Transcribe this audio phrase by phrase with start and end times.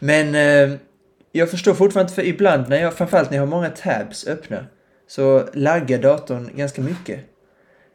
[0.00, 0.76] Men eh,
[1.32, 4.64] jag förstår fortfarande, för ibland när jag, framförallt när jag har många tabs öppna,
[5.06, 7.20] så laggar datorn ganska mycket.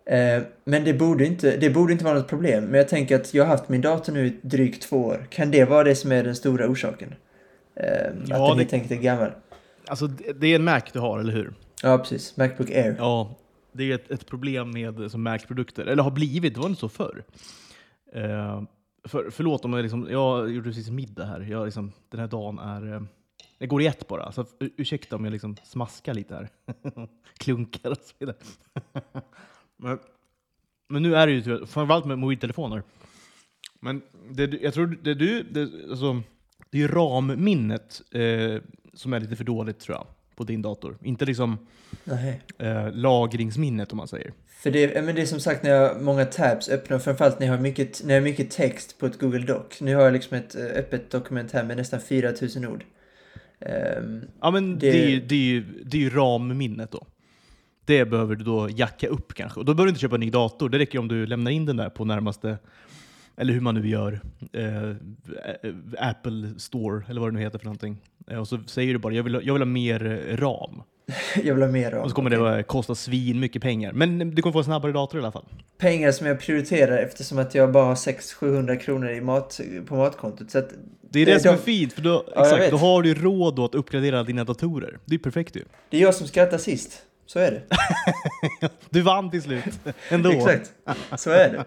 [0.06, 2.64] Eh, men det borde, inte, det borde inte vara något problem.
[2.66, 5.28] Men jag tänker att jag har haft min dator nu i drygt två år.
[5.30, 7.14] Kan det vara det som är den stora orsaken?
[7.76, 9.32] Eh, Ja, att den det- helt enkelt är gammal.
[9.88, 11.54] Alltså, det är en Mac du har, eller hur?
[11.84, 12.38] Ja, precis.
[12.38, 12.96] Macbook Air.
[13.00, 13.36] Ja,
[13.72, 15.86] det är ett, ett problem med som Mac-produkter.
[15.86, 17.24] Eller har blivit, det var inte så förr.
[18.16, 18.62] Eh,
[19.06, 21.42] för, förlåt om jag liksom, jag gjorde precis middag här.
[21.42, 22.94] Jag liksom, den här dagen är...
[22.94, 23.02] Eh,
[23.58, 26.50] det går i ett bara, så ur- ursäkta om jag liksom smaskar lite här.
[27.38, 28.36] Klunkar och så vidare.
[29.78, 30.00] men,
[30.88, 32.84] men nu är det ju framförallt med mobiltelefoner.
[33.80, 35.44] Men det, jag tror det du...
[35.44, 36.22] Det, alltså,
[36.70, 38.62] det är ju RAM-minnet eh,
[38.94, 40.98] som är lite för dåligt tror jag, på din dator.
[41.04, 41.58] Inte liksom
[42.58, 44.34] eh, lagringsminnet om man säger.
[44.66, 47.48] För det, men det är som sagt när jag har många tabs öppna, framförallt när
[47.48, 49.82] jag har mycket, när jag har mycket text på ett Google Doc.
[49.82, 52.84] Nu har jag liksom ett eh, öppet dokument här med nästan 4000 ord.
[53.60, 57.08] Ehm, Ja men Det- det, är, ju- det, är ju, det är ju RAM-minnet då.
[57.86, 59.60] Det behöver du då jacka upp kanske.
[59.60, 60.70] Och då behöver du inte köpa en ny dator.
[60.70, 62.58] Det räcker om du lämnar in den där på närmaste,
[63.38, 64.22] eller hur man nu gör,
[64.54, 64.92] eh,
[66.10, 68.02] Apple Store, eller vad det nu heter för någonting.
[68.32, 70.82] Eh, och så säger du bara jag vill, ha- jag vill ha mer eh, RAM.
[71.44, 72.04] jag vill ha mer av.
[72.04, 73.94] Och så kommer det vara- kosta svin mycket pengar.
[73.94, 75.46] Men du kommer få en snabbare dator i alla fall.
[75.78, 80.52] Pengar som jag prioriterar eftersom att jag bara har 600-700 kronor i mat, på matkontot.
[80.52, 80.70] Så att,
[81.10, 83.14] Det är det, Det- som de- är fint, för då, jag exakt, då har du
[83.14, 84.98] råd då att uppgradera dina datorer.
[85.06, 85.64] Det är perfekt ju.
[85.90, 87.02] det är jag som skrattar sist.
[87.26, 87.62] Så är det.
[88.90, 89.64] Du vann till slut.
[90.10, 90.32] Ändå.
[90.32, 90.74] Exakt.
[91.18, 91.66] Så är det.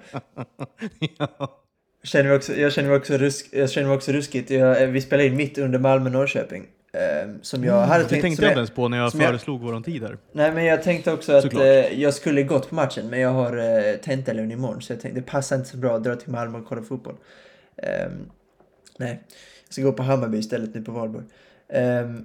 [1.19, 1.55] ja.
[2.01, 4.51] Jag känner mig också, jag känner mig också, rusk, jag känner mig också ruskigt.
[4.51, 6.67] Jag, vi spelade in mitt under Malmö-Norrköping.
[6.93, 8.23] Eh, som jag hade det tänkt...
[8.23, 10.19] tänkte som jag inte ens på när jag som jag- föreslog våran tid här.
[10.33, 11.61] Nej, men jag tänkte också att eh,
[12.01, 15.27] jag skulle gått på matchen, men jag har eh, tentalön imorgon, så jag tänkte det
[15.27, 17.15] passar inte så bra att dra till Malmö och kolla fotboll.
[17.83, 18.13] Ehm,
[18.99, 19.23] nej,
[19.67, 21.25] jag ska gå på Hammarby istället nu på valborg.
[21.69, 22.25] Ehm, ehm,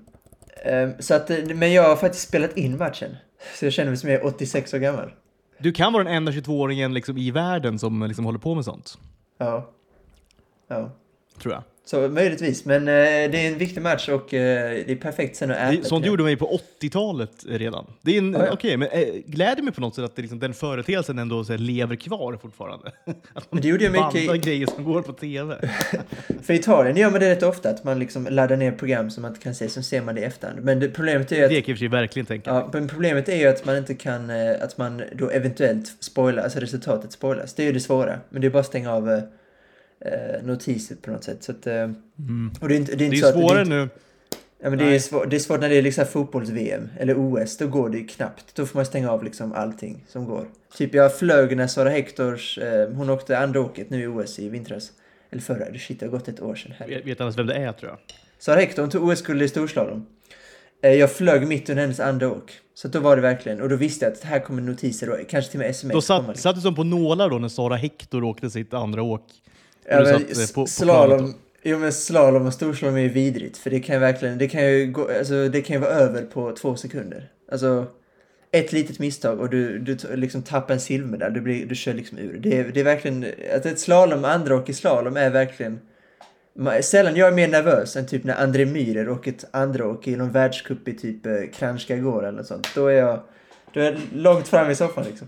[1.00, 3.16] så att, men jag har faktiskt spelat in matchen,
[3.60, 5.12] så jag känner mig som jag är 86 år gammal.
[5.58, 8.98] Du kan vara den enda 22-åringen liksom i världen som liksom håller på med sånt.
[9.38, 9.70] Ja.
[10.68, 10.92] Ja.
[11.42, 11.64] Tror jag.
[11.86, 15.52] Så möjligtvis, men eh, det är en viktig match och eh, det är perfekt sen
[15.52, 15.84] att äta.
[15.84, 17.86] Sånt gjorde mig på 80-talet redan.
[18.02, 18.52] Det är en, Ja, ja.
[18.54, 21.58] Okej, men äh, gläder mig på något sätt att det liksom, den företeelsen ändå här,
[21.58, 22.92] lever kvar fortfarande.
[23.34, 25.56] Att man det gjorde jag mycket i- grejer som går på TV.
[26.44, 29.22] För i Italien gör man det rätt ofta, att man liksom laddar ner program som
[29.22, 30.60] man inte kan se, så ser man det i efterhand.
[30.64, 32.50] Men det, problemet är ju att Det kan jag för sig verkligen tänka.
[32.50, 36.44] Ja, men problemet är ju att man inte kan, eh, att man då eventuellt spoilar,
[36.44, 37.54] alltså resultatet spoilas.
[37.54, 38.20] Det är ju det svåra.
[38.30, 39.24] Men det är bara att stänga av eh, eh,
[40.44, 41.44] notiser på något sätt.
[41.44, 42.52] Så att, eh, Mm.
[42.62, 43.82] och det är inte, det är Det inte är så att, svårare det är, nu.
[43.84, 43.96] inte-
[44.66, 47.58] Ja, men det är, svår, det är svårt när det är liksom fotbolls-VM eller OS.
[47.58, 48.56] Då går det ju knappt.
[48.56, 50.46] Då får man stänga av liksom allting som går.
[50.78, 54.50] Typ jag flög när Sara Hectors, eh, hon åkte andra åket nu i OS i
[54.50, 54.92] vintras.
[55.32, 56.72] Eller förra, shit det har gått ett år sedan.
[56.80, 57.06] Jag herregud.
[57.06, 58.00] vet ens vem det är tror jag.
[58.40, 60.06] Sara Hector, hon tog OS-guld i storslalom.
[60.84, 62.52] Eh, Jag flög mitt under hennes andra åk.
[62.74, 65.30] Så att då var det verkligen, och då visste jag att här kommer notiser och
[65.30, 66.42] kanske till och med sms Då satt, liksom.
[66.42, 69.26] satt du som på nålar då när Sara Hector åkte sitt andra åk.
[69.90, 71.34] Ja, men på- på slalom,
[71.64, 73.58] jo men slalom och storslalom är ju vidrigt.
[73.58, 76.56] För det kan verkligen, det kan ju gå, alltså det kan ju vara över på
[76.56, 77.30] två sekunder.
[77.52, 77.86] Alltså,
[78.52, 82.18] ett litet misstag och du, du liksom tappar en silvermedalj, du, blir, du kör liksom
[82.18, 82.38] ur.
[82.40, 85.80] Det är, det är verkligen, att ett slalom, andra i slalom är verkligen
[86.82, 90.16] Sällan jag är mer nervös än typ när André Myhrer åker ett andra åk i
[90.16, 92.68] någon världscup i typ eh, Kranjska eller något sånt.
[92.76, 93.20] Då är jag,
[93.74, 95.28] då är jag långt fram i soffan liksom.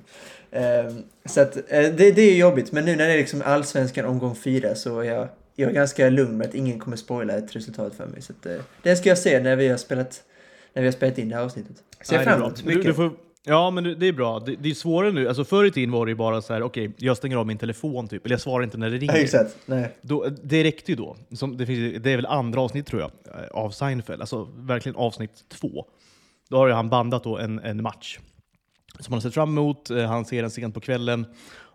[0.56, 4.06] Ehm, så att eh, det, det är jobbigt, men nu när det är liksom allsvenskan
[4.06, 7.56] omgång fyra så är jag, jag är ganska lugn med att ingen kommer spoila ett
[7.56, 8.22] resultat för mig.
[8.22, 10.24] Så att, eh, det ska jag se när vi har spelat,
[10.74, 11.76] när vi har spelat in det här avsnittet.
[12.02, 12.84] Ser fram emot Du, mycket.
[12.84, 13.12] du får,
[13.46, 14.40] ja, men det, är bra.
[14.40, 15.28] Det, det är svårare nu.
[15.28, 17.58] Alltså förr i tiden var det ju bara så här, okej, jag stänger av min
[17.58, 19.14] telefon typ, eller jag svarar inte när det ringer.
[19.14, 19.58] Ja, exakt.
[19.66, 19.98] Nej.
[20.02, 21.18] Då, det räckte ju då.
[21.32, 24.22] Som, det, finns, det är väl andra avsnitt tror jag, eh, av Seinfeld.
[24.22, 25.86] Alltså verkligen avsnitt två.
[26.50, 28.20] Då har ju han bandat då en, en match
[29.00, 29.90] som han har sett fram emot.
[29.90, 31.26] Eh, Han ser den sent på kvällen.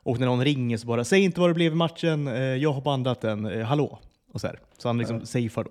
[0.03, 2.73] Och när någon ringer så bara “Säg inte vad det blev i matchen, eh, jag
[2.73, 3.99] har bandat den, eh, hallå?”
[4.33, 4.59] och så, här.
[4.79, 5.71] så han liksom safear då.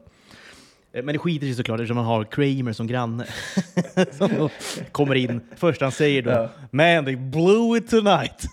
[0.91, 3.25] Men det skiter sig såklart eftersom man har Kramer som granne.
[4.11, 4.49] som
[4.91, 5.41] kommer in.
[5.55, 6.49] Först han säger då Ja.
[6.71, 8.41] “Man, they blew it tonight”.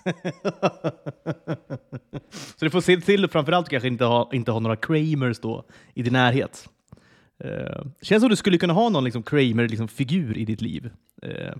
[2.57, 5.65] så du får se till att framförallt kanske inte ha, inte ha några Kramers då
[5.95, 6.69] i din närhet.
[7.45, 10.91] Eh, känns som du skulle kunna ha någon liksom Kramer-figur i ditt liv.
[11.23, 11.53] Eh,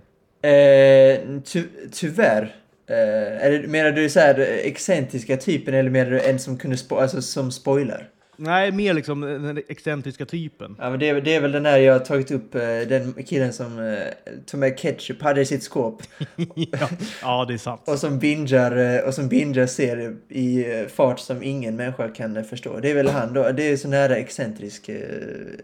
[0.47, 2.55] Eh, ty, tyvärr.
[2.89, 6.95] Eh, det, menar du så här excentriska typen eller menar du en som kunde spo,
[6.95, 8.09] alltså som spoilar?
[8.39, 10.75] Nej, mer liksom den excentriska typen.
[10.79, 13.13] Ja, men det, är- det är väl den där jag har tagit upp, eh, den
[13.27, 13.97] killen som eh,
[14.45, 16.01] tog med ketchup, hade i sitt skåp
[16.55, 16.89] ja.
[17.21, 17.81] ja, det är sant.
[17.85, 20.65] och som bingar, och som bingar serier i
[20.95, 22.79] fart som ingen människa kan förstå.
[22.79, 24.89] Det är väl han då, det är så nära excentrisk,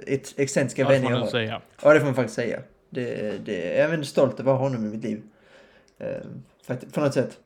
[0.08, 1.30] ex- excentriska Ja, får vänner jag man har.
[1.30, 1.62] säga.
[1.84, 2.60] Ja, det får man faktiskt säga.
[2.94, 5.22] Det, det, jag är väldigt stolt över att ha honom i mitt liv.
[5.98, 6.08] Eh,
[6.68, 7.40] faktiskt, på något sätt.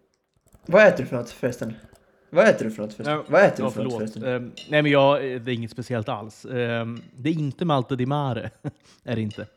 [0.66, 1.74] Vad äter du för något förresten?
[2.30, 3.24] Vad äter du för något förresten?
[3.28, 3.98] Vad äter Ja, du för något förlåt.
[3.98, 4.24] förresten?
[4.24, 6.46] Ehm, nej, men jag, det är inget speciellt alls.
[6.46, 8.50] Ehm, det är inte Malte di Mare.
[9.04, 9.48] är det inte.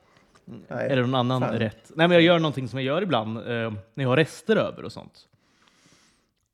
[0.44, 0.90] Nej.
[0.90, 1.58] Eller någon annan Fan.
[1.58, 1.90] rätt.
[1.94, 4.84] Nej, men jag gör någonting som jag gör ibland ehm, när jag har rester över
[4.84, 5.26] och sånt.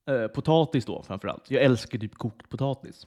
[0.09, 1.51] Eh, potatis då framförallt.
[1.51, 3.07] Jag älskar typ kokt potatis.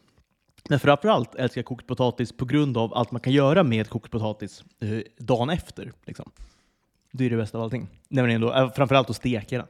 [0.70, 4.12] Men framförallt älskar jag kokt potatis på grund av allt man kan göra med kokt
[4.12, 5.92] potatis eh, dagen efter.
[6.06, 6.32] Liksom.
[7.12, 7.88] Det är det bästa av allting.
[8.08, 9.68] Nämligen då, eh, framförallt att steka den.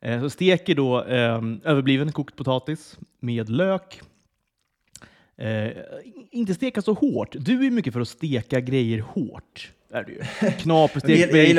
[0.00, 4.00] Eh, Så steker då eh, överbliven kokt potatis med lök.
[5.36, 5.70] Eh,
[6.30, 7.36] inte steka så hårt.
[7.38, 9.72] Du är mycket för att steka grejer hårt.
[9.90, 10.20] Är du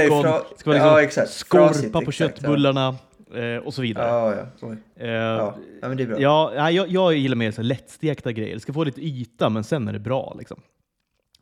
[0.10, 1.32] bacon, ska vara liksom ja, exakt.
[1.32, 2.96] skorpa Frasigt, på exakt, ja.
[3.36, 4.08] Eh, och så vidare.
[4.08, 4.76] Ja, ja.
[4.96, 5.56] Eh, Ja.
[5.82, 6.20] ja, men det är bra.
[6.22, 8.54] Ja, jag, jag gillar mer så lättstekta grejer.
[8.54, 10.36] Det ska få lite yta, men sen är det bra.
[10.40, 10.62] Liksom.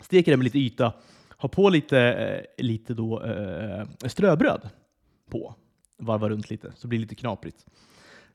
[0.02, 0.94] Steker det med lite yta.
[1.38, 4.70] Ha på lite, eh, lite då, eh, ströbröd
[5.32, 5.56] på.
[5.98, 7.66] Varva runt lite, så blir det lite knaprigt.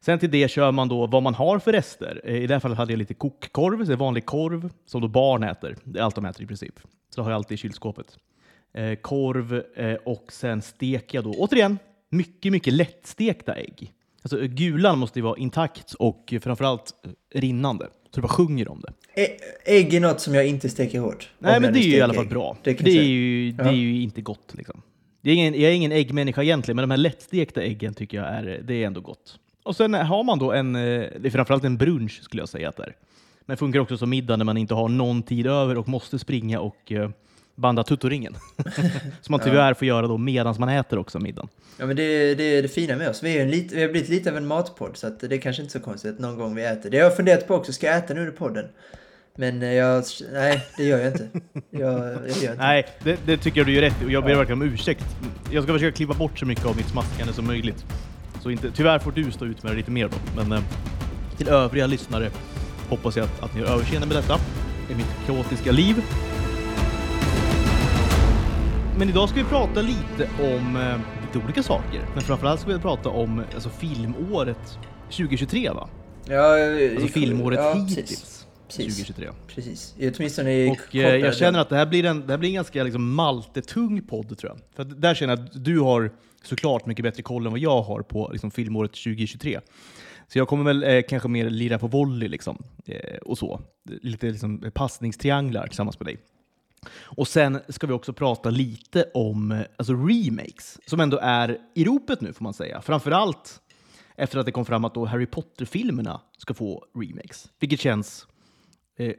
[0.00, 2.20] Sen till det kör man då vad man har för rester.
[2.24, 5.42] Eh, I det här fallet hade jag lite kokkorv, så vanlig korv som då barn
[5.42, 5.76] äter.
[5.84, 6.74] Det är allt de äter i princip.
[7.10, 8.18] Så det har jag alltid i kylskåpet.
[8.72, 11.78] Eh, korv eh, och sen steker jag då, återigen,
[12.10, 13.92] mycket, mycket lättstekta ägg.
[14.22, 17.84] Alltså gulan måste ju vara intakt och framförallt eh, rinnande.
[18.10, 18.92] Så det bara sjunger om det.
[19.64, 21.28] Ägg är något som jag inte steker hårt.
[21.38, 22.30] Nej, men det är ju i alla fall ägg.
[22.30, 22.56] bra.
[22.62, 23.68] Det Det, är, ju, det Ja.
[23.70, 24.54] är ju inte gott.
[24.54, 24.82] Liksom.
[25.22, 28.62] Är ingen, jag är ingen äggmänniska egentligen, men de här lättstekta äggen tycker jag är,
[28.64, 29.38] det är ändå gott.
[29.62, 32.68] Och sen har man då en, eh, det är framförallt en brunch skulle jag säga
[32.68, 32.96] att det är.
[33.46, 36.60] Men funkar också som middag när man inte har någon tid över och måste springa
[36.60, 37.10] och eh,
[37.58, 38.36] banda tuttoringen.
[39.20, 41.48] som man tyvärr får göra då medan man äter också middagen.
[41.78, 43.22] Ja, men det, det är det fina med oss.
[43.22, 45.40] Vi, är en lit, vi har blivit lite av en matpodd, så att det är
[45.40, 46.90] kanske inte så konstigt att någon gång vi äter.
[46.90, 47.72] Det har jag funderat på också.
[47.72, 48.64] Ska jag äta nu under podden?
[49.36, 50.04] Men eh, jag...
[50.32, 51.28] Nej, det gör jag inte.
[51.70, 52.54] Jag, jag gör inte.
[52.58, 55.04] Nej, det, det tycker jag du gör rätt och jag ber verkligen om ursäkt.
[55.52, 57.84] Jag ska försöka klippa bort så mycket av mitt smaskande som möjligt.
[58.42, 60.42] Så inte, tyvärr får du stå ut med det lite mer då.
[60.42, 60.64] Men eh,
[61.36, 62.30] till övriga lyssnare
[62.88, 64.38] hoppas jag att, att ni har överseende med detta.
[64.90, 66.02] I mitt kaotiska liv.
[68.98, 72.00] Men idag ska vi prata lite om eh, lite olika saker.
[72.14, 74.78] Men framförallt ska vi prata om alltså, filmåret
[75.10, 75.88] 2023 va?
[76.28, 76.56] Ja,
[76.90, 77.96] Alltså filmåret ja, hittills.
[78.08, 78.46] Precis.
[78.68, 78.96] Precis.
[78.96, 79.28] 2023.
[79.46, 79.94] precis.
[80.16, 82.54] Åtminstone i Och eh, jag känner att det här blir en, det här blir en
[82.54, 84.60] ganska liksom, maltetung podd tror jag.
[84.76, 86.10] För där känner jag att du har
[86.42, 89.60] såklart mycket bättre koll än vad jag har på liksom, filmåret 2023.
[90.28, 93.60] Så jag kommer väl eh, kanske mer lira på volley liksom, eh, och så.
[94.02, 96.18] Lite liksom, passningstrianglar tillsammans med dig.
[96.90, 101.84] Och sen ska vi också prata lite om eh, alltså remakes, som ändå är i
[101.84, 102.80] ropet nu får man säga.
[102.80, 103.60] Framförallt
[104.16, 108.26] efter att det kom fram att då Harry Potter-filmerna ska få remakes, vilket känns
[108.98, 109.12] eh,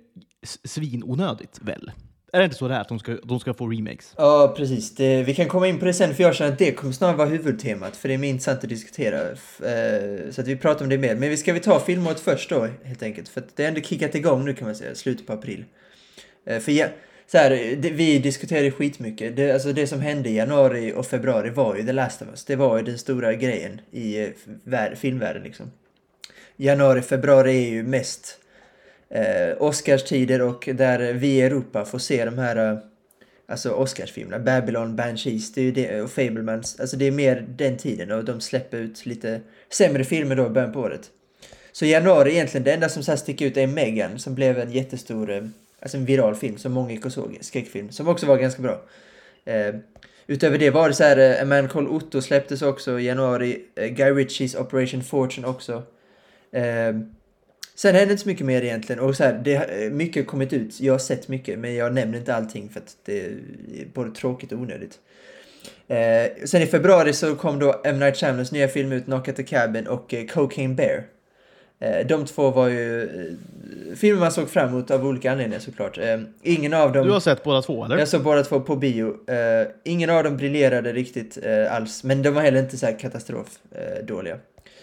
[0.63, 1.91] svinonödigt väl?
[2.33, 4.13] Är det inte så det är, att de ska, de ska få remakes?
[4.17, 4.95] Ja, precis.
[4.95, 7.15] Det, vi kan komma in på det sen, för jag känner att det kommer snarare
[7.17, 9.21] vara huvudtemat, för det är mer intressant att diskutera.
[9.21, 11.15] Eh, Så att vi pratar om det mer.
[11.15, 13.29] Men vi ska vi ta filmåret först då, helt enkelt.
[13.29, 15.65] För att det har ändå kickat igång nu kan man säga, slutet på april.
[16.45, 16.87] Eh, För ja,
[17.31, 19.35] så här, det, vi diskuterade skitmycket.
[19.35, 22.45] Det, alltså det som hände i januari och februari var ju The Last of Us.
[22.45, 24.29] Det var ju den stora grejen i eh,
[24.63, 25.71] vär, filmvärlden liksom.
[26.57, 28.37] Januari, februari är ju mest
[29.09, 32.79] eh, Oscarstider och där vi i Europa får se de här eh,
[33.47, 34.39] alltså Oscarsfilmerna.
[34.43, 36.79] Babylon, Banshees, det är ju det, och Fablemans.
[36.79, 40.49] Alltså det är mer den tiden och de släpper ut lite sämre filmer då i
[40.49, 41.09] början på året.
[41.71, 44.71] Så januari egentligen, det enda som så här sticker ut är Megan som blev en
[44.71, 45.43] jättestor, eh,
[45.81, 48.81] alltså en viral film som många gick och såg, skräckfilm, som också var ganska bra.
[49.45, 49.75] Eh,
[50.27, 53.65] utöver det var det så här, eh, A Man Called Otto släpptes också i januari,
[53.75, 55.83] eh, Guy Ritchies Operation Fortune också.
[56.51, 56.95] Eh,
[57.75, 60.79] sen hände inte så mycket mer egentligen och så här, det eh, har kommit ut,
[60.79, 63.37] jag har sett mycket men jag nämner inte allting för att det är
[63.93, 64.99] både tråkigt och onödigt.
[65.87, 67.99] Eh, sen i februari så kom då M.
[67.99, 71.03] Night Shyamalans nya film ut, Knock at the Cabin och eh, Cocaine Bear.
[71.79, 75.97] Eh, de två var ju eh, filmer man såg fram emot av olika anledningar såklart.
[75.97, 77.07] Eh, ingen av dem...
[77.07, 77.97] Du har sett båda två, eller?
[77.97, 79.15] Jag såg båda två på bio.
[79.83, 81.37] Ingen av dem briljerade riktigt
[81.69, 84.37] alls, men de var heller inte så här katastrof eh, dåliga.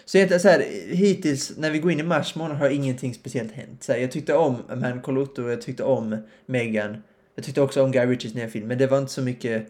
[0.05, 0.59] Så egentligen så här,
[0.95, 3.83] hittills när vi går in i mars månad har ingenting speciellt hänt.
[3.83, 7.03] Så här, jag tyckte om Man Called Otto, jag tyckte om Megan.
[7.35, 9.67] Jag tyckte också om Guy Ritchies nya film, men det var inte så mycket...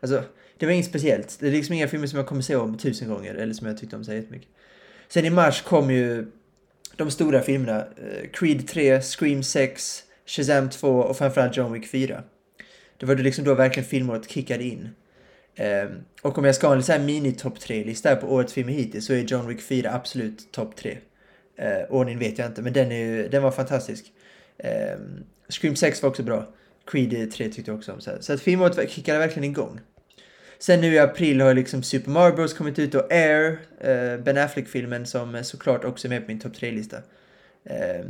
[0.00, 0.22] Alltså,
[0.58, 1.36] det var inget speciellt.
[1.40, 3.78] Det är liksom inga filmer som jag kommer se om tusen gånger, eller som jag
[3.78, 4.48] tyckte om så jättemycket.
[5.08, 6.26] Sen i mars kom ju
[6.96, 7.78] de stora filmerna.
[7.78, 12.22] Eh, Creed 3, Scream 6, Shazam 2 och framförallt John Wick 4.
[12.96, 14.88] Det var då liksom då verkligen filmåret kickade in.
[15.56, 15.90] Ehm,
[16.22, 19.12] och om jag ska ha en sån här mini-topp 3-lista på årets filmer hittills så
[19.12, 20.98] är John Wick 4 absolut topp 3.
[21.56, 24.04] Eh, Ordningen vet jag inte, men den, är, den var fantastisk.
[24.58, 26.46] Ehm, Scream 6 var också bra.
[26.86, 28.00] Creed 3 tyckte jag också om.
[28.00, 28.20] Så, här.
[28.20, 29.80] så att filmåret kickade verkligen igång.
[30.62, 34.38] Sen nu i april har liksom Super Mario Bros kommit ut och Air, eh, Ben
[34.38, 36.96] Affleck-filmen som såklart också är med på min topp 3-lista.
[37.64, 38.06] Eh,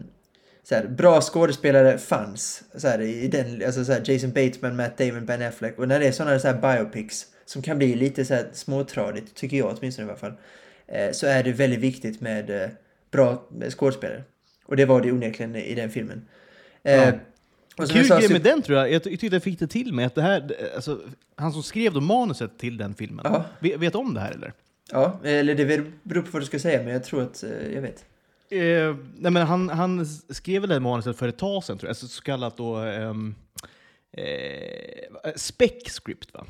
[0.63, 4.99] så här, bra skådespelare fanns så här, i den, alltså så här, Jason Bateman, Matt
[4.99, 5.79] Damon, Ben Affleck.
[5.79, 9.35] Och när det är sådana så här biopics som kan bli lite så här småtradigt,
[9.35, 10.35] tycker jag åtminstone i alla fall,
[10.87, 12.69] eh, så är det väldigt viktigt med eh,
[13.11, 14.23] bra eh, skådespelare.
[14.67, 16.27] Och det var det onekligen i den filmen.
[16.83, 17.13] Eh, Ja.
[17.77, 20.15] Kul grej med den tror jag, jag ty- tyckte jag fick det till mig att
[20.15, 21.01] det här, alltså,
[21.37, 23.45] han som skrev då manuset till den filmen, Ja.
[23.61, 24.53] vet, vet om det här eller?
[24.91, 25.65] Ja, eller det
[26.03, 28.05] beror på vad du ska säga, men jag tror att eh, jag vet.
[28.51, 31.87] Eh, nej men han, han skrev väl det här manuset för ett tag sedan, tror
[31.89, 31.91] jag.
[31.91, 33.35] Alltså, så kallat då ehm,
[34.17, 36.35] eh, spec script.
[36.35, 36.47] Va?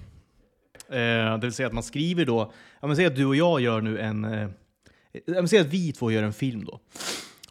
[0.97, 3.61] Eh, det vill säga att man skriver då, ja, men säg att du och jag
[3.61, 6.81] gör nu en, eh, säg att vi två gör en film då.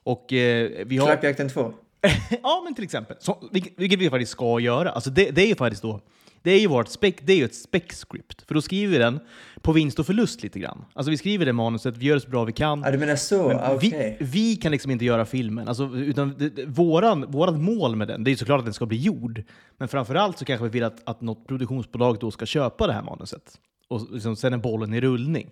[0.04, 1.08] Och eh, vi har...
[1.08, 1.74] Klappjakten 2.
[2.44, 3.18] ja, men till exempel.
[3.20, 4.92] Så, vilket, vilket vi faktiskt ska göra.
[4.92, 6.00] Alltså det, det är ju faktiskt då,
[6.44, 8.42] det är ju vårt spec, det är ju ett spec script.
[8.48, 9.20] För då skriver vi den
[9.62, 10.86] på vinst och förlust lite grann.
[10.94, 12.82] Alltså vi skriver det manuset, vi gör det så bra vi kan.
[12.86, 13.48] Ja, du menar så?
[13.48, 14.18] Men Ah, Okej.
[14.20, 15.68] vi, vi kan liksom inte göra filmen.
[15.68, 18.74] Alltså, utan det, det, våran, våran mål med den, det är ju såklart att den
[18.74, 19.44] ska bli gjord.
[19.78, 23.04] Men framförallt så kanske vi vill att, att något produktionsbolag då ska köpa det här
[23.04, 23.60] manuset.
[23.88, 25.50] Och liksom, sen är bollen i rullning.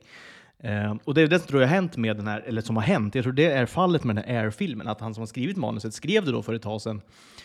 [0.63, 2.75] Eh, och det är det som tror jag har hänt med den här, eller som
[2.75, 5.27] har hänt, jag tror det är fallet med den här Air-filmen, att han som har
[5.27, 7.01] skrivit manuset skrev det då för ett tag sedan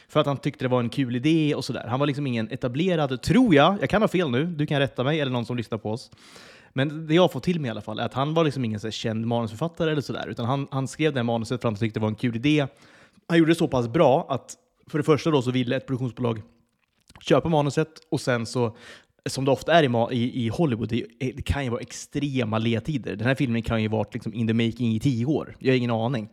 [0.09, 1.87] för att han tyckte det var en kul idé och sådär.
[1.89, 5.05] Han var liksom ingen etablerad, tror jag, jag kan ha fel nu, du kan rätta
[5.05, 6.11] mig eller någon som lyssnar på oss.
[6.73, 8.81] Men det jag fått till mig i alla fall är att han var liksom ingen
[8.81, 11.73] så här känd manusförfattare eller sådär, utan han, han skrev det här manuset för att
[11.75, 12.67] han tyckte det var en kul idé.
[13.29, 14.57] Han gjorde det så pass bra att
[14.91, 16.43] för det första då så ville ett produktionsbolag
[17.21, 18.77] köpa manuset och sen så,
[19.27, 22.59] som det ofta är i, i, i Hollywood, det, eh, det kan ju vara extrema
[22.59, 23.17] ledtider.
[23.17, 25.57] Den här filmen kan ju ha varit liksom in the making i tio år.
[25.59, 26.29] Jag har ingen aning.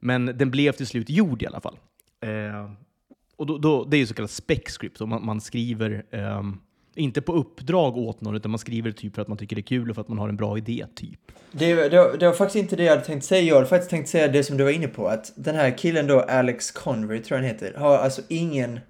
[0.00, 1.78] Men den blev till slut gjord i alla fall.
[2.22, 2.70] Eh,
[3.36, 6.42] och då, då, det är ju så kallat spec script, man, man skriver eh,
[6.94, 9.62] inte på uppdrag åt någon, utan man skriver typ för att man tycker det är
[9.62, 10.86] kul och för att man har en bra idé.
[10.94, 11.20] typ.
[11.52, 13.42] Det, det, var- det var faktiskt inte det jag hade tänkt säga.
[13.42, 15.08] Jag hade faktiskt tänkt säga det som du var inne på.
[15.08, 18.80] Att den här killen då, Alex Convery tror jag han heter, har alltså ingen,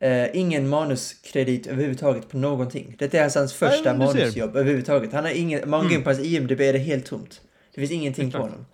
[0.00, 2.96] eh, ingen manuskredit överhuvudtaget på någonting.
[2.98, 3.94] Detta är alltså hans första ser.
[3.98, 5.12] manusjobb överhuvudtaget.
[5.12, 7.40] Han har ingen, man in på hans IMDB är det helt tomt.
[7.74, 8.66] Det finns ingenting på honom.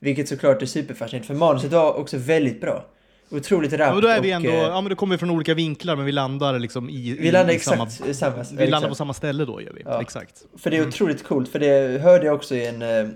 [0.00, 2.86] Vilket såklart är superfascinerande, för manuset var också väldigt bra.
[3.30, 5.30] Otroligt rappt Ja, men då är vi och, ändå, eh, ja, men det kommer från
[5.30, 8.36] olika vinklar, men vi landar liksom i, Vi i, landar i exakt samma, i samma...
[8.36, 8.88] vi landar exakt.
[8.88, 9.82] på samma ställe då, gör vi.
[9.84, 10.00] Ja.
[10.02, 10.44] Exakt.
[10.56, 13.08] För det är otroligt coolt, för det hörde jag också i en, eh,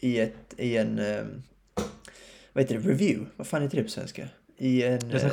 [0.00, 1.22] i ett, i en, eh,
[2.52, 3.26] vad heter det, review?
[3.36, 4.28] Vad fan heter det på svenska?
[4.58, 5.10] I en...
[5.12, 5.30] eh,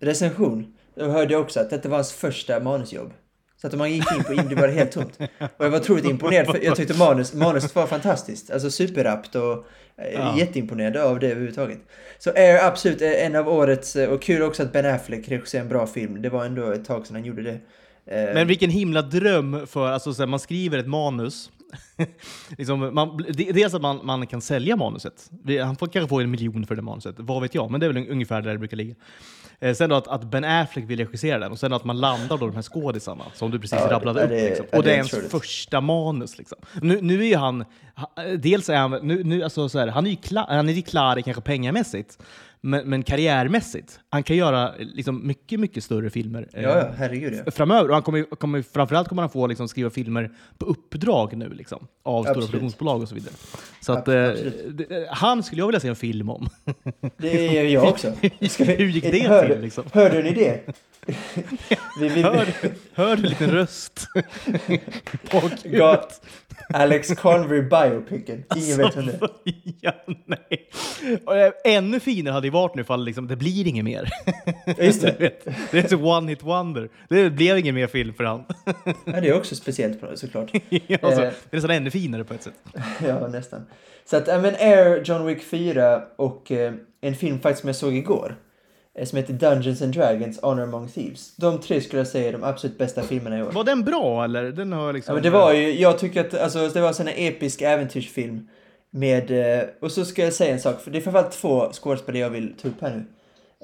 [0.00, 0.74] Recension.
[0.94, 3.12] Då hörde jag också att detta var hans första manusjobb.
[3.60, 5.18] Så att man gick in på IMDb var det helt tomt.
[5.56, 8.50] Och jag var otroligt imponerad, för jag tyckte manus, manuset var fantastiskt.
[8.50, 9.52] Alltså superrappt och
[9.96, 10.38] eh, Ja.
[10.38, 11.78] jätteimponerad av det överhuvudtaget.
[12.18, 15.62] Så Air absolut är en av årets, eh, och kul också att Ben Affleck regisserar
[15.62, 16.22] en bra film.
[16.22, 17.60] Det var ändå ett tag sedan han gjorde det.
[18.06, 21.50] Eh, Men vilken himla dröm för, alltså så här, man skriver ett manus.
[22.58, 25.30] liksom, man, det- dels att man, man kan sälja manuset.
[25.62, 27.92] Han får kanske få en miljon för det manuset, vad vet jag, men det är
[27.92, 28.94] väl ungefär där det brukar ligga.
[29.60, 32.38] Eh, sen då att, att Ben Affleck vill regissera den och sen att man landar
[32.38, 34.28] då de här skådisarna som du precis Ja, rabblade upp.
[34.30, 34.66] det- liksom.
[34.72, 36.38] Och det är ens första manus.
[36.38, 36.58] Liksom.
[36.82, 37.64] Nu, nu är ju han,
[37.96, 40.72] ha- dels är han, nu, nu, alltså så här, han är ju klar, han är
[40.72, 42.18] ju klar kanske pengamässigt,
[42.60, 44.00] men, men karriärmässigt.
[44.08, 46.48] Han kan göra liksom, mycket, mycket större filmer.
[46.52, 47.50] eh, ja, ja, herregud ja.
[47.50, 47.88] framöver.
[47.88, 51.86] Och han kommer, kommer, framförallt kommer han få liksom, skriva filmer på uppdrag nu, liksom,
[52.02, 52.50] av stora Absolut.
[52.50, 53.34] produktionsbolag och så vidare.
[53.80, 56.48] Så att, eh, det, han skulle jag vilja se en film om.
[57.16, 58.10] Det är jag också.
[58.58, 59.84] Hur gick det hörde, till, liksom?
[59.92, 60.74] Hörde ni det?
[62.00, 62.46] Vi, vi, Hör,
[62.94, 64.06] hör du en liten röst?
[65.64, 66.20] Got
[66.74, 68.44] Alex Convery biopicen.
[68.56, 69.18] Ingen vet vem det
[69.80, 69.92] ja,
[70.26, 70.68] nej.
[71.12, 74.08] Eh, Ännu finare hade det varit nu ifall liksom, det blir inget mer.
[74.78, 75.16] Just det.
[75.20, 76.88] Vet, det är så one hit wonder.
[77.08, 78.44] Det blev ingen mer film för han.
[79.04, 80.50] Ja, det är också speciellt på såklart.
[81.02, 81.30] alltså, Eh.
[81.50, 82.54] det är nästan ännu finare på ett sätt.
[83.06, 83.66] Ja, nästan.
[84.04, 87.76] Så att, ja, men Air, John Wick 4 och eh, en film faktiskt som jag
[87.76, 88.36] såg igår.
[88.98, 91.36] Eh, som heter Dungeons and Dragons Honor Among Thieves.
[91.36, 93.50] De tre skulle jag säga är de absolut bästa filmerna i år.
[93.50, 94.42] Var den bra eller?
[94.44, 95.12] Den har liksom...
[95.12, 97.62] Ja, men det var ju, jag tycker att alltså, det var en sån här episk
[97.62, 98.48] äventyrsfilm.
[98.92, 102.20] Med, eh, och så ska jag säga en sak, för det är framförallt två skådespelare
[102.22, 103.04] jag vill ta upp här nu.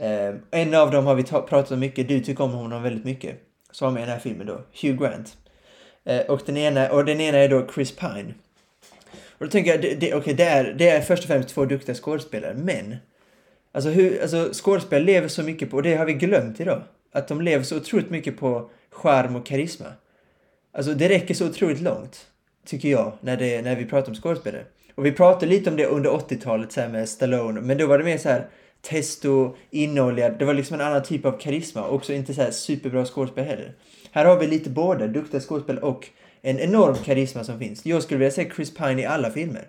[0.06, 3.04] Eh, en av dem har vi ta- pratat om mycket, du tycker om honom väldigt
[3.04, 3.36] mycket.
[3.70, 5.36] Som var med i den här filmen då, Hugh Grant.
[6.28, 8.34] Och, den ena, och den ena är då Chris Pine.
[9.38, 11.64] Och då tänker jag, det, det, okej det, är, det är först och främst två
[11.64, 12.96] duktiga skådespelare, men
[13.76, 17.28] Alltså, hur, alltså skådespel lever så mycket på, och det har vi glömt idag, att
[17.28, 19.86] de lever så otroligt mycket på charm och karisma.
[20.72, 22.26] Alltså det räcker så otroligt långt,
[22.66, 24.64] tycker jag, när, det, när vi pratar om skådespelare.
[24.94, 27.98] Och vi pratade lite om det under 80-talet så här med Stallone, men då var
[27.98, 28.48] det mer så här
[28.80, 33.04] testo, innehålliga, det var liksom en annan typ av karisma, också inte så här superbra
[33.04, 33.72] skådespel heller.
[34.12, 36.08] Här har vi lite både duktiga skådespel och
[36.42, 37.86] en enorm karisma som finns.
[37.86, 39.68] Jag skulle vilja se Chris Pine i alla filmer.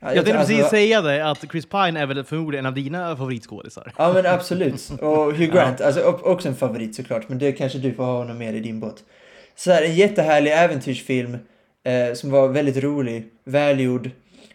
[0.00, 3.92] Jag tänkte precis säga det, att Chris Pine är väl förmodligen en av dina favoritskådisar.
[3.98, 4.90] Ja men absolut.
[5.00, 5.86] Och Hugh Grant, ja.
[5.86, 8.80] alltså också en favorit såklart, men det kanske du får ha honom med i din
[8.80, 9.04] båt.
[9.56, 11.38] Så här, en jättehärlig äventyrsfilm
[11.84, 14.10] eh, som var väldigt rolig, välgjord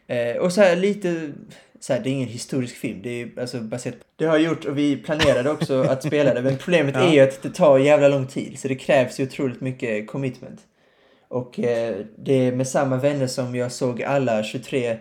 [0.07, 1.31] eh, och så här lite
[1.79, 4.77] så här, det är ingen historisk film, det är alltså baserat Det har gjort, och
[4.77, 7.01] vi planerade också att spela det, men problemet ja.
[7.01, 10.59] är ju att det tar jävla lång tid, så det krävs ju otroligt mycket commitment.
[11.27, 14.97] Och eh, det är med samma vänner som jag såg alla 23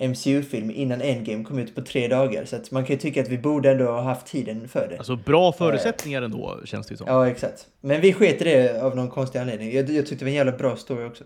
[0.00, 2.44] MCU-film innan Endgame kom ut på tre dagar.
[2.44, 4.98] Så att man kan ju tycka att vi borde ändå ha haft tiden för det.
[4.98, 7.06] Alltså bra förutsättningar ändå, känns det ju som.
[7.06, 7.66] Ja, exakt.
[7.80, 9.74] Men vi sket det av någon konstig anledning.
[9.74, 11.24] Jag, jag tyckte det var en jävla bra story också.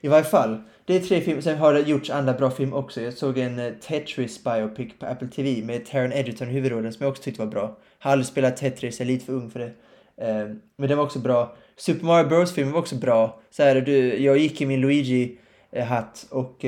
[0.00, 1.42] I varje fall, det är tre filmer.
[1.42, 3.00] Sen har det gjorts andra bra filmer också.
[3.00, 7.04] Jag såg en uh, Tetris biopic på Apple TV med Taron Egerton i huvudrollen som
[7.04, 7.78] jag också tyckte var bra.
[7.98, 9.66] Har aldrig spelat Tetris, jag är lite för ung för det.
[9.66, 11.56] Uh, men den var också bra.
[11.76, 13.40] Super Mario Bros-filmen var också bra.
[13.50, 16.64] Så här, du, jag gick i min Luigi-hatt och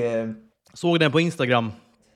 [0.73, 1.73] Såg den på Instagram.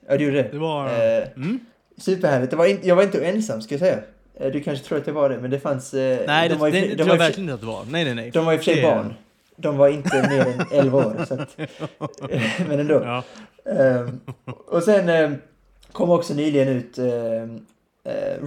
[0.07, 0.49] Ja, du gjorde det?
[0.51, 0.85] Det var...
[0.85, 1.59] Eh, mm.
[1.97, 2.51] Superhärligt.
[2.51, 3.99] Det var in, jag var inte ensam, ska jag säga.
[4.39, 5.93] Eh, du kanske tror att jag var det, men det fanns...
[5.93, 7.85] Eh, nej, de det, var det, de tror jag verkligen inte att det var.
[7.89, 8.31] Nej, nej, nej.
[8.31, 9.13] De var i och för sig barn.
[9.55, 11.57] De var inte mer än 11 år, så att,
[12.67, 12.93] men ändå.
[12.93, 13.23] Ja.
[13.65, 15.37] Um, och sen um,
[15.91, 17.05] kom också nyligen ut uh,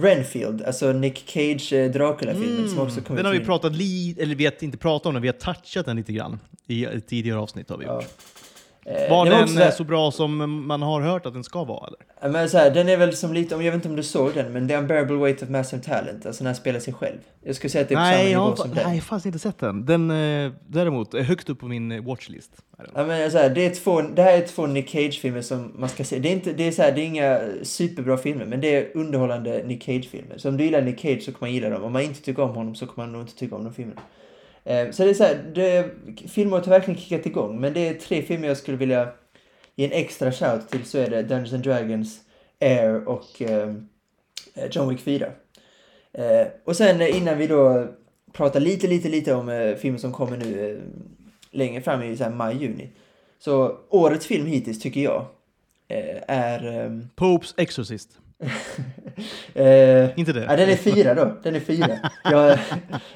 [0.01, 4.21] Renfield, alltså Nick Cage uh, Dracula-filmen mm, som också kom Den har vi pratat lite,
[4.21, 7.39] eller vi har inte pratat om den, vi har touchat den lite grann i tidigare
[7.39, 8.05] avsnitt har vi gjort.
[8.87, 11.87] Eh, var den så, så, bra som man har hört att den ska vara?
[11.87, 12.31] Eller?
[12.31, 14.53] Men så här, den är väl som lite, jag vet inte om du såg den,
[14.53, 17.17] men The Unbearable Weight of Massive Talent, alltså när han spelar sig själv.
[17.43, 18.75] Jag skulle säga att det är på nej, samma nivå som den.
[18.75, 19.85] Nej, jag har faktiskt inte sett den.
[19.85, 22.51] Den eh, däremot är högt upp på min eh, watchlist.
[22.95, 25.89] Ja, men så här, det, är två, det här är två Nick Cage-filmer som man
[25.89, 26.19] ska se.
[26.19, 28.97] Det är, inte, det, är så här, det är inga superbra filmer, men det är
[28.97, 30.37] underhållande Nick Cage-filmer.
[30.37, 31.83] Så om du gillar Nick Cage så kommer man gilla dem.
[31.83, 34.01] Om man inte tycker om honom så kommer man nog inte tycka om de filmerna.
[34.67, 35.89] Eh, så det är så här, det,
[36.27, 39.09] filmer har verkligen kickat igång, men det är tre filmer jag skulle vilja
[39.75, 42.19] ge en extra shout till så är det Dungeons and Dragons,
[42.61, 43.87] Air och ehm,
[44.55, 45.31] eh, John Wick 4.
[46.13, 47.87] Eh, och sen innan vi då
[48.33, 50.77] pratar lite, lite, lite om eh, filmer som kommer nu eh,
[51.51, 52.89] längre fram i så här, maj, juni.
[53.39, 55.25] Så årets film hittills tycker jag
[55.87, 56.85] eh, är...
[56.85, 58.19] Eh, Popes Exorcist.
[59.53, 60.45] eh, inte det?
[60.49, 61.37] Ja, den är fyra då.
[61.43, 61.89] Den är fyra.
[62.23, 62.59] Jag,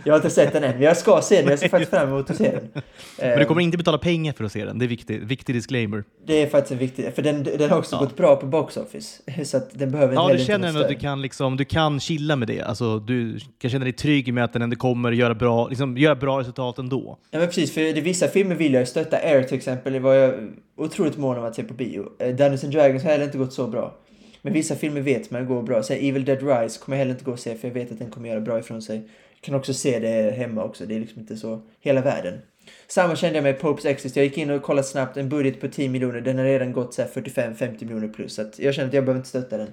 [0.03, 1.49] jag har inte sett den än, men jag ska se den.
[1.49, 2.83] Jag ser faktiskt fram emot att se den.
[3.17, 4.79] Men du kommer inte betala pengar för att se den.
[4.79, 5.23] Det är viktigt.
[5.23, 6.03] Viktig disclaimer.
[6.25, 7.99] Det är faktiskt en viktig, för den, den har också ja.
[7.99, 9.21] gått bra på box office.
[9.45, 12.35] Så att den behöver Ja, du känner ändå att du kan, liksom, du kan chilla
[12.35, 12.61] med det.
[12.61, 16.15] Alltså, du kan känna dig trygg med att den ändå kommer göra bra, liksom, göra
[16.15, 17.17] bra resultat ändå.
[17.31, 17.73] Ja, men precis.
[17.73, 19.17] För det, vissa filmer vill jag stötta.
[19.17, 20.33] Air till exempel, det var jag
[20.77, 22.05] otroligt mån om att se på bio.
[22.19, 23.97] Eh, Dungeons and Dragons har heller inte gått så bra.
[24.41, 25.83] Men vissa filmer vet man går bra.
[25.83, 27.99] Så Evil Dead Rise kommer jag heller inte gå och se för jag vet att
[27.99, 28.97] den kommer göra bra ifrån sig.
[29.33, 30.85] Jag kan också se det hemma också.
[30.85, 32.41] Det är liksom inte så hela världen.
[32.87, 34.15] Samma kände jag med Popes Exist.
[34.15, 35.17] Jag gick in och kollade snabbt.
[35.17, 36.21] En budget på 10 miljoner.
[36.21, 38.35] Den har redan gått 45-50 miljoner plus.
[38.35, 39.71] Så jag känner att jag behöver inte stötta den.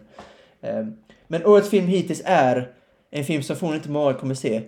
[0.61, 2.73] Ehm, men årets film hittills är
[3.11, 4.63] en film som förmodligen inte många kommer se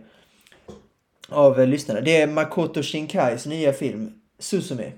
[1.29, 2.01] av eh, lyssnarna.
[2.01, 4.93] Det är Makoto Shinkais nya film Susume.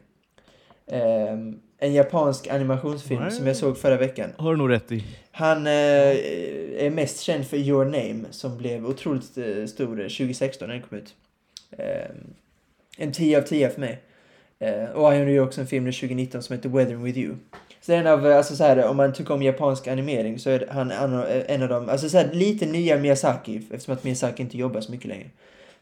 [0.86, 4.30] Um, ehm, en japansk animationsfilm som jag såg förra veckan.
[4.36, 5.04] Har du nog rätt i.
[5.30, 10.74] Han eh, är mest känd för Your Name som blev otroligt eh, stor 2016 när
[10.74, 11.14] den kom ut.
[11.78, 12.10] Eh,
[12.96, 14.02] en 10 av 10 för mig.
[14.58, 17.34] Eh, och han gjorde ju också en film 2019 som heter Weathering With You.
[17.80, 20.90] Så en av, alltså så här, om man tycker om japansk animering så är han
[21.46, 24.92] en av dem, alltså så här, lite nya Miyazaki eftersom att Miyazaki inte jobbar så
[24.92, 25.30] mycket längre.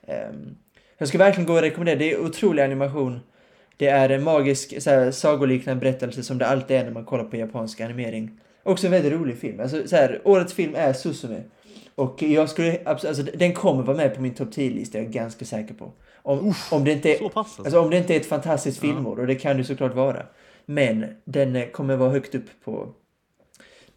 [0.06, 0.56] Um,
[0.98, 3.20] jag skulle verkligen gå och rekommendera, det är otrolig animation.
[3.80, 7.24] Det är en magisk så här, sagoliknande berättelse som det alltid är när man kollar
[7.24, 8.30] på japansk animering.
[8.62, 9.60] Också en väldigt rolig film.
[9.60, 11.42] Alltså, så här, årets film är Susume.
[11.94, 15.44] Och jag skulle, alltså, den kommer vara med på min topp 10-lista, jag är ganska
[15.44, 15.92] säker på.
[16.22, 17.62] Om, Uff, om, det, inte är, alltså.
[17.62, 17.80] alltså.
[17.80, 19.20] om det inte är ett fantastiskt filmår, ja.
[19.20, 20.22] och det kan det såklart vara.
[20.66, 22.88] Men den kommer vara högt upp på...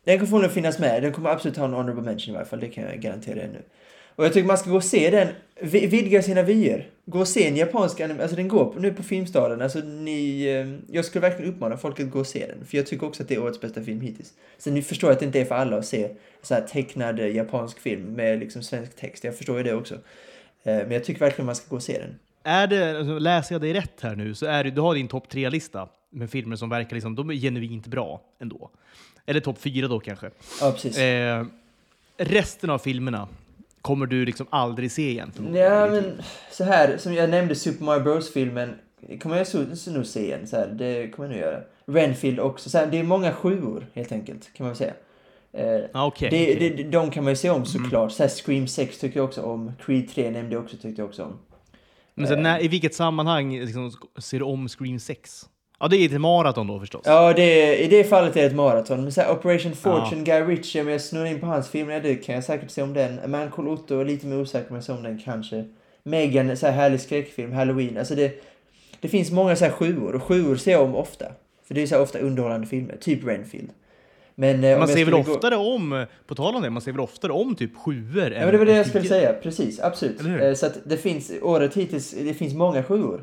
[0.04, 2.60] Den kommer förmodligen finnas med, den kommer absolut ha en honorable mention i varje fall,
[2.60, 3.64] det kan jag garantera nu.
[4.16, 5.28] Och jag tycker man ska gå och se den,
[5.90, 6.90] vidga sina vyer.
[7.06, 10.94] Gå och se en japansk anime, alltså den går nu på Filmstaden, alltså ni, eh,
[10.96, 13.30] jag skulle verkligen uppmana folk att gå och se den, för jag tycker också att
[13.30, 14.34] det är årets bästa film hittills.
[14.58, 16.10] Sen ni förstår att det inte är för alla att se
[16.42, 19.96] så här tecknad eh, japansk film med liksom svensk text, jag förstår ju det också.
[19.96, 20.00] Eh,
[20.64, 22.20] men jag tycker verkligen man ska gå och se den.
[22.44, 25.08] är det, alltså, läser jag dig rätt här nu så är det, du har din
[25.08, 28.70] topp tre-lista med filmer som verkar liksom, de är genuint bra ändå.
[29.26, 30.30] Eller topp fyra då kanske.
[30.62, 30.98] Ja, precis.
[30.98, 31.46] Eh,
[32.18, 33.28] resten av filmerna
[33.84, 35.32] kommer du liksom aldrig se igen.
[35.54, 38.76] Ja, men så här, som jag nämnde Super Mario Bros-filmen
[39.22, 40.48] kommer jag så, så nog se igen.
[40.48, 41.62] Så här, det kommer jag nog göra.
[41.86, 42.70] Renfield också.
[42.70, 44.94] Så här, det är många sjuor helt enkelt, kan man säga.
[45.54, 46.68] Eh, Ah, okej, det.
[46.68, 46.78] Mm.
[46.78, 48.12] det, de kan man ju se om såklart.
[48.12, 49.72] Så här, Scream 6 tycker jag också om.
[49.86, 51.40] Creed 3 nämnde jag också, tyckte jag också om.
[52.16, 55.50] Men sen, när, i vilket sammanhang liksom, ser du om Scream 6?
[55.84, 57.02] Ja, det är ett maraton då förstås.
[57.06, 59.04] Ja, det, i det fallet är det ett maraton.
[59.04, 62.00] Men så här, Operation Fortune, Guy Ritchie, om jag snurrar in på hans film, ja,
[62.00, 63.20] det kan jag säkert se om den.
[63.20, 65.66] A Man Called Otto, är lite mer osäker om jag ser om den kanske.
[66.04, 67.98] Megan, så här härlig skräckfilm, Halloween.
[67.98, 68.44] Alltså det,
[69.00, 71.26] det finns många så här sjuor, och sjuor ser jag om ofta.
[71.68, 73.70] För det är så ofta underhållande filmer, typ Renfield.
[74.36, 76.92] Men, eh, Man ser väl skulle gå- oftare om, på tal om det, man ser
[76.92, 79.34] väl oftare om typ sjuor Ja, men det var det jag skulle säga.
[79.34, 80.22] Precis, absolut.
[80.42, 83.22] Eh, Så att det finns, året hittills, det finns många sjuor.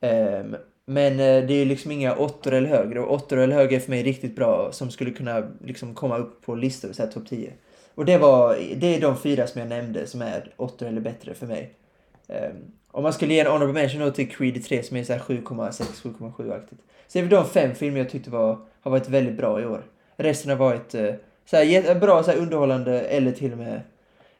[0.00, 0.56] Ehm,
[0.88, 3.00] men eh, det är liksom inga åttor eller högre.
[3.00, 6.42] Och åttor eller högre är för mig riktigt bra som skulle kunna liksom komma upp
[6.42, 7.52] på listor, så här topp 10.
[7.94, 11.34] Och det, var, det är de fyra som jag nämnde som är åttor eller bättre
[11.34, 11.74] för mig.
[12.28, 15.12] Um, Om man skulle ge en honorable mention då till Creed 3 som är så
[15.12, 16.80] här 7,6-7,7-aktigt.
[17.06, 19.66] Så det är väl de fem filmer jag tyckte var, har varit väldigt bra i
[19.66, 19.84] år.
[20.16, 21.10] Resten har varit uh,
[21.44, 23.80] så här, bra, så här, underhållande eller till och med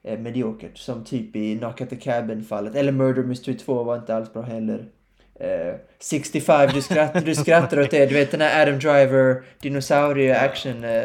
[0.09, 0.79] uh, mediokert.
[0.79, 2.75] Som typ i Knock at the Cabin-fallet.
[2.75, 4.85] Eller Murder Mystery 2 var inte alls bra heller.
[5.40, 8.07] Eh, 65, du skrattar, du skrattar åt det.
[8.07, 11.03] Du vet den här Adam Driver, dinosaurie action eh,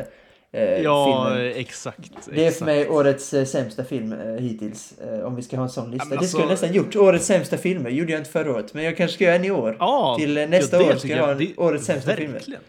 [0.53, 1.51] eh, Ja, filmen.
[1.55, 2.11] exakt.
[2.33, 4.93] Det är för mig årets eh, sämsta film eh, hittills.
[4.99, 6.05] Eh, om vi ska ha en sån lista.
[6.09, 6.95] men det skulle jag alltså- nästan gjort.
[6.95, 8.73] Årets sämsta filmer gjorde jag inte förra året.
[8.73, 9.75] Men jag kanske ska göra en i år.
[9.79, 12.33] Ja, Till eh, nästa ja, år ska jag ha en årets sämsta filmer.
[12.33, 12.61] Verkligen.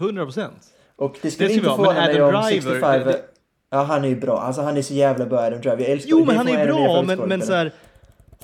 [0.00, 0.62] 100 procent.
[0.96, 3.06] Och det skulle Det inte förvåna mig om Driver, 65...
[3.06, 3.20] det-
[3.72, 4.38] Ja, han är ju bra.
[4.38, 5.78] Alltså han är så jävla bra, Adam Driver.
[5.80, 7.72] Jag älskar Jo, men han är bra, men, men så här,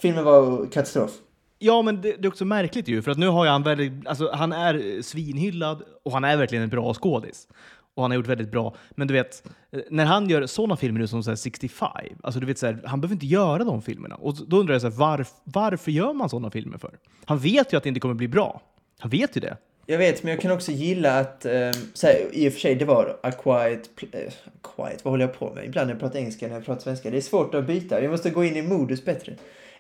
[0.01, 1.11] Filmen var katastrof.
[1.59, 4.07] Ja, men det, det är också märkligt ju, för att nu har ju han väldigt,
[4.07, 7.49] alltså han är eh, svinhyllad och han är verkligen en bra skådis.
[7.95, 8.75] Och han har gjort väldigt bra.
[8.91, 11.91] Men du vet, eh, när han gör sådana filmer nu som så här 65,
[12.23, 14.15] alltså du vet så här, han behöver inte göra de filmerna.
[14.15, 16.99] Och då undrar jag så här, varf, varför gör man sådana filmer för?
[17.25, 18.61] Han vet ju att det inte kommer bli bra.
[18.99, 19.57] Han vet ju det.
[19.89, 22.75] Jag vet, men jag kan också gilla att, eh, så här, i och för sig,
[22.75, 25.65] det var A Quiet, eh, quiet, vad håller jag på med?
[25.65, 27.11] Ibland när jag pratar engelska, när jag pratar svenska.
[27.11, 29.33] Det är svårt att byta, jag måste gå in i modus bättre.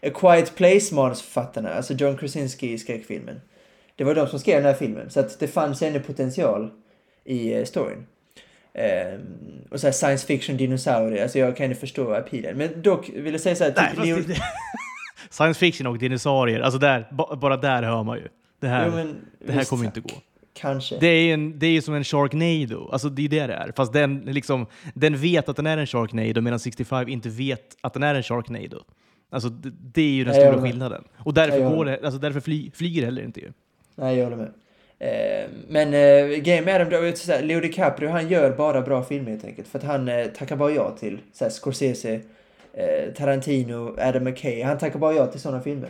[0.02, 3.40] A Quiet Place manusförfattarna, alltså John Krasinski i skräckfilmen.
[3.96, 6.70] Det var de som skrev den här filmen, så att det fanns ännu potential
[7.24, 8.06] i eh, storyn.
[8.74, 9.20] Ehm,
[9.70, 12.56] och så science fiction dinosaurier, alltså jag kan ju förstå appealen.
[12.58, 14.42] Men dock vill jag säga så här, Nej, typ, fast Leo- det-
[15.30, 18.28] Science fiction och dinosaurier, alltså där, ba, bara där hör man ju.
[18.60, 20.08] Det här, Jo, men det här kommer inte gå.
[20.54, 20.98] Kanske.
[20.98, 23.72] Det är ju en, det är som en Sharknado, alltså det är det det är.
[23.76, 27.92] Fast den, liksom, den vet att den är en Sharknado medan 65 inte vet att
[27.94, 28.82] den är en Sharknado.
[29.30, 31.04] Alltså det, det är ju den Nej, stora skillnaden.
[31.18, 33.52] Och därför, Jag går det, alltså därför fly, flyger heller inte ju.
[33.94, 34.52] Nej, jag håller med.
[34.98, 39.04] Eh, men eh, grejen med Adam Driver, så här, Leo DiCaprio, han gör bara bra
[39.04, 39.68] filmer helt enkelt.
[39.68, 42.20] För att han eh, tackar bara ja till så här, Scorsese,
[42.72, 44.62] eh, Tarantino, Adam McKay.
[44.62, 45.88] Han tackar bara ja till sådana filmer.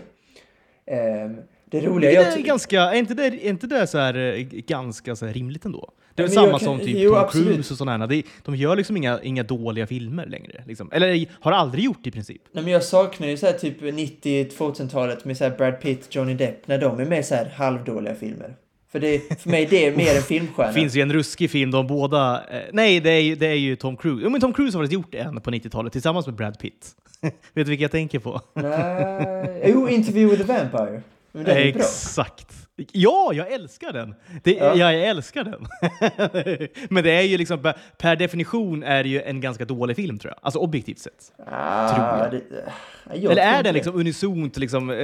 [0.86, 1.30] Eh,
[1.64, 4.42] det roliga, Det jag är, ganska, är inte det, är inte det så här, eh,
[4.50, 5.90] ganska så här rimligt ändå?
[6.16, 7.46] Det är samma som typ jo, Tom absolut.
[7.46, 8.22] Cruise och sådana här.
[8.44, 10.64] De gör liksom inga, inga dåliga filmer längre.
[10.66, 10.90] Liksom.
[10.92, 12.42] Eller har aldrig gjort i princip.
[12.52, 16.34] Nej, men jag saknar ju så här typ 90-2000-talet med så här Brad Pitt, Johnny
[16.34, 18.54] Depp, när de är med så här halvdåliga filmer.
[18.92, 20.72] För, det, för mig det är mer en filmstjärna.
[20.72, 22.44] Finns ju en ruskig film, de båda...
[22.50, 24.20] Eh, nej, det är, det är ju Tom Cruise.
[24.24, 26.90] Jo, men Tom Cruise har faktiskt gjort en på 90-talet tillsammans med Brad Pitt.
[27.20, 28.40] Vet du vilken jag tänker på?
[28.54, 31.02] Nej, jo, Interview with the Vampire.
[31.32, 31.82] Men den är bra.
[32.92, 34.14] Ja, jag älskar den!
[34.42, 34.74] Det, Ja.
[34.76, 34.92] ja.
[34.92, 35.66] Jag älskar den.
[36.90, 40.32] Men det är ju liksom, per- definition är det ju en ganska dålig film tror
[40.32, 40.38] jag.
[40.42, 41.32] Alltså objektivt sett.
[41.46, 42.30] Ah, Tror jag.
[42.30, 42.72] Det,
[43.22, 44.96] jag Eller är den liksom unisont liksom, eh,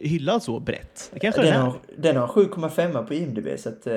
[0.00, 1.10] hyllad så brett?
[1.14, 1.64] Det kanske den, Den är.
[1.66, 3.94] har, den har 7,5 på IMDB så att eh,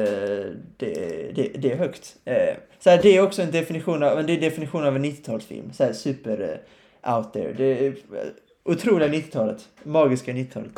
[0.77, 2.15] det, det, det är högt.
[2.25, 2.35] Eh,
[2.79, 5.71] så här, det är också en definition av, det är definition av en 90-talsfilm.
[5.73, 6.59] Så här super
[7.03, 7.53] eh, out there.
[7.57, 7.93] Det är
[8.63, 9.69] otroliga 90-talet.
[9.83, 10.71] Magiska 90-talet.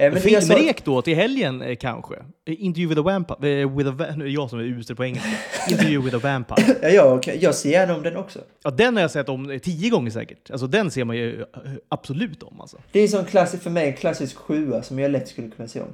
[0.00, 2.14] Eh, men Filmrek då till helgen eh, kanske?
[2.16, 3.66] Eh, Interview with a Vampire.
[3.66, 5.28] With a, nu är det jag som är usel på engelska.
[5.70, 6.76] Interview with a Vampire.
[6.82, 6.88] Ja,
[7.24, 8.38] jag, jag ser gärna om den också.
[8.64, 10.50] Ja, den har jag sett om tio gånger säkert.
[10.50, 11.44] Alltså den ser man ju
[11.88, 12.76] absolut om alltså.
[12.92, 15.80] Det är som klassisk, för mig en klassisk sjua som jag lätt skulle kunna se
[15.80, 15.88] om.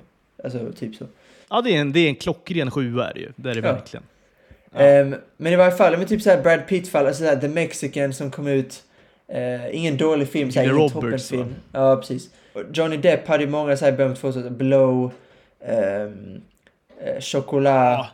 [0.45, 1.05] Alltså typ så.
[1.51, 3.33] Ja, det är en, det är en klockren sjua är det ju.
[3.37, 3.73] Det är det Ja.
[3.73, 4.05] verkligen.
[4.73, 4.79] Ja.
[4.81, 8.47] Ehm, men i varje fall, men typ såhär Brad Pitt-fall, alltså The Mexican som kom
[8.47, 8.83] ut.
[9.33, 11.55] Eh, ingen dålig film, såhär, ingen toppenfilm.
[11.73, 12.31] Ja, precis.
[12.73, 15.13] Johnny Depp hade ju många såhär berömt för sig, Blow,
[15.67, 16.41] ehm,
[17.01, 18.07] eh, choklad.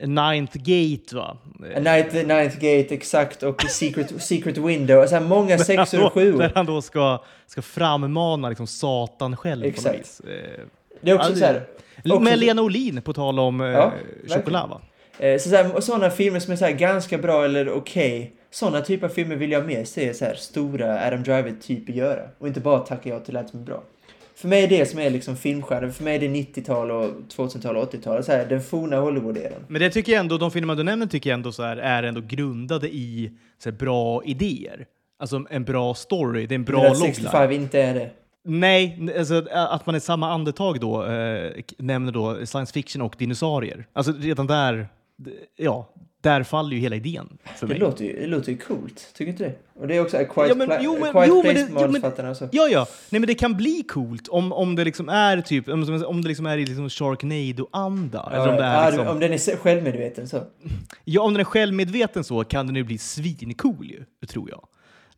[0.00, 1.36] Eh, Ninth Gate va?
[1.80, 3.42] Night, Ninth Gate, exakt.
[3.42, 5.06] Och Secret, Secret Window.
[5.06, 6.38] Så här många sexor och sjuor.
[6.38, 9.84] Där han då ska, ska frammana liksom Satan själv Exakt.
[9.86, 10.20] på något vis.
[11.00, 11.62] Det är också Ja, så här...
[12.04, 13.92] också- Med Lena Olin, på tal om Ja,
[14.28, 14.80] choklad va?
[15.38, 18.32] Så, så här, sådana filmer som är så ganska bra eller okej.
[18.50, 22.22] Sådana typer av filmer vill jag mer se så här stora Adam Driver-typer göra.
[22.38, 23.82] Och inte bara tacka ja till allt som är bra.
[24.34, 25.88] För mig är det som är liksom filmstjärnor.
[25.90, 28.24] För mig är det 90-tal och 2000-tal och 80-tal.
[28.24, 29.64] Så här, den forna Hollywood-eran.
[29.68, 32.02] Men det tycker jag ändå, de filmer du nämner tycker jag ändå så här, är
[32.02, 34.86] ändå grundade i så här, bra idéer.
[35.18, 37.14] Alltså en bra story, det är en bra logline.
[37.14, 38.10] 65 inte är det.
[38.44, 40.92] Nej, alltså, att man i samma andetag då
[41.68, 43.86] k- nämner då science fiction och dinosaurier.
[43.92, 44.88] Alltså redan där,
[45.56, 45.88] ja,
[46.20, 47.78] där faller ju hela idén för Det mig.
[47.80, 49.10] låter, ju, det låter ju coolt.
[49.14, 49.52] Tycker inte det?
[49.80, 51.60] Och det är också A Quiet, Ja, men- jo, men- Quiet jo, men det- Place
[51.60, 52.48] jo, men- manusförfattarna och så.
[52.52, 52.86] Ja, ja.
[53.10, 56.28] Nej, men det kan bli coolt om, om det liksom är typ, om, om det
[56.28, 58.28] liksom är i liksom Sharknado-anda.
[58.32, 60.42] eller om det Ja, är ja, liksom, Om den är självmedveten så.
[61.04, 64.66] Ja, om den är självmedveten så kan den ju bli svincool ju, tror jag.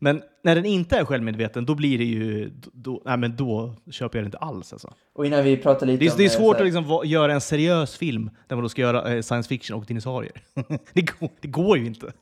[0.03, 2.51] Men när den inte är självmedveten, då blir det ju...
[2.73, 4.93] Då, nej, men då köper jag det inte alls alltså.
[5.13, 7.97] Och innan vi pratar lite Det är, det är svårt att liksom göra en seriös
[7.97, 10.33] film där man då ska göra eh, science fiction och dinosaurier.
[10.93, 12.13] det, går, det går ju inte.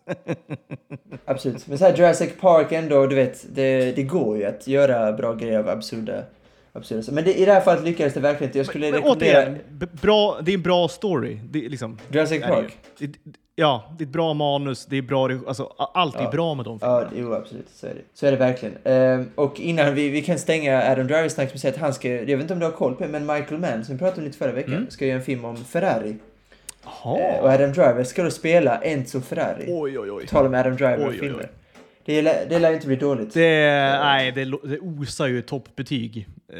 [1.25, 1.67] Absolut.
[1.67, 5.33] Men så här Jurassic Park ändå, du vet, det, det går ju att göra bra
[5.33, 6.23] grejer av absurda...
[6.73, 7.11] absurda.
[7.11, 8.59] Men det, i det här fallet lyckades det verkligen inte.
[8.59, 11.39] Jag skulle Men rekommendera återigen, bra, det är en bra story.
[11.49, 12.41] Det liksom, Jurassic.
[12.41, 12.77] Park.
[12.99, 13.15] Det,
[13.62, 16.30] ja, det är ett bra manus, det är bra, alltså, allt är Ja.
[16.32, 17.02] bra med de filmerna.
[17.02, 17.69] Ja, jo absolut.
[17.76, 18.02] Så är det.
[18.13, 18.76] Så är det verkligen.
[18.84, 21.93] Ehm, och innan vi, vi kan stänga Adam Drivers snack med att säga att han
[21.93, 24.00] ska, jag vet inte om du har koll på det, men Michael Mann, som vi
[24.00, 24.89] pratade om lite förra veckan, Mm.
[24.89, 26.15] ska göra en film om Ferrari.
[26.84, 27.19] Jaha.
[27.19, 29.65] Eh, och Adam Driver ska då spela Enzo Ferrari.
[29.67, 30.28] Oj, oj, oj.
[30.28, 31.50] Tal om Adam Driver Oj, och oj, filmer.
[31.54, 31.61] oj.
[32.05, 33.33] Det, lär, det lär inte bli dåligt.
[33.33, 33.49] Det,
[34.03, 36.27] nej, det, det osar ju toppbetyg.
[36.53, 36.57] Eh,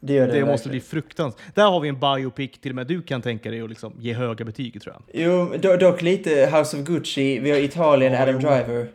[0.00, 0.70] Det gör det det måste verkligen.
[0.70, 1.54] bli fruktansvärt.
[1.54, 4.12] Där har vi en biopic till och med du kan tänka dig att liksom ge
[4.12, 5.22] höga betyg tror jag.
[5.22, 8.34] Jo, do, dock lite House of Gucci, vi har Italien, Adam.
[8.40, 8.86] Driver.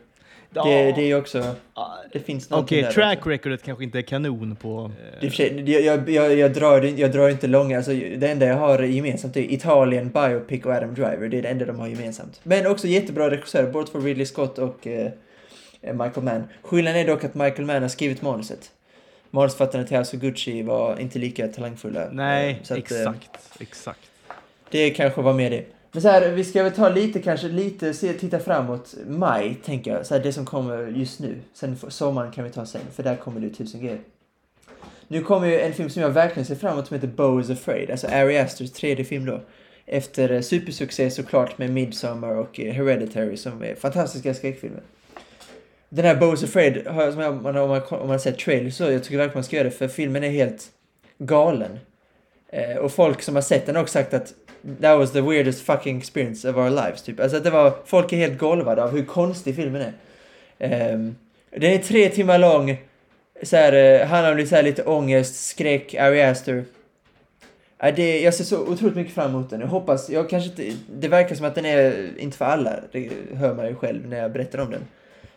[0.54, 0.64] Ja.
[0.64, 1.44] Det, det är också,
[1.74, 3.30] Ah, det finns Okej, någonting där track också.
[3.30, 4.90] recordet kanske inte är kanon på...
[5.20, 8.82] För sig- jag, jag, jag, drar, jag drar inte långa, alltså det enda jag har
[8.82, 11.28] gemensamt är Italien, Biopic och Adam Driver.
[11.28, 12.40] Det är det enda de har gemensamt.
[12.42, 15.10] Men också jättebra regissörer, både för Ridley Scott och eh,
[15.82, 16.44] Michael Mann.
[16.62, 18.70] Skillnaden är dock att Michael Mann har skrivit manuset.
[19.30, 22.08] Manusförfattarna till House of Gucci var inte lika talangfulla.
[22.12, 23.38] Nej, Eh, så att, eh, exakt.
[23.60, 24.00] exakt.
[24.70, 25.64] Det kanske var med det.
[25.92, 28.94] Men så här, vi ska väl ta lite, kanske lite, se, titta framåt.
[29.06, 30.06] Maj, tänker jag.
[30.06, 31.40] Så här, det som kommer just nu.
[31.54, 33.98] Sen sommaren kan vi ta sen, för där kommer det tusen grejer.
[35.08, 37.50] Nu kommer ju en film som jag verkligen ser fram emot som heter Bo is
[37.50, 37.90] Afraid.
[37.90, 39.40] Alltså Ari Asters tredje film då.
[39.86, 44.82] Efter eh, supersuccé såklart med Midsommar och eh, Hereditary som är fantastiska skräckfilmer.
[45.88, 48.18] Den här Bo is Afraid, har jag- som jag, man, om, man, om man har
[48.18, 50.66] sett trailers så, jag tycker verkligen man ska göra det för filmen är helt
[51.18, 51.78] galen.
[52.52, 54.34] Eh, och folk som har sett den har också sagt att
[54.80, 57.02] that was the weirdest fucking experience of our lives.
[57.02, 57.20] Typ.
[57.20, 59.92] Alltså att det var, folk är helt golvade av hur konstig filmen är.
[60.58, 60.98] Eh,
[61.50, 62.76] den är tre timmar lång.
[63.42, 66.64] Så här, eh, handlar om lite, lite ångest, skräck, Ari Aster.
[67.78, 69.60] Eh, det, jag ser så otroligt mycket fram emot den.
[69.60, 72.72] Jag hoppas, jag kanske inte, det verkar som att den är inte för alla.
[72.92, 74.80] Det hör man ju själv när jag berättar om den.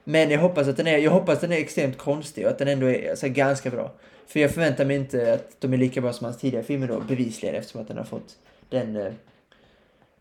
[0.03, 2.57] Men jag hoppas att den är, jag hoppas att den är extremt konstig och att
[2.57, 3.91] den ändå är alltså, ganska bra.
[4.27, 6.99] För jag förväntar mig inte att de är lika bra som hans tidigare filmer då,
[6.99, 8.35] bevisligen eftersom att den har fått
[8.69, 9.13] den, eh,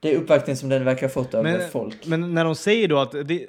[0.00, 2.06] det uppvaktning som den verkar ha fått av Men- folk.
[2.06, 3.46] Men när de säger då att det,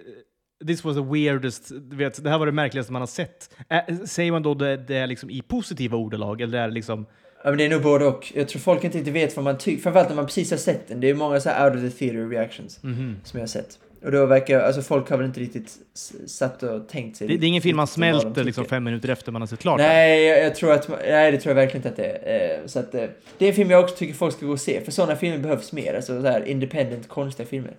[0.68, 3.50] this was the weirdest, vet, det här var det märkligaste man har sett.
[3.70, 7.06] Ä, säger man då det, det är liksom i positiva ordalag eller är det liksom...
[7.44, 8.32] Ja men det är nog både och.
[8.36, 10.88] Jag tror folk inte riktigt vet vad man tycker, framförallt när man precis har sett
[10.88, 11.00] den.
[11.00, 13.16] Det är många så här out of the theater reactions mhm.
[13.24, 13.80] som jag har sett.
[14.04, 15.78] Och då verkar, alltså folk har väl inte riktigt
[16.26, 19.32] satt och tänkt sig Det, det är ingen film man smälter liksom fem minuter efter
[19.32, 19.78] man har sett klart.
[19.78, 22.60] Nej, jag, jag tror att, nej det tror jag verkligen inte att det är.
[22.60, 23.06] Eh, så att, eh,
[23.38, 25.38] det är en film jag också tycker folk ska gå och se, för sådana filmer
[25.38, 25.94] behövs mer.
[25.94, 27.74] Alltså så här independent, konstiga filmer.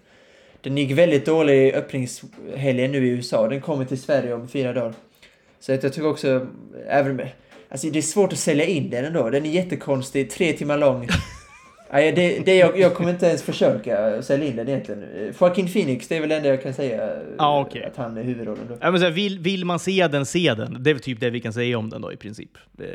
[0.61, 4.73] Den gick väldigt dålig i öppningshelgen nu i USA, den kommer till Sverige om fyra
[4.73, 4.95] dagar.
[5.61, 6.47] Så att jag tycker också,
[6.89, 7.29] även med,
[7.69, 11.09] alltså det är svårt att sälja in den ändå, den är jättekonstig, tre timmar lång.
[11.93, 15.03] Nej, det, det jag, jag kommer inte ens försöka sälja in den egentligen.
[15.03, 17.05] Eh, Joaquin Phoenix, det är väl det enda jag kan säga.
[17.13, 17.85] eh, Ja, okej.
[17.85, 18.77] Att han är huvudrollen då.
[18.81, 20.77] Ja, men så här, vill, vill man se den, se den.
[20.81, 22.51] Det är typ det vi kan säga om den då i princip.
[22.73, 22.91] Det,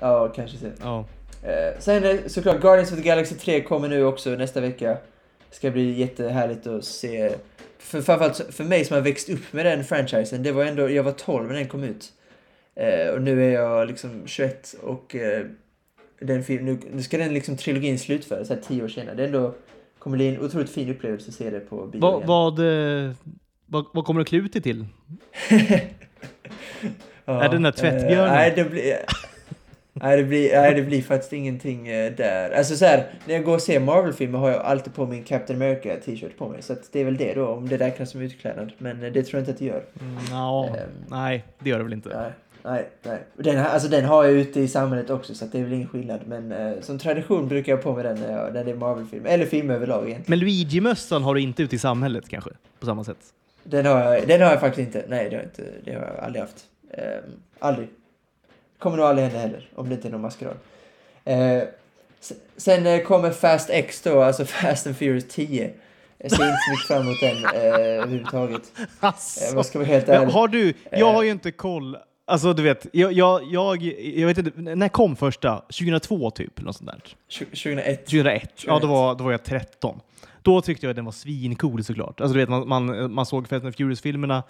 [0.00, 0.66] Ja, kanske så.
[0.82, 1.04] ja.
[1.42, 4.96] Eh, sen är såklart Guardians of the Galaxy 3 kommer nu också nästa vecka.
[5.50, 7.30] Ska bli jättehärligt att se.
[7.78, 10.42] För, framförallt för mig som har växt upp med den franchisen.
[10.42, 12.12] Det var ändå, jag var 12 när den kom ut.
[12.74, 15.44] Eh, och nu är jag liksom 21 och eh,
[16.20, 19.14] den film, nu, nu ska den liksom trilogin slutföras, här 10 år senare.
[19.14, 19.54] Det är ändå,
[19.98, 22.28] kommer bli en otroligt fin upplevelse att se det på bio Vad, igen.
[22.28, 22.58] vad,
[23.06, 23.10] eh,
[23.66, 24.86] vad, vad kommer du klä ut dig till?
[27.24, 28.26] Ja, är det den där tvättbjörnen?
[28.26, 28.96] Eh, nej, det blir...
[29.92, 32.50] nej, det blir, nej, det blir faktiskt ingenting eh, där.
[32.50, 35.62] Alltså så här, när jag går och ser Marvel-filmer har jag alltid på min Captain
[35.62, 36.62] America t-shirt på mig.
[36.62, 38.72] Så det är väl det då, om det räknas som utklädnad.
[38.78, 39.82] Men det tror jag inte att det gör.
[40.00, 40.88] Mm, ja, Ehm.
[41.10, 42.08] nej, det gör det väl inte.
[42.08, 42.32] Nej,
[42.70, 43.18] nej, nej.
[43.36, 45.72] Den, här- alltså, den har jag ute i samhället också, så att det är väl
[45.72, 46.20] ingen skillnad.
[46.26, 48.74] Men eh, som tradition brukar jag ha på mig den när, jag, när det är
[48.74, 49.26] Marvel-film.
[49.26, 50.24] Eller film överlag egentligen.
[50.26, 52.50] Men Luigi-mössan har du inte ute i samhället kanske?
[52.80, 53.18] På samma sätt?
[53.64, 55.04] Den har jag, den har jag faktiskt inte.
[55.08, 56.64] Nej, det har jag, inte, det har jag aldrig haft.
[56.92, 57.22] Ehm,
[57.58, 57.88] aldrig.
[58.78, 60.54] Kommer nog aldrig hända heller, om det inte är någon maskerad.
[61.24, 61.56] Eh,
[62.20, 65.70] s- sen eh, kommer Fast X då, alltså Fast and Furious 10.
[66.18, 68.62] Jag ser inte så mycket fram emot den eh, överhuvudtaget.
[69.02, 71.14] Eh, vad ska vara helt Men har du, jag Eh.
[71.14, 71.96] har ju inte koll.
[72.28, 73.82] Alltså du vet, jag, jag, jag,
[74.16, 75.56] jag vet inte, när kom första?
[75.58, 76.60] 2002 typ?
[76.60, 77.02] Något sånt där.
[77.30, 78.06] Tju- 2001.
[78.06, 78.64] 2001.
[78.66, 80.00] Ja, då var, då var jag 13.
[80.42, 82.20] Då tyckte jag att den var svincool såklart.
[82.20, 84.42] Alltså du vet, man, man, man såg Fast and Furious-filmerna.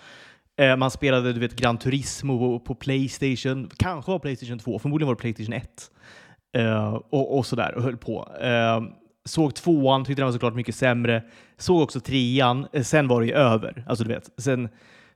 [0.60, 3.70] Eh, man spelade du vet, Gran Turismo på, på Playstation.
[3.76, 5.90] Kanske var Playstation 2, förmodligen var det Playstation 1.
[6.56, 8.28] Eh, och, och sådär, och höll på.
[8.40, 8.82] Eh,
[9.24, 11.22] såg tvåan, tyckte den var såklart mycket sämre.
[11.58, 13.84] Såg också trean, eh, sen var det ju över.
[13.88, 14.68] Alltså du vet, sen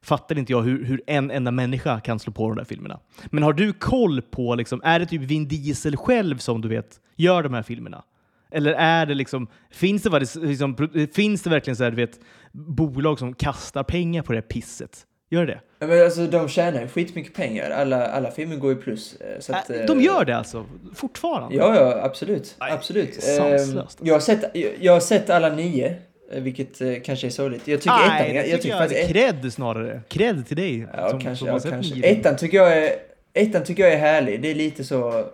[0.04, 3.00] fattade inte jag hur, hur en enda människa kan slå på de där filmerna.
[3.26, 7.00] Men har du koll på, liksom, är det typ Vin Diesel själv som du vet
[7.16, 8.04] gör de här filmerna?
[8.50, 10.76] Eller är det liksom, finns det, liksom,
[11.14, 12.20] finns det verkligen så här, du vet,
[12.52, 15.06] bolag som kastar pengar på det här pisset?
[15.30, 17.70] Gör det Ja, men alltså de tjänar skitmycket pengar.
[17.70, 19.14] Alla, alla filmer går ju plus.
[19.14, 20.66] eh, Så att, eh, de gör det alltså?
[20.94, 21.56] Fortfarande?
[21.56, 22.56] Ja, ja, absolut.
[22.60, 23.14] Nej, absolut.
[23.22, 23.98] sanslöst, Ehm, alltså.
[24.02, 25.96] jag, har sett, jag, har sett alla nio,
[26.40, 27.68] vilket eh, kanske är sorgligt.
[27.68, 30.00] Jag tycker ettan, Nej, jag, det jag tycker jag faktiskt cred snarare.
[30.08, 30.86] Cred till dig.
[30.96, 31.46] Ja, som, kanske.
[31.46, 32.06] som Ja, kanske.
[32.06, 32.92] Ettan, tycker jag är,
[33.34, 34.42] ettan tycker jag är härlig.
[34.42, 35.24] Det är lite så...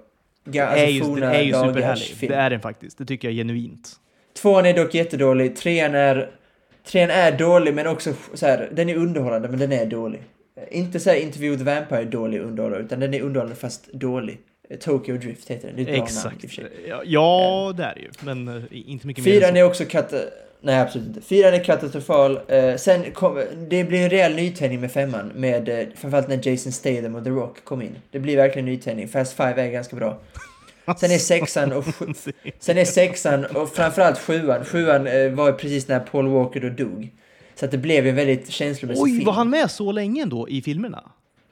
[0.45, 2.05] Ga, Det alltså är ju, forna det är ju superhärlig.
[2.05, 2.33] film.
[2.33, 2.99] Det är den faktiskt.
[2.99, 3.93] Det tycker jag genuint.
[4.43, 5.57] Tvåan är dock jättedålig.
[5.57, 6.31] Trean är,
[6.87, 10.21] trean är dålig, men också så här, den är underhållande, men den är dålig.
[10.57, 13.93] Eh, Inte så här Interview with the Vampire dålig underhållare, utan den är underhållande fast
[13.93, 14.39] dålig.
[14.71, 15.77] Eh, Tokyo Drift heter den.
[15.77, 16.55] Det är ett bra namn i och Exakt.
[16.55, 16.71] för sig.
[16.89, 18.11] Ja, ja det är det ju.
[18.21, 19.57] Men eh, inte mycket mer än så.
[19.57, 20.15] är också kat...
[20.61, 21.21] Nej, absolut inte.
[21.21, 22.41] Fyran är katastrofal.
[22.49, 26.73] Eh, sen kom, det blir en rejäl nytändning med femman, med eh, framförallt när Jason
[26.73, 27.97] Statham och The Rock kom in.
[28.11, 29.09] Det blir verkligen en nytändning.
[29.09, 30.19] Fast Five är ganska bra.
[31.01, 32.07] Sen är sexan och sju,
[32.59, 34.65] sen är sexan och framförallt sjuan.
[34.65, 37.11] Sjuan eh, var precis när Paul Walker då dog.
[37.55, 39.25] Så att det blev en väldigt känslomässig Oj, film.
[39.25, 41.03] var han med så länge ändå i filmerna?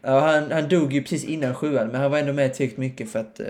[0.02, 3.10] Ja, han, han dog ju precis innan sjuan, men han var ändå med tillräckligt mycket
[3.10, 3.46] för att eh,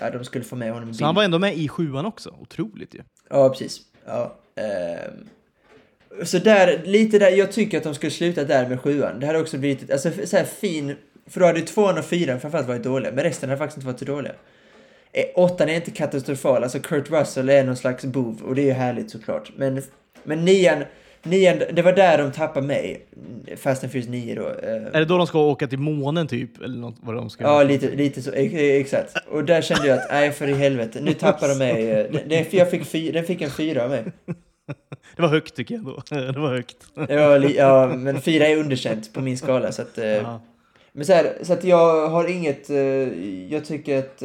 [0.00, 2.36] ja, de skulle få med honom Så han var ändå med i sjuan också?
[2.40, 3.00] Otroligt ju.
[3.30, 3.80] Ja, precis.
[4.06, 5.28] Ja, ehm.
[6.24, 9.20] Så där, lite där, jag tycker att de skulle sluta där med sjuan.
[9.20, 12.40] Det hade också blivit, alltså så här fin, för då hade ju tvåan och fyran
[12.40, 14.32] framförallt varit dåliga, men resten hade faktiskt inte varit så dåliga.
[15.12, 18.66] Eh, Åttan är inte katastrofal, alltså Kurt Russell är någon slags bov och det är
[18.66, 19.52] ju härligt såklart.
[19.56, 19.82] Men,
[20.24, 20.84] men nian,
[21.22, 23.06] nian, det var där de tappade mig.
[23.56, 24.42] Fast and Furious 9 då.
[24.48, 24.72] eh.
[24.74, 26.62] Är det då de ska åka till månen typ?
[26.62, 27.62] Eller något, vad de ska Ja, göra?
[27.68, 28.32] lite, lite så.
[28.32, 29.14] ex- Exakt.
[29.30, 31.84] Och där kände jag att, nej för i helvete, nu tappar de mig.
[32.28, 34.04] Den, jag fick den fick en fyra av mig.
[35.16, 36.02] Det var högt tycker jag ändå.
[36.32, 36.76] Det var högt.
[37.08, 39.72] Ja, li, ja, men fyra är underkänt på min skala.
[39.72, 40.38] Så att, eh,
[40.92, 42.70] men så, här, så att jag har inget...
[42.70, 42.76] Eh,
[43.52, 44.22] jag tycker att...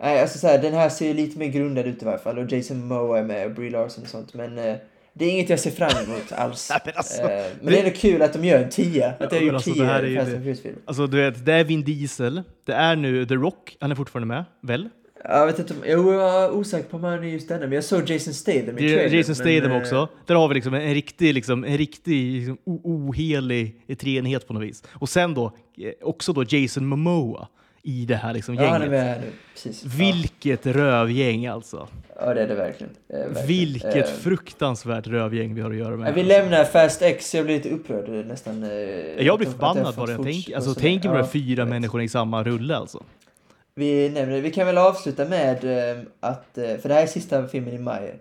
[0.00, 2.38] Nej, alltså så här, den här ser lite mer grundad ut i varje fall.
[2.38, 4.34] Och Jason Momoa är med och Brie Larson och sånt.
[4.34, 4.58] Men
[5.18, 6.68] det är inget jag ser fram emot alls.
[6.72, 9.08] Nej, men alltså, eh, men det är ändå kul att de gör en tia.
[9.18, 10.74] Att de Ja, har men gjort alltså, tio det här är ju det-.
[10.84, 12.42] Alltså du vet, det är Vin Diesel.
[12.66, 13.76] Det är nu The Rock.
[13.80, 14.88] Han är fortfarande med, väl?
[15.24, 17.60] Jag vet inte jag är osäker på om han är just denna.
[17.60, 19.12] Men jag såg Jason Statham i Det trailern.
[19.12, 20.08] är Jason Statham eh, också.
[20.26, 24.82] Där har vi liksom en riktig, liksom, en riktig liksom, ohelig treenighet på något vis.
[24.92, 25.44] Och sen då
[25.78, 27.48] eh, också då Jason Momoa
[27.86, 28.90] i det här liksom, Ja, han är gänget.
[28.90, 29.26] med här nu.
[29.54, 29.84] Precis.
[29.84, 31.88] Vilket rövgäng alltså.
[32.16, 32.92] Ja, ja det är det verkligen.
[33.08, 33.46] Eh, verkligen.
[33.46, 36.08] Vilket Eh, fruktansvärt rövgäng vi har att göra med.
[36.08, 36.36] Ja, vi alltså.
[36.42, 38.62] lämnar Fast X, jag blir lite upprörd nästan.
[38.62, 38.70] eh,
[39.26, 40.56] Jag blir förbannad det bara jag tänker.
[40.56, 41.70] Alltså, tänk på de Ja, här fyra vet.
[41.70, 43.02] människorna i samma rulle alltså.
[43.74, 44.40] Vi nämner det.
[44.40, 47.78] Vi kan väl avsluta med eh, att, eh, för det här är sista filmen i
[47.78, 48.14] maj.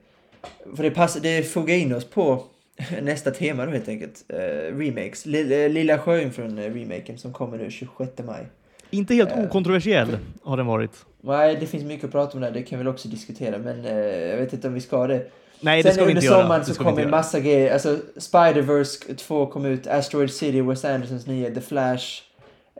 [0.76, 2.44] För det, passar, det fogar in oss på
[3.02, 4.24] nästa tema då helt enkelt.
[4.30, 5.26] Eh, remakes.
[5.26, 8.46] Lilla, Lilla Sjöjungfrun-remaken som kommer nu 26 maj.
[8.90, 9.44] Inte helt Eh.
[9.46, 10.92] okontroversiell har den varit.
[11.22, 13.86] Nej, det finns mycket att prata om där, det kan vi väl också diskutera, men
[13.86, 15.26] eh, jag vet inte om vi ska det.
[15.60, 16.42] Nej, det Sen ska vi under inte göra.
[16.42, 17.74] sommaren Det så ska vi kommer inte en massa grejer.
[17.74, 22.06] Alltså Spider-Verse 2 kom ut, Asteroid City, Wes Andersons nya, The Flash.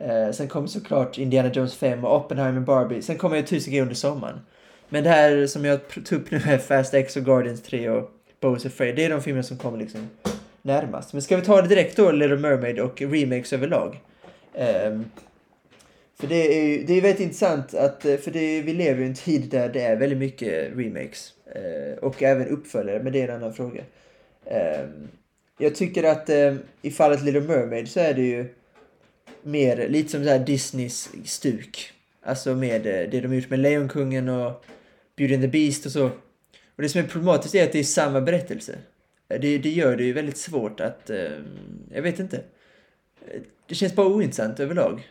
[0.00, 3.02] Eh, sen kommer såklart Indiana Jones 5 och Oppenheimer Barbie.
[3.02, 4.40] Sen kommer ju tusen grejer under sommaren.
[4.88, 8.10] Men det här som jag tog upp nu är Fast X och Guardians 3 och
[8.40, 8.96] Bo's Afraid.
[8.96, 10.08] Det är de filmer som kommer liksom
[10.62, 11.12] närmast.
[11.12, 14.00] Men ska vi ta det direkt då, Little Mermaid och remakes överlag?
[14.54, 15.04] Ehm,
[16.20, 19.06] för det är ju det är väldigt intressant att, eh, för det, vi lever i
[19.06, 21.32] en tid där det är väldigt mycket remakes.
[21.54, 23.82] Eh, och även uppföljare, men det är en annan fråga.
[24.44, 24.86] Eh,
[25.58, 28.46] jag tycker att eh, i fallet Little Mermaid så är det ju
[29.42, 31.92] mer lite som så här Disneys stuk.
[32.22, 34.64] Alltså med eh, det de gjort med Lejonkungen och
[35.16, 36.06] Beauty and the Beast och så.
[36.76, 38.78] Och det som är problematiskt är att det är samma berättelse.
[39.28, 41.30] Eh, det, det gör det ju väldigt svårt att, eh,
[41.94, 42.40] jag vet inte.
[43.68, 45.08] Det känns bara ointressant överlag,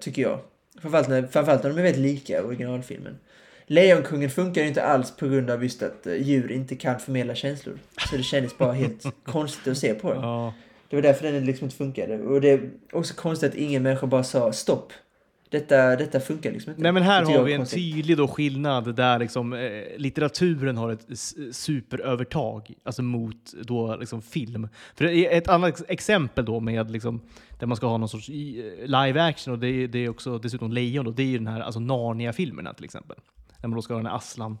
[0.00, 0.38] tycker jag.
[0.80, 3.18] Framförallt när, framförallt när de är väldigt lika originalfilmen.
[3.66, 7.34] Lejonkungen funkar ju inte alls på grund av just att eh, djur inte kan förmedla
[7.34, 7.78] känslor.
[8.10, 10.22] Så det kändes bara helt konstigt att se på dem.
[10.22, 10.54] Ja.
[10.88, 12.18] Det var därför den liksom inte funkade.
[12.18, 14.92] Och det är också konstigt att ingen människa bara sa stopp.
[15.50, 16.82] Detta, detta funkar liksom inte.
[16.82, 17.94] Nej men här har vi en konstigt.
[17.94, 21.06] tydlig då skillnad där liksom, eh, litteraturen har ett
[21.52, 24.68] superövertag alltså mot då, liksom, film.
[24.94, 27.20] För ett annat ex- exempel då med liksom,
[27.58, 28.34] där man ska ha någon sorts eh,
[28.86, 31.04] live action och det är, det är också dessutom lejon.
[31.04, 33.16] Då, det är ju den här alltså Narnia-filmerna till exempel.
[33.60, 34.58] Där man då ska ha den här Aslan.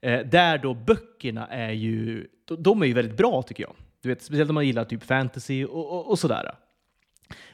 [0.00, 3.72] Eh, där då böckerna är ju, de, de är ju väldigt bra tycker jag.
[4.02, 6.54] Du vet, speciellt om man gillar typ fantasy och, och, och sådär.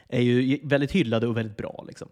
[0.09, 2.09] Är ju väldigt hyllade och väldigt bra liksom.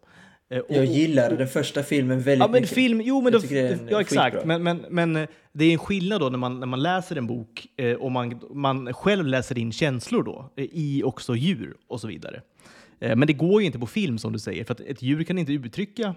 [0.51, 2.75] Eh, och- Jag gillade den första filmen väldigt Ja men mycket.
[2.75, 4.45] film, jo men Jag då, det ja exakt.
[4.45, 7.27] Men, men, men eh, det är en skillnad då när man, när man läser en
[7.27, 12.01] bok eh, och man, man själv läser in känslor då eh, i också djur och
[12.01, 12.41] så vidare.
[12.99, 15.23] Eh, men det går ju inte på film som du säger för att ett djur
[15.23, 16.15] kan inte uttrycka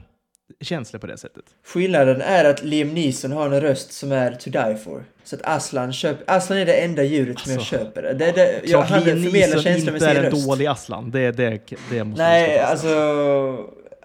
[0.61, 1.45] känslor på det sättet.
[1.67, 5.05] Skillnaden är att Liam Neeson har en röst som är to die for.
[5.25, 6.25] Så att Aslan köper...
[6.37, 8.03] Aslan är det enda djuret som jag Alltså, köper.
[8.03, 10.47] Det, det, jag, Klart Liam Neeson inte är en röst.
[10.47, 11.11] dålig Aslan.
[11.11, 11.61] Det, det,
[11.91, 12.89] det måste Nej, alltså...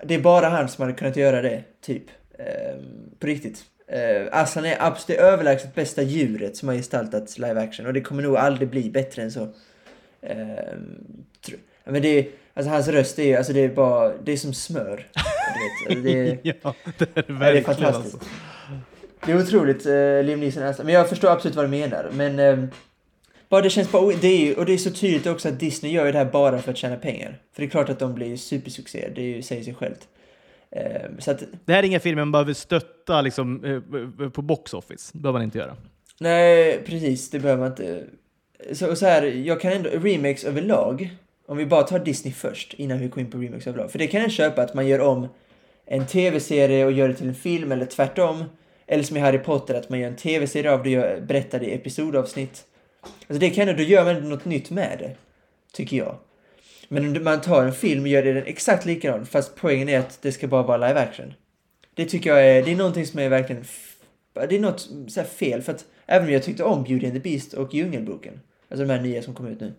[0.05, 2.03] Det är bara han som hade kunnat göra det, typ.
[2.39, 3.63] Ehm, på riktigt.
[3.93, 8.01] Uh, Aslan är absolut det överlägset bästa djuret som har gestaltats live action och det
[8.01, 9.47] kommer nog aldrig bli bättre än så.
[11.85, 14.53] Ja, men det är, alltså hans röst är, alltså det är bara, det är som
[14.53, 15.07] smör.
[15.89, 18.13] Alltså det, är- ja, det är Ja, det är fantastiskt.
[18.15, 18.29] alltså.
[19.25, 20.63] Det är otroligt, uh, Liam Neeson.
[20.63, 20.83] Alltså.
[20.83, 22.09] Men jag förstår absolut vad du menar.
[22.13, 22.67] Men ehm,
[23.53, 25.91] bara det känns bara, det är, ju- och det är så tydligt också att Disney
[25.91, 27.41] gör ju det här bara för att tjäna pengar.
[27.53, 30.07] För det är klart att de blir supersuccé, det ju- säger sig självt.
[30.71, 33.63] Ehm, så att, Det här är inga filmer man behöver stötta liksom,
[34.23, 35.11] eh, på box office.
[35.13, 35.75] Det behöver man inte göra.
[36.19, 38.03] nej precis, det behöver man inte.
[38.71, 41.09] Så, och så här, jag kan ändå, remakes överlag,
[41.47, 43.91] om vi bara tar Disney först innan vi går in på remakes överlag.
[43.91, 45.27] För det kan jag köpa att man gör om
[45.85, 48.43] en tv-serie och gör det till en film eller tvärtom.
[48.87, 51.65] Eller som i Harry Potter, att man gör en tv-serie av det och berättar det
[51.65, 52.63] i episodavsnitt.
[53.03, 55.15] Alltså det kan du då gör man något nytt med det.
[55.71, 56.17] Tycker jag.
[56.87, 60.21] Men om man tar en film och gör den exakt likadan, fast poängen är att
[60.21, 61.33] det ska bara vara live action.
[61.93, 63.65] Det tycker jag är, det är någonting som är verkligen,
[64.33, 65.61] det är något så här fel.
[65.61, 68.39] För att även om jag tyckte om Beauty and the Beast och Djungelboken,
[68.69, 69.73] alltså de här nya som kom ut nu.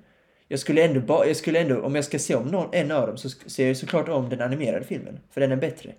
[0.48, 3.06] Jag skulle ändå bara, jag skulle ändå, om jag ska se om någon, en av
[3.06, 5.20] dem så ser jag såklart om den animerade filmen.
[5.30, 5.92] För den är bättre.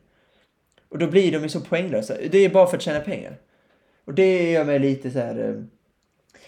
[0.90, 2.16] Och då blir de ju så poänglösa.
[2.32, 3.38] Det är bara för att tjäna pengar.
[4.06, 5.50] Och det gör mig lite så här.
[5.50, 5.64] Eh,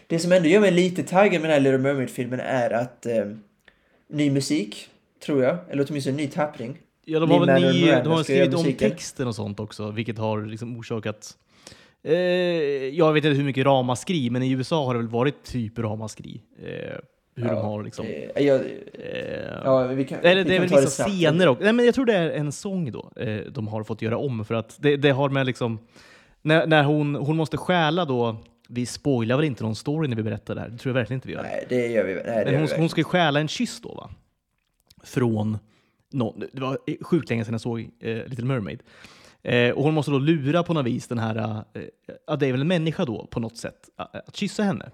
[0.08, 3.26] det som ändå gör mig lite taggad med den här Little Mermaid-filmen är att eh,
[4.08, 4.90] ny musik,
[5.26, 6.78] tror jag, eller åtminstone ny tappning.
[7.06, 10.42] Ja, de har väl ny, de har skrivit om texten och sånt också, vilket har
[10.42, 11.38] liksom orsakat...
[12.04, 12.16] Eh,
[12.88, 16.42] jag vet inte hur mycket ramaskri, men i USA har det väl varit typ ramaskri.
[16.64, 16.98] Eh,
[17.36, 18.06] hur de har liksom...
[18.06, 18.62] Eh, jag,
[19.64, 21.64] ja, kan, eller det är väl vissa scener också.
[21.64, 24.46] Nej, men jag tror det är en sång då eh, de har fått göra om
[24.46, 25.80] för att det, det har med liksom...
[26.42, 28.36] När, när hon, hon måste stjäla då...
[28.68, 30.70] Vi spoilar väl inte någon story när vi berättar det här?
[30.70, 31.44] Det tror jag verkligen inte vi gör.
[31.44, 33.94] Nej, det gör vi Nej, det Men hon, hon ska ju stjäla en kyss då
[33.94, 34.10] va?
[35.04, 35.58] Från
[36.12, 36.44] någon.
[36.54, 38.84] Det var sjukt länge sedan jag såg eh, Little Mermaid.
[39.44, 41.82] Eh, och hon måste då lura på något vis den här, eh,
[42.28, 44.90] ja det är väl en människa då på något sätt, eh, att kyssa henne.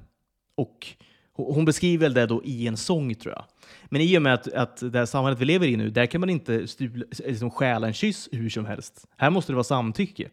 [0.55, 0.87] Och
[1.33, 3.45] hon beskriver det då i en sång tror jag.
[3.85, 6.19] Men i och med att, att det här samhället vi lever i nu, där kan
[6.19, 9.07] man inte stula, liksom stjäla en kyss hur som helst.
[9.17, 10.29] Här måste det vara samtycke.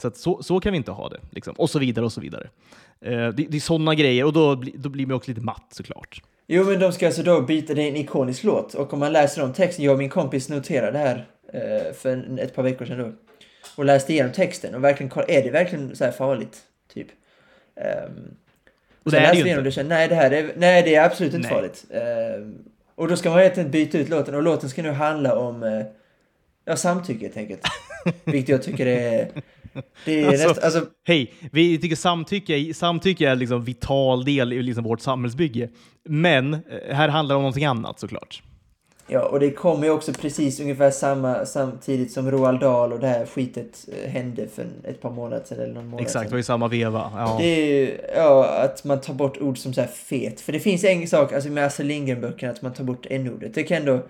[0.00, 1.20] Så, att så, så kan vi inte ha det.
[1.30, 1.52] Liksom.
[1.54, 2.48] Och så vidare och så vidare.
[3.00, 6.22] Eh, det, det är sådana grejer och då, då blir man också lite matt såklart.
[6.46, 8.74] Jo, men de ska alltså då byta, det är en ikonisk låt.
[8.74, 12.38] Och om man läser om texten, jag och min kompis noterade det här eh, för
[12.40, 13.12] ett par veckor sedan då.
[13.76, 16.58] Och läste igenom texten och verkligen koll- är det verkligen så här farligt?
[16.94, 17.06] Typ.
[17.76, 18.34] Um,
[19.02, 19.66] Och det är det ju inte.
[19.66, 21.56] och kände, nej det här är, nej det är absolut inte Nej.
[21.56, 21.84] farligt.
[21.90, 22.54] Ehm,
[22.94, 25.82] och då ska man egentligen byta ut låten och låten ska nu handla om eh,
[26.64, 27.60] ja, samtycke helt enkelt.
[28.24, 29.28] Vilket jag tycker är...
[30.04, 34.84] Det är Alltså- alltså, Hej, vi tycker samtycke, samtycke är liksom vital del i liksom
[34.84, 35.68] vårt samhällsbygge.
[36.04, 36.60] Men eh,
[36.94, 38.42] här handlar det om någonting annat såklart.
[39.12, 43.06] Ja, och det kommer ju också precis ungefär samma, samtidigt som Roald Dahl och det
[43.06, 46.32] här skitet eh, hände för ett par månader sedan eller någon månad Exakt, det sedan.
[46.32, 47.10] var i samma veva.
[47.14, 47.36] Ja.
[47.40, 50.40] Det är ju, ja, att man tar bort ord som så här fet.
[50.40, 53.54] För det finns en sak, alltså med Astrid Lindgren-böckerna, att man tar bort n-ordet.
[53.54, 54.06] Det kan ändå...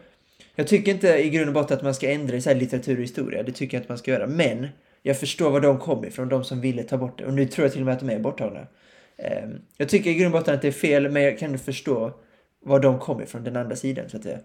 [0.55, 2.97] Jag tycker inte i grund och botten att man ska ändra i så här litteratur
[2.97, 3.43] och historia.
[3.43, 4.27] Det tycker jag inte man ska göra.
[4.27, 4.69] Men
[5.03, 7.25] jag förstår var de kommer ifrån, de som ville ta bort det.
[7.27, 8.67] Och nu tror jag till och med att de är borttagna.
[9.19, 12.13] Ehm, jag tycker i grund och botten att det är fel, men jag kan förstå
[12.65, 14.39] var de kommer ifrån, den andra sidan så att säga.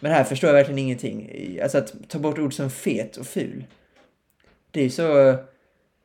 [0.00, 1.30] Men här förstår jag verkligen ingenting.
[1.62, 3.64] Alltså att ta bort ord som fet och ful.
[4.70, 5.36] Det är ju så...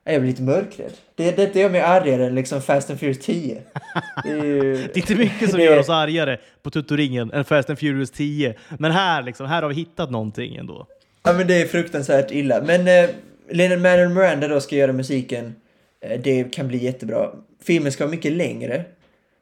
[0.08, 0.94] Jag blir lite mörkrädd.
[1.16, 3.62] Det, detta gör mig argare än liksom Fast and Furious 10.
[4.24, 7.46] Det är, ju, Det är inte mycket som det- gör oss argare på tuttoringen än
[7.46, 8.56] Fast and Furious 10.
[8.80, 10.88] Men här, liksom, här har vi hittat någonting ändå.
[11.24, 12.62] Ja men det är fruktansvärt illa.
[12.62, 13.10] Men eh,
[13.50, 15.56] Lennon Manuel Miranda då ska göra musiken.
[16.02, 17.32] Eh, det kan bli jättebra.
[17.64, 18.86] Filmen ska vara mycket längre.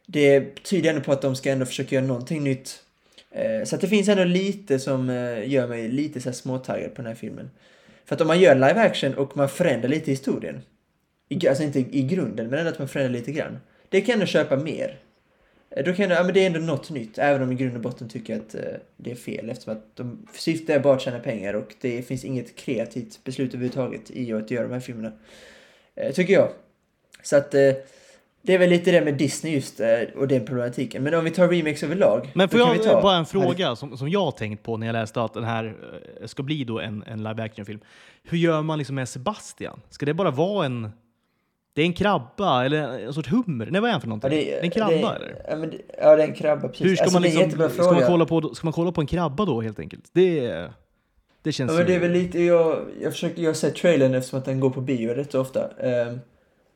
[0.06, 2.84] Det tyder ändå på att de ska ändå försöka göra någonting nytt.
[3.32, 6.95] Eh, så att det finns ändå lite som eh, gör mig lite så här småtaggad
[6.95, 7.49] på den här filmen.
[8.06, 10.62] För att om man gör live action och man förändrar lite historien.
[11.49, 13.60] Alltså inte i grunden, men ändå att man förändrar lite grann.
[13.89, 14.99] Det kan jag ändå köpa mer.
[15.78, 17.76] Eh, Då kan jag, ja, men det är ändå något nytt, även om i grund
[17.76, 18.62] och botten tycker jag att eh,
[18.98, 22.26] det är fel eftersom att de syftet är bara att tjäna pengar och det finns
[22.26, 25.12] inget kreativt beslut överhuvudtaget i att göra de här filmerna.
[25.96, 26.50] Eh, tycker jag.
[27.24, 27.72] Så att eh,
[28.42, 31.04] det är väl lite det med Disney just eh, och den problematiken.
[31.04, 32.32] Men om vi tar remakes överlag.
[32.36, 34.94] Men får jag ta- bara en fråga som, som jag har tänkt på när jag
[34.94, 35.76] läste att den här
[36.22, 37.80] eh, ska bli då en, en live action-film.
[38.24, 39.82] Hur gör man liksom med Sebastian?
[39.90, 40.90] Ska det bara vara en...
[41.76, 43.68] Det är en krabba eller en sorts hummer?
[43.72, 44.32] Nej, vad är han för någonting?
[44.32, 45.42] Ja, det, är en krabba det, eller?
[45.50, 46.68] Ja, det- ja, det är en krabba.
[46.68, 46.86] Precis.
[46.86, 47.70] Hur ska alltså, man det liksom...
[47.70, 47.92] Ska fråga.
[47.92, 50.04] man, kolla på, ska man kolla på en krabba då helt enkelt?
[50.14, 50.68] Det,
[51.42, 54.40] det känns Ja, men det är väl lite, jag, jag försöker, jag sett trailern eftersom
[54.40, 55.70] att den går på bio rätt ofta.
[55.80, 56.20] Ehm,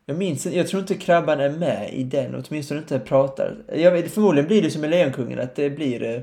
[0.05, 3.55] jag minns jag tror inte krabban är med i den, åtminstone inte pratar.
[3.75, 6.21] Jag vet, förmodligen blir det som med Lejonkungen, att det blir eh,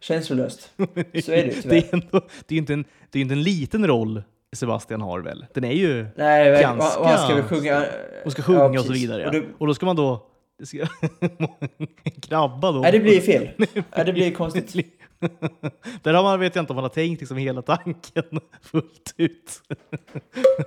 [0.00, 0.70] känslolöst.
[1.24, 2.22] Så är det det tyvärr.
[2.46, 4.22] det är ju inte en, det är inte en liten roll
[4.54, 5.46] Sebastian har väl?
[5.54, 6.06] Den är ju...
[6.16, 7.84] Nej, ganska- och, han ska väl sjunga...
[8.24, 9.20] Och ska sjunga och så vidare.
[9.22, 9.26] Ja.
[9.28, 10.26] Och då, Och då ska man då...
[10.64, 10.78] Ska,
[12.28, 12.80] krabba då?
[12.80, 13.48] nej, det blir fel.
[13.96, 14.74] Ja, det blir konstigt.
[16.02, 18.22] Där har man, vet jag inte om man har tänkt liksom hela tanken
[18.62, 19.60] fullt ut.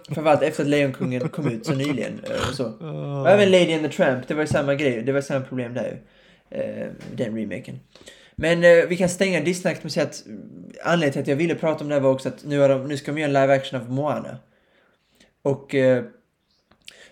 [0.05, 2.19] Framförallt efter att Lejonkungen kom ut så nyligen.
[2.23, 2.65] eh, Och så.
[3.21, 5.01] Och även Lady and the Tramp, det var ju samma grej.
[5.03, 5.97] Det var samma problem där ju.
[6.59, 7.79] Eh, den remaken.
[8.39, 10.41] Men eh, vi kan stänga Disney med att säga att mm,
[10.83, 12.87] anledningen till att jag ville prata om det här var också att nu, har de,
[12.87, 14.37] nu ska de göra en live action av Moana.
[15.41, 16.03] Och, eh,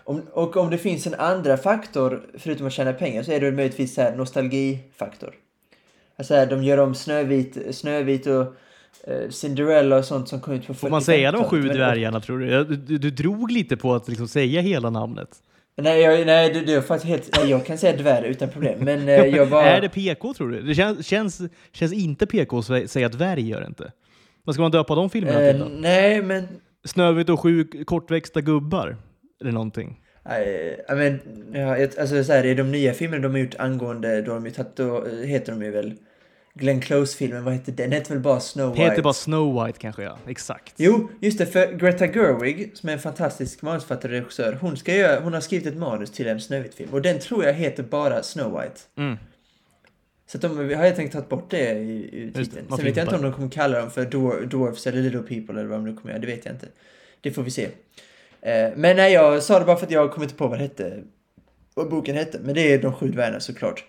[0.03, 3.51] om, och om det finns en andra faktor, förutom att tjäna pengar, så är det
[3.51, 5.35] möjligtvis så här nostalgifaktor.
[6.15, 8.55] Alltså här, de gör om Snövit, Snövit och
[9.03, 12.21] eh, Cinderella och sånt som kom ut på Får man säga de 45-talet, sju dvärgarna
[12.21, 12.63] tror du?
[12.63, 12.97] Du, du?
[12.97, 15.29] du drog lite på att liksom säga hela namnet.
[15.77, 17.37] Nej, jag, nej det, det är faktiskt helt...
[17.37, 19.65] Nej, jag kan säga dvärg utan problem, men eh, jag bara...
[19.65, 20.61] Är det PK tror du?
[20.61, 23.91] Det känns, känns, känns inte PK att sä- säga dvärg gör det inte.
[24.43, 25.71] Vad ska man döpa de filmerna till eh, då?
[25.79, 26.47] nej, men...
[26.85, 28.97] Snövit och sju kortväxta gubbar?
[29.41, 30.01] Eller någonting.
[30.25, 31.19] Nej, ja, men...
[31.53, 34.21] Ja, alltså så här, i de nya filmerna de har gjort angående...
[34.21, 34.75] Då har de ju tagit...
[34.75, 35.93] Då eh, heter de ju väl...
[36.57, 37.89] Glenn Close-filmen, vad heter den?
[37.89, 38.83] Den heter väl bara Snow White?
[38.83, 40.73] Heter bara Snow White kanske ja, exakt.
[40.77, 44.95] Jo, just det, för Greta Gerwig, som är en fantastisk manusförfattare och regissör, hon, ska
[44.95, 46.89] göra, hon har skrivit ett manus till en Snövit-film.
[46.93, 48.79] Och den tror jag heter bara Snow White.
[48.97, 49.17] Mm.
[50.27, 52.65] Så att de har helt enkelt tagit bort det i, i titeln.
[52.75, 55.59] Sen vet jag inte om de kommer kalla dem för dwar- dwarfs eller little people
[55.59, 56.21] eller vad de nu kommer göra.
[56.21, 56.67] Det vet jag inte.
[57.21, 57.63] Det får vi se.
[58.41, 60.63] Eh, men nej, jag sa det bara för att jag kom inte på vad det
[60.63, 61.03] hette.
[61.73, 62.39] Vad boken hette.
[62.43, 63.85] Men det är De sju dvärgarna såklart.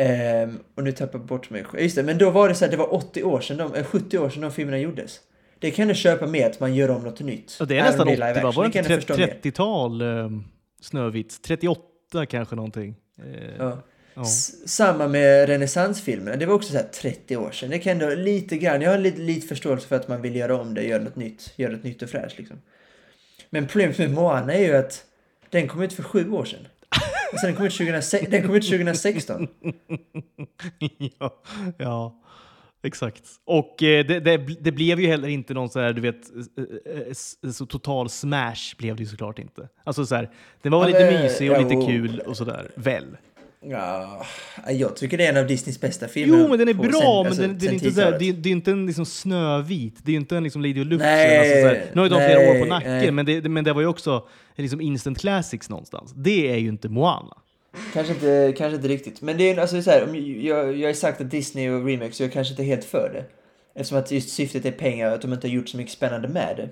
[0.00, 1.64] Ehm, och nu tappar jag bort mig.
[1.78, 3.84] Just det, men då var det så här, det var 80 år sedan, de, eh,
[3.84, 5.20] 70 år sedan de filmerna gjordes.
[5.58, 7.56] Det kan du köpa med att man gör om något nytt.
[7.60, 8.48] Ja, det är nästan om 80 live va?
[8.48, 8.52] action.
[8.54, 9.38] Var det jag inte förstå mer.
[9.42, 10.44] 30-tal um,
[10.80, 11.42] Snövit?
[11.42, 12.94] 38 kanske någonting.
[13.18, 13.78] Eh, Ja.
[14.14, 14.24] ja.
[14.66, 16.36] Samma med renässansfilmerna.
[16.36, 17.70] Det var också så här 30 år sedan.
[17.70, 20.60] Det kan ändå lite grann, jag har lite, lite förståelse för att man vill göra
[20.60, 22.56] om det, göra något nytt, göra något nytt och fräscht liksom.
[23.50, 25.04] Men problemet med Moana är ju att
[25.50, 26.66] den kom ut för sju år sedan.
[27.40, 29.48] Sen den kom ut, 2006, den kom ut 2016.
[31.18, 31.42] ja,
[31.78, 32.20] ja,
[32.82, 33.22] exakt.
[33.44, 36.30] Och eh, det, det, det blev ju heller inte någon så här, du vet,
[36.86, 36.98] eh,
[37.44, 39.68] eh, så total smash blev det ju såklart inte.
[39.84, 40.30] Alltså så här,
[40.62, 43.16] den var Ja, lite mysig och ja, lite kul och sådär, väl?
[43.62, 44.26] Ja,
[44.68, 46.38] jag tycker det är en av Disneys bästa filmer.
[46.38, 48.18] Jo, men den är bra, sen- men alltså, den, den är inte så här, 10-talet.
[48.20, 50.86] det, är- det är inte en liksom snövit, det är inte en liksom Lady och.
[50.86, 53.10] Nej, alltså nu har ju de flera år på nacken, nej.
[53.10, 56.12] men det, men det var ju också liksom instant classics någonstans.
[56.16, 57.36] Det är ju inte Moana.
[57.92, 59.20] Kanske inte, kanske inte riktigt.
[59.22, 60.14] Men det är alltså så här,
[60.46, 63.10] jag, jag har sagt att Disney och remakes, så jag är kanske inte helt för
[63.14, 63.24] det.
[63.74, 66.28] Eftersom att just syftet är pengar och att de inte har gjort så mycket spännande
[66.28, 66.68] med det.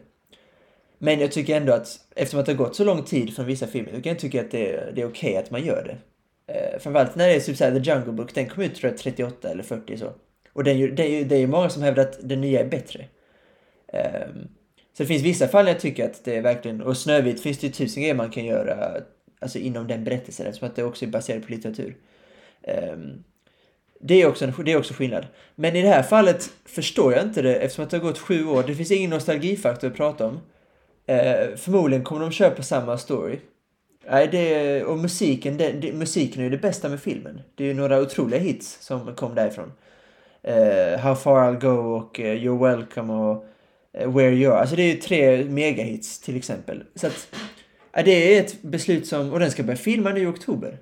[0.99, 3.66] Men jag tycker ändå att, eftersom att det har gått så lång tid från vissa
[3.66, 5.97] filmer, då kan jag tycka att det, är- det är okej att man gör det.
[6.49, 8.99] Eh, framförallt när det är typ såhär, The Jungle Book, den kom ut tror jag
[8.99, 10.12] 38 eller 40 så.
[10.53, 12.68] Och den, det är ju det är ju många som hävdar att den nya är
[12.68, 13.05] bättre.
[13.92, 14.28] Eh,
[14.92, 17.66] så det finns vissa fall jag tycker att det är verkligen, och Snövit finns det
[17.66, 19.03] ju tusen grejer man kan göra
[19.40, 21.96] alltså inom den berättelsen eftersom att det också är baserat på litteratur.
[22.62, 22.96] Eh,
[24.01, 25.26] det, är också en, det är också skillnad.
[25.55, 28.46] Men i det här fallet förstår jag inte det eftersom att det har gått sju
[28.46, 28.64] år.
[28.66, 30.40] Det finns ingen nostalgifaktor att prata om.
[31.07, 33.38] Eh, förmodligen kommer de köpa samma story.
[34.11, 37.40] Nej, det, och musiken, det, det, musiken är ju det bästa med filmen.
[37.54, 39.72] Det är ju några otroliga hits som kom därifrån.
[40.48, 43.44] Uh, How far I'll go och uh, You're welcome och
[44.00, 44.61] uh, Where You Are.
[44.61, 46.82] Alltså det är ju tre megahits till exempel.
[46.94, 47.28] Så att,
[48.04, 50.78] det är ett beslut som, och den ska börja filma nu i oktober.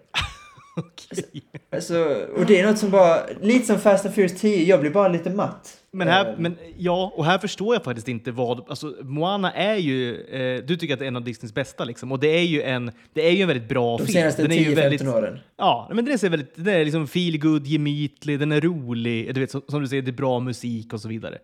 [0.77, 1.43] Okej.
[1.73, 4.91] Alltså, och det är något som bara, lite som Fast and Furious 10, jag blir
[4.91, 5.77] bara lite matt.
[5.93, 8.65] Men här, Eh, men ja, och här förstår jag faktiskt inte vad...
[8.69, 10.21] Alltså, Moana är ju...
[10.21, 12.13] Eh, du tycker att det är en av Disneys bästa, liksom.
[12.13, 14.15] Och det är ju en, det är ju en väldigt bra de film.
[14.15, 15.39] senaste är ju 10-15 väldigt, åren.
[15.57, 19.35] Ja, men den är, väldigt, den är liksom feel good, gemytlig, den är rolig.
[19.35, 21.39] Du vet, som, som du säger, det är bra musik och så vidare.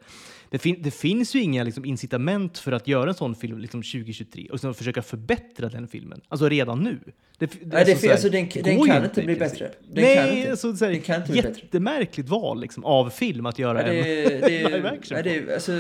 [0.53, 3.83] Det, fin, det finns ju inga liksom, incitament för att göra en sån film liksom,
[3.83, 6.21] 2023 och liksom, försöka förbättra den filmen.
[6.29, 6.99] Alltså redan nu.
[7.39, 9.71] Det, det, Nej, det, så här, alltså, den, det den kan inte bli bättre.
[9.89, 10.51] Den Nej, kan inte.
[10.51, 11.61] alltså, så här, Den kan inte bli bättre.
[11.63, 15.17] jättemärkligt val liksom, av film att göra Ja, det, en det, live action.
[15.17, 15.73] ja, det, alltså,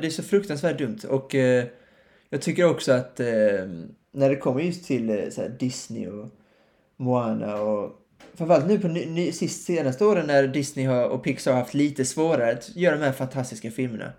[0.00, 0.98] det är så fruktansvärt dumt.
[1.08, 1.64] Och eh,
[2.30, 3.26] jag tycker också att eh,
[4.12, 6.28] när det kommer just till eh, Disney och
[6.96, 7.92] Moana och
[8.36, 11.74] framförallt nu på ny, ny, sist, senaste åren när Disney har, och Pixar har haft
[11.74, 14.12] lite svårare att göra de här fantastiska filmerna.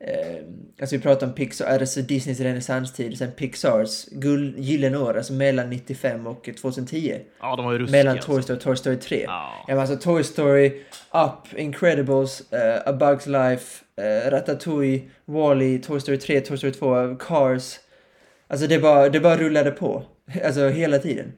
[0.00, 0.36] Eh,
[0.80, 5.70] alltså vi pratar om Pixar, alltså Disneys renässanstid, sen Pixars guld, gyllene år, alltså mellan
[5.70, 7.20] 95 och 2010.
[7.40, 7.98] Ja, de var ju ruskiga.
[7.98, 8.32] mellan alltså.
[8.32, 9.22] Toy Story och Toy Story 3.
[9.22, 9.64] Ja.
[9.68, 16.18] Ja, alltså Toy Story, Up, Incredibles, eh, A Bug's Life, uh, Ratatouille, Wall-E, Toy Story
[16.18, 17.78] 3, Toy Story 2, Cars.
[18.48, 20.02] Alltså det bara, det bara rullade på.
[20.44, 21.32] Alltså hela tiden.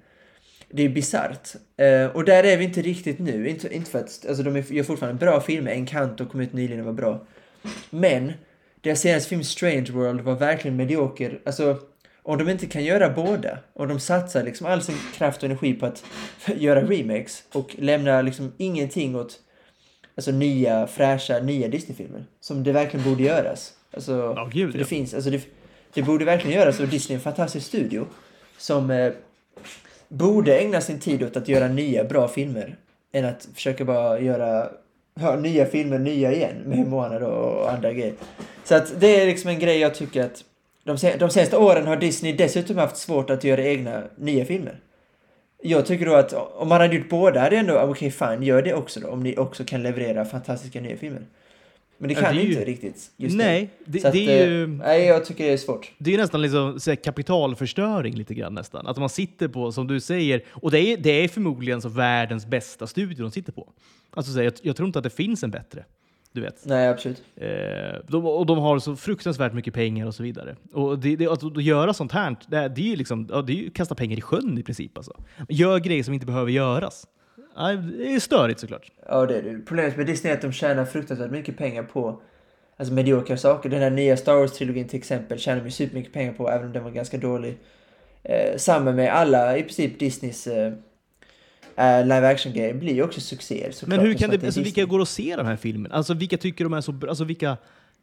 [0.71, 1.49] Det är bisarrt.
[1.77, 3.49] Eh, och där är vi inte riktigt nu.
[3.49, 5.73] Inte, inte för att, alltså de är- gör fortfarande bra filmer.
[5.73, 7.27] Encanto kom ut nyligen och var bra.
[7.91, 8.33] Men,
[8.81, 11.41] deras senaste film Strange World var verkligen medioker.
[11.47, 11.79] Alltså,
[12.23, 15.75] om de inte kan göra båda, och de satsar liksom all sin kraft och energi
[15.75, 16.05] på att
[16.57, 19.39] göra remakes och lämna liksom ingenting åt
[20.17, 22.25] alltså nya, fräscha, nya Disney-filmer.
[22.41, 23.73] Som det verkligen borde göras.
[23.91, 24.87] Alltså, Ja, gud, för det ja.
[24.87, 25.43] finns, alltså det,
[25.95, 28.07] det borde verkligen göras och Disney är en fantastisk studio
[28.59, 29.13] som eh,
[30.09, 32.77] borde ägna sin tid åt att göra nya bra filmer
[33.13, 34.69] än att försöka bara göra
[35.21, 38.15] ja, nya filmer nya igen med Moana då och andra grejer.
[38.65, 40.45] Så att det är liksom en grej jag tycker att
[40.85, 44.81] de, sen, de senaste åren har Disney dessutom haft svårt att göra egna nya filmer.
[45.63, 48.63] Jag tycker då att om man hade gjort båda hade jag ändå, okej fine, gör
[48.63, 49.09] det också då.
[49.09, 51.23] Om ni också kan leverera fantastiska nya filmer.
[51.99, 53.37] Men det kan det ju- inte riktigt just.
[53.37, 54.67] Nej, det, Så att, det är eh, ju...
[54.67, 55.93] Nej, jag tycker det är svårt.
[55.99, 58.87] Det är nästan liksom så kapitalförstöring lite grann nästan.
[58.87, 62.47] Att man sitter på, som du säger, och det är, det är förmodligen så världens
[62.47, 63.73] bästa studio de sitter på.
[64.11, 65.85] Alltså så här, jag, jag tror inte att det finns en bättre.
[66.33, 66.67] Du vet.
[66.67, 67.23] Nej, absolut.
[67.37, 67.49] Eh,
[68.09, 70.57] de, och de har så fruktansvärt mycket pengar och så vidare.
[70.73, 73.57] Och det, det, att, att göra sånt här, det, det är ju liksom, det är
[73.57, 74.97] ju kasta pengar i sjön i princip.
[74.97, 75.13] Alltså.
[75.49, 77.07] Gör grejer som inte behöver göras.
[77.59, 78.91] Ja, det är störigt såklart.
[79.09, 79.59] Ja, det är det.
[79.59, 82.23] Problemet med Disney är att de tjänar fruktansvärt mycket pengar på
[82.77, 83.69] alltså mediokra saker.
[83.69, 86.85] Den här nya Star Wars-trilogin till exempel tjänar de supermycket pengar på, även om den
[86.85, 87.59] var ganska dålig.
[88.23, 90.73] Eh, samma med alla, i princip, Disneys eh,
[91.77, 93.97] eh, live action-grejer blir ju också succéer såklart.
[93.97, 95.93] Men hur kan det, alltså, vilka går att se den här filmen?
[95.93, 97.11] Alltså vilka tycker de är så bra?
[97.11, 97.57] Alltså vilka,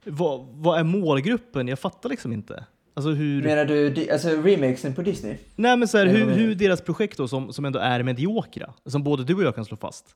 [0.04, 1.68] vad, vad är målgruppen?
[1.68, 2.64] Jag fattar liksom inte.
[2.98, 3.44] Alltså hur...
[3.44, 5.36] Menar du alltså remakesen på Disney?
[5.56, 9.04] Nej, men så här, hur, hur deras projekt då, som, som ändå är mediokra, som
[9.04, 10.16] både du och jag kan slå fast,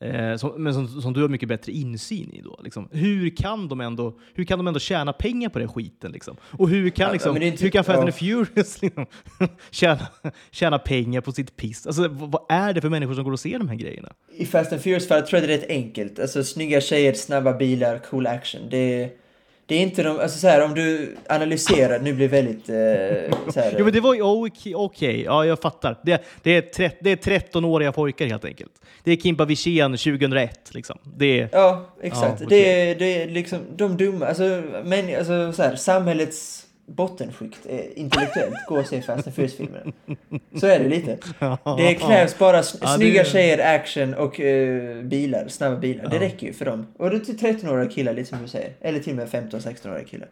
[0.00, 2.60] eh, som, men som, som du har mycket bättre insyn i då.
[2.64, 2.88] Liksom.
[2.92, 6.12] Hur, kan de ändå, hur kan de ändå tjäna pengar på den skiten?
[6.12, 6.36] Liksom?
[6.50, 8.02] Och hur kan, liksom, inte- hur kan Fast ja.
[8.02, 9.06] and Furious liksom,
[9.70, 10.06] tjäna,
[10.50, 11.86] tjäna pengar på sitt piss?
[11.86, 14.12] Alltså, vad, vad är det för människor som går och ser de här grejerna?
[14.36, 16.18] I Fast and Furious-fallet tror jag det är rätt enkelt.
[16.18, 18.60] Alltså snygga tjejer, snabba bilar, cool action.
[18.70, 19.10] Det
[19.66, 23.38] det är inte de, alltså så här om du analyserar, nu blir det väldigt eh,
[23.52, 25.22] så här, Jo, men det var ju okej, okej.
[25.22, 25.98] ja jag fattar.
[26.02, 28.72] Det, det, är, trett- det är 13-åriga pojkar helt enkelt.
[29.04, 30.98] Det är Kimpa Wirsén 2001 liksom.
[31.16, 32.40] Det är, Ja, exakt.
[32.40, 32.90] Ja, det, okej.
[32.90, 38.54] är, det är liksom de dumma, alltså, men, alltså så här, samhällets bottenskikt är intellektuellt
[38.68, 39.92] går och ser Fast and Furious-filmerna.
[40.60, 41.18] Så är det lite.
[41.78, 46.08] Det krävs bara s- Ja, det- snygga tjejer, action och eh, bilar, snabba bilar.
[46.10, 46.86] Det räcker ju för dem.
[46.98, 48.72] Och det är till 13-åriga killar, lite som du säger.
[48.80, 50.28] Eller till och med 15-16-åriga killar.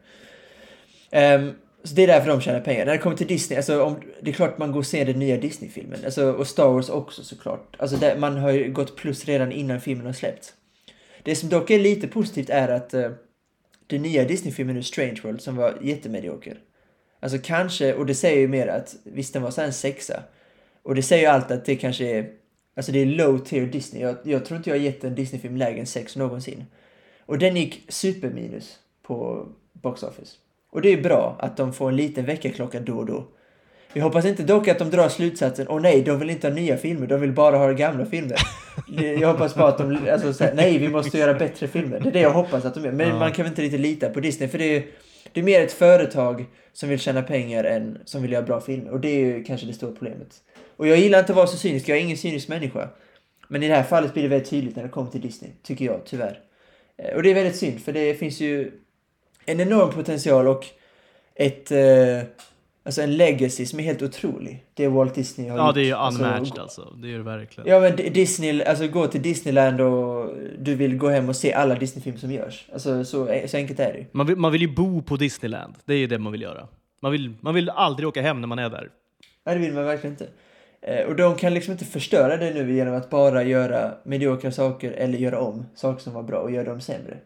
[1.11, 1.51] Ehm,
[1.85, 2.85] så det är därför de tjänar pengar.
[2.87, 5.19] När det kommer till Disney, alltså, om, det är klart man går och ser den
[5.19, 5.99] nya Disney-filmen.
[6.05, 7.77] Alltså, och Star Wars också såklart.
[7.79, 10.53] Alltså, där, man har ju gått plus redan innan filmen har släppts.
[11.23, 13.07] Det som dock är lite positivt är att uh,
[13.87, 16.59] den nya Disney-filmen nu, Strange World, som var jättemedioker.
[17.21, 20.23] Alltså kanske, och det säger ju mer att, visst den var så en sexa.
[20.83, 22.31] Och det säger ju allt att det kanske är,
[22.77, 24.03] alltså det är low tier Disney.
[24.03, 26.65] Jag, jag tror inte jag har gett en Disney-film lägre än sex någonsin.
[27.27, 30.37] Och den gick superminus på box office.
[30.71, 33.29] Och det är bra att de får en liten väckarklocka då och då.
[33.95, 36.77] Vi hoppas inte dock att de drar slutsatsen, åh nej, de vill inte ha nya
[36.77, 38.37] filmer, de vill bara ha gamla filmer.
[39.21, 42.01] Jag hoppas bara att de, alltså så här, nej, vi måste göra bättre filmer.
[42.01, 42.93] Det är det jag hoppas att de gör.
[42.93, 43.19] Men Ja.
[43.19, 44.83] man kan väl inte riktigt lita på Disney, för det är,
[45.33, 48.91] det är mer ett företag som vill tjäna pengar än som vill göra bra filmer.
[48.91, 50.29] Och det är ju kanske det stora problemet.
[50.77, 52.89] Och jag gillar inte att vara så cynisk, jag är ingen cynisk människa.
[53.49, 55.85] Men i det här fallet blir det väldigt tydligt när det kommer till Disney, tycker
[55.85, 56.39] jag, tyvärr.
[56.99, 58.71] Eh, Och det är väldigt synd, för det finns ju
[59.47, 60.67] en enorm potential och
[61.35, 62.19] ett, eh,
[62.85, 64.65] alltså en legacy som är helt otrolig.
[64.75, 65.75] Det Walt Disney har Ja, gjort.
[65.75, 66.95] det är ju Alltså, unmatched alltså.
[67.03, 67.71] Det är det verkligen.
[67.71, 71.75] Ja men Disney, alltså gå till Disneyland och du vill gå hem och se alla
[71.75, 72.67] Disney-filmer som görs.
[72.73, 74.07] Alltså så, så enkelt är det.
[74.13, 75.75] Man vill, man vill ju bo på Disneyland.
[75.85, 76.69] Det är ju det man vill göra.
[77.03, 78.89] Man vill, man vill aldrig åka hem när man är där.
[79.47, 80.27] Nej, det vill man verkligen inte.
[80.83, 84.93] Eh, och de kan liksom inte förstöra det nu genom att bara göra mediokra saker
[84.93, 87.17] eller göra om saker som var bra och göra dem sämre.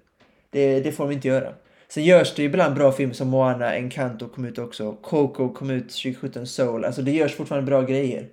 [0.50, 1.52] Det, det får de inte göra.
[1.88, 5.88] Sen görs det ibland bra filmer som Moana, Encanto kom ut också, Coco kom ut
[5.88, 6.84] 2017, Soul.
[6.84, 8.28] Alltså det görs fortfarande bra grejer.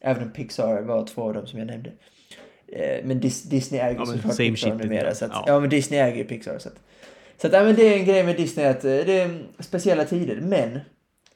[0.00, 1.92] Även om Pixar var två av dem som jag nämnde.
[2.68, 5.14] Eh, men Dis- Disney äger Ja, såklart Pixar shit numera.
[5.14, 5.44] Så att, Ja.
[5.46, 5.60] ja.
[5.60, 6.58] men Disney äger ju Pixar.
[6.58, 6.74] Så att,
[7.40, 10.04] så att ja, men det är en grej med Disney att eh, det är speciella
[10.04, 10.40] tider.
[10.40, 10.80] Men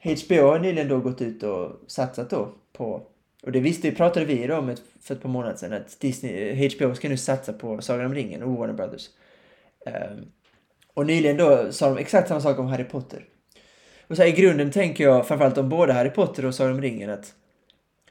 [0.02, 3.02] HBO har nyligen då gått ut och satsat då på,
[3.42, 6.94] och det visste pratade vi om ett, för ett par månader sedan, att Disney, HBO
[6.94, 9.08] ska nu satsa på Sagan om ringen och Warner Brothers.
[9.86, 10.24] Ehm,
[10.96, 13.24] och nyligen då sa de exakt samma sak om Harry Potter.
[14.06, 16.82] Och så här, i grunden tänker jag framförallt om både Harry Potter och Sagan om
[16.82, 17.34] ringen att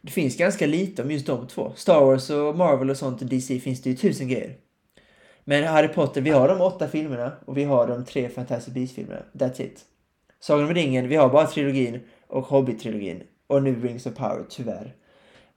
[0.02, 1.74] det finns ganska lite om just de två.
[1.76, 4.56] Star Wars och Marvel och sånt och DC finns det ju tusen grejer.
[5.44, 9.22] Men Harry Potter, vi har de åtta filmerna och vi har de tre Fantastic Beasts-filmerna.
[9.34, 9.82] That's it.
[10.40, 13.24] Sagan om ringen, vi har bara trilogin och Hobbit-trilogin.
[13.48, 14.96] Och nu Rings of Power, tyvärr.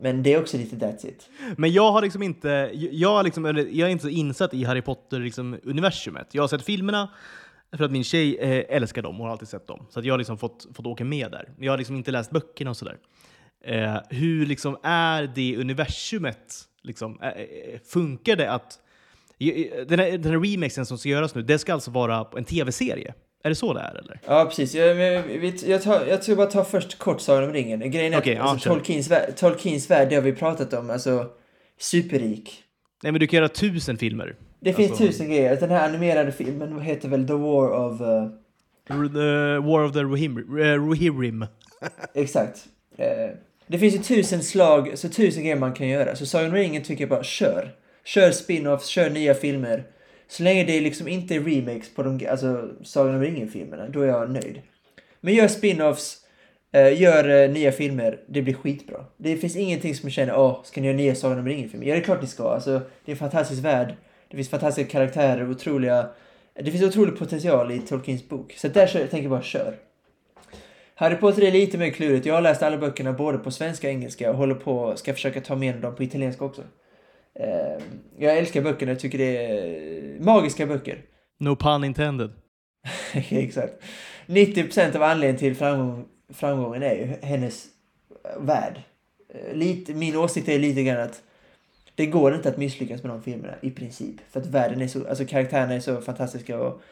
[0.02, 1.28] Men det är också lite that's it.
[1.56, 4.64] Men jag har liksom inte, jag, har liksom, eller, jag är inte så insatt i
[4.64, 6.20] Harry Potter-universumet.
[6.22, 7.08] Liksom, jag har sett filmerna
[7.76, 9.86] för att min tjej eh, älskar dem, och har alltid sett dem.
[9.90, 11.48] Så att jag har liksom fått, fått åka med där.
[11.58, 12.98] Jag har liksom inte läst böckerna och sådär.
[13.64, 16.54] Eh, hur liksom är det universumet?
[16.82, 18.78] Liksom, eh, eh funkar det att...
[19.38, 22.44] Eh, den här, den här remixen som ska göras nu, det ska alltså vara en
[22.44, 23.14] tv-serie?
[23.44, 24.20] Är det så det är eller?
[24.26, 24.74] Ja, precis.
[24.74, 27.90] Jag, jag, jag, tar, jag ska bara ta först kort Sagan om ringen.
[27.90, 28.68] Grejen är Okej, att alltså.
[28.68, 30.90] Tolkiens, värld, Tolkiens värld, det har vi pratat om.
[30.90, 31.26] Alltså,
[31.80, 32.62] superrik.
[33.02, 34.36] Nej men du kan göra tusen filmer.
[34.60, 35.56] Det finns Alltså- tusen grejer.
[35.60, 38.00] Den här animerade filmen heter väl The War of...
[38.00, 38.28] Uh,
[38.88, 40.58] The War of the Rohirrim.
[40.58, 41.46] eh, Rohirrim.
[42.14, 42.64] exakt.
[42.98, 43.30] Eh,
[43.66, 46.16] det finns ju tusen slag, så tusen grejer man kan göra.
[46.16, 47.70] Så Sagan om ringen tycker jag bara, kör.
[48.04, 49.84] Kör spin-offs, kör nya filmer.
[50.28, 54.06] Så länge det liksom inte är remakes på de alltså, Sagan om ringen-filmerna, då är
[54.06, 54.62] jag nöjd.
[55.20, 56.16] Men gör spin-offs,
[56.72, 59.04] eh, gör eh, nya filmer, det blir skitbra.
[59.16, 61.86] Det finns ingenting som jag känner, åh, ska ni göra nya Sagan om ringen-filmer?
[61.86, 62.50] Ja, det är klart ni ska.
[62.50, 62.70] Alltså,
[63.04, 63.94] det är en fantastisk värld.
[64.28, 66.08] Det finns fantastiska karaktärer, otroliga...
[66.54, 68.52] Det finns otrolig potential i Tolkiens bok.
[68.52, 69.76] Så där kör, jag tänker bara, kör.
[70.94, 72.26] Harry Potter är lite mer klurigt.
[72.26, 75.40] Jag har läst alla böckerna både på svenska och engelska och håller på, ska försöka
[75.40, 76.62] ta med dem på italienska också.
[77.38, 77.82] Eh,
[78.18, 81.02] jag älskar böckerna, jag tycker det är magiska böcker.
[81.38, 82.30] No pun intended.
[83.14, 83.82] Exakt.
[84.26, 87.66] 90% av anledningen till framgång, framgången är ju hennes
[88.38, 88.82] värld.
[89.34, 91.22] Eh, Lite, min åsikt är lite grann att
[91.94, 94.16] det går inte att misslyckas med de filmerna i princip.
[94.30, 96.82] För att världen är så, alltså karaktärerna är så fantastiska och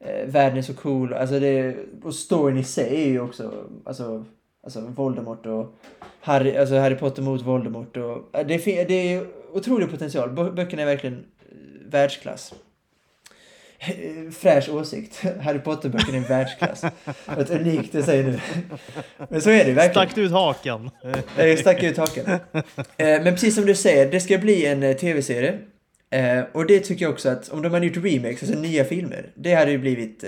[0.00, 1.12] eh, världen är så cool.
[1.12, 4.24] Alltså det, och storyn i sig är ju också, alltså,
[4.62, 5.74] alltså Voldemort och
[6.20, 10.28] Harry, alltså Harry Potter mot Voldemort och eh, det, det är ju otrolig potential.
[10.30, 11.20] Bö- Böckerna är verkligen eh,
[11.90, 12.54] världsklass.
[14.38, 15.22] Fräsch åsikt.
[15.40, 16.84] Harry Potter-böckerna är världsklass.
[17.38, 18.38] Ett unikt, det säger du.
[19.28, 20.08] Men så är det verkligen.
[20.08, 20.90] Stack ut hakan?
[21.38, 22.26] Jag stack ut haken.
[22.30, 22.40] Eh,
[22.96, 25.58] Men precis som du säger, det ska bli en eh, tv-serie.
[26.52, 29.54] Och det tycker jag också att om de hade gjort remakes, alltså nya filmer, det
[29.54, 30.24] hade ju blivit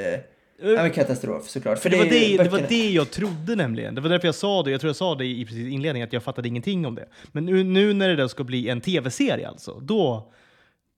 [0.61, 1.78] ja, men katastrof såklart.
[1.78, 3.94] För det, var är ju det, det var det jag trodde nämligen.
[3.94, 4.70] Det var därför jag sa det.
[4.70, 7.09] Jag tror jag sa det i precis inledningen att jag fattade ingenting om det.
[7.32, 10.32] Men nu, nu när det där ska bli en tv-serie alltså, då,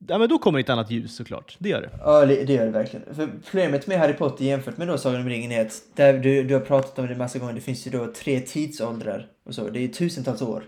[0.09, 1.57] ja, men då kommer ett annat ljus såklart.
[1.59, 1.91] Det gör det.
[2.05, 3.15] Ja, det det gör det verkligen.
[3.15, 6.43] För problemet med Harry Potter jämfört med då Sagan om ringen är att där du,
[6.43, 9.69] du har pratat om det massa gånger, det finns ju då tre tidsåldrar och så.
[9.69, 10.65] Det är ju tusentals år.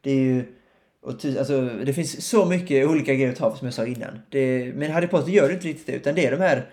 [0.00, 0.44] Det är ju...
[1.02, 4.20] Och tu, alltså, det finns så mycket olika grejer att ta som jag sa innan.
[4.30, 6.66] Det, men Harry Potter gör inte riktigt det, utan det är de här...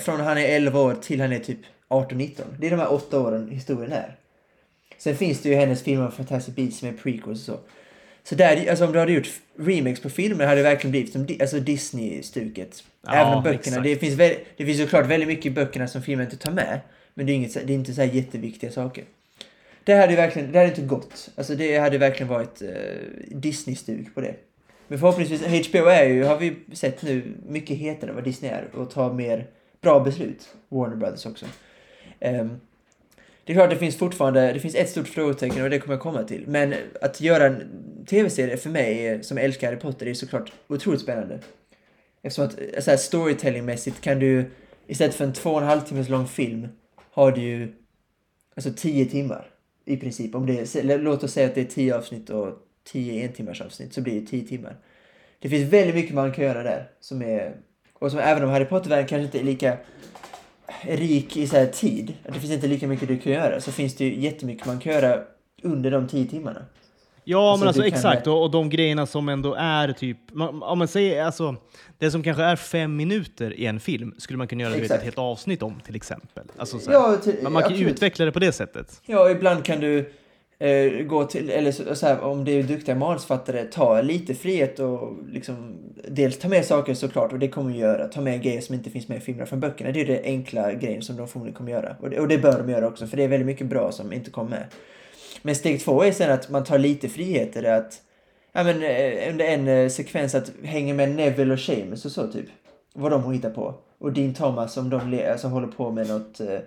[0.00, 1.58] Från han är 11 år till han är typ
[1.88, 2.40] 18-19.
[2.58, 4.16] Det är de här åtta åren historien är.
[4.98, 7.60] Sen finns det ju hennes filmer om Fantastic Beasts som är prequels och så.
[8.24, 9.28] Så där, alltså om du hade gjort
[9.58, 12.84] remakes på filmer hade det verkligen blivit som alltså Disney-stuket.
[13.02, 13.82] Ja, Även om böckerna, exakt.
[13.84, 16.80] det finns, väl, det finns såklart väldigt mycket i böckerna som filmen inte tar med.
[17.14, 19.04] Men det är, inget, det är inte så här jätteviktiga saker.
[19.84, 21.30] Det hade verkligen, det hade inte gått.
[21.36, 22.68] Alltså det hade verkligen varit eh,
[23.28, 24.34] Disney-stuk på det.
[24.88, 28.64] Men förhoppningsvis, HBO är ju, har vi sett nu, mycket hetare än vad Disney är
[28.74, 29.46] och tar mer
[29.84, 30.54] bra beslut.
[30.68, 31.46] Warner Brothers också.
[32.20, 32.60] Um,
[33.44, 36.02] det är klart det finns fortfarande, det finns ett stort frågetecken och det kommer jag
[36.02, 36.44] komma till.
[36.46, 37.62] Men att göra en
[38.06, 41.38] tv-serie för mig eh, som älskar Harry Potter är såklart otroligt spännande.
[42.22, 44.50] Eftersom att eh, så här, storytellingmässigt kan du
[44.86, 46.68] istället för en två och en halv timmes lång film
[47.10, 47.72] har du ju
[48.54, 49.50] alltså tio timmar
[49.84, 50.34] i princip.
[50.34, 53.60] Om det är, låt oss säga att det är tio avsnitt och tio en timmars
[53.60, 54.76] avsnitt så blir det tio timmar.
[55.38, 57.56] Det finns väldigt mycket man kan göra där som är
[58.04, 59.76] och som även om Harry Potter-världen kanske inte är lika
[60.82, 63.72] rik i så här tid, att det finns inte lika mycket du kan göra, så
[63.72, 65.18] finns det ju jättemycket man kan göra
[65.62, 66.60] under de tio timmarna.
[67.26, 68.26] Ja, Alltså, men alltså exakt.
[68.26, 70.18] Och, och de grejerna som ändå är typ...
[70.32, 71.56] man- Om man säger alltså,
[71.98, 75.02] det som kanske är fem minuter i en film skulle man kunna göra vet, ett
[75.02, 76.44] helt avsnitt om till exempel.
[76.56, 76.98] Alltså, så här.
[76.98, 79.00] Ja, till, man, man kan utveckla det på det sättet.
[79.06, 80.12] Ja, ibland kan du
[80.58, 84.78] eh, gå till, eller så, så här, om det är duktiga manusförfattare, ta lite frihet
[84.78, 85.76] och liksom
[86.08, 88.08] dels ta med saker såklart, och det kommer de göra.
[88.08, 89.92] Ta med grejer som inte finns med i filmerna från böckerna.
[89.92, 91.96] Det är det enkla grejen som de förmodligen kommer göra.
[92.00, 94.12] Och det, och det bör de göra också, för det är väldigt mycket bra som
[94.12, 94.64] inte kom med.
[95.42, 98.00] Men steg två är sen att man tar lite friheter, att
[98.52, 102.32] ja, men, eh, under en eh, sekvens att hänga med Neville och Seamus och så
[102.32, 102.46] typ.
[102.94, 103.74] Vad de har hittat på.
[103.98, 106.58] Och Dean Thomas om de le- alltså, håller på med något eh,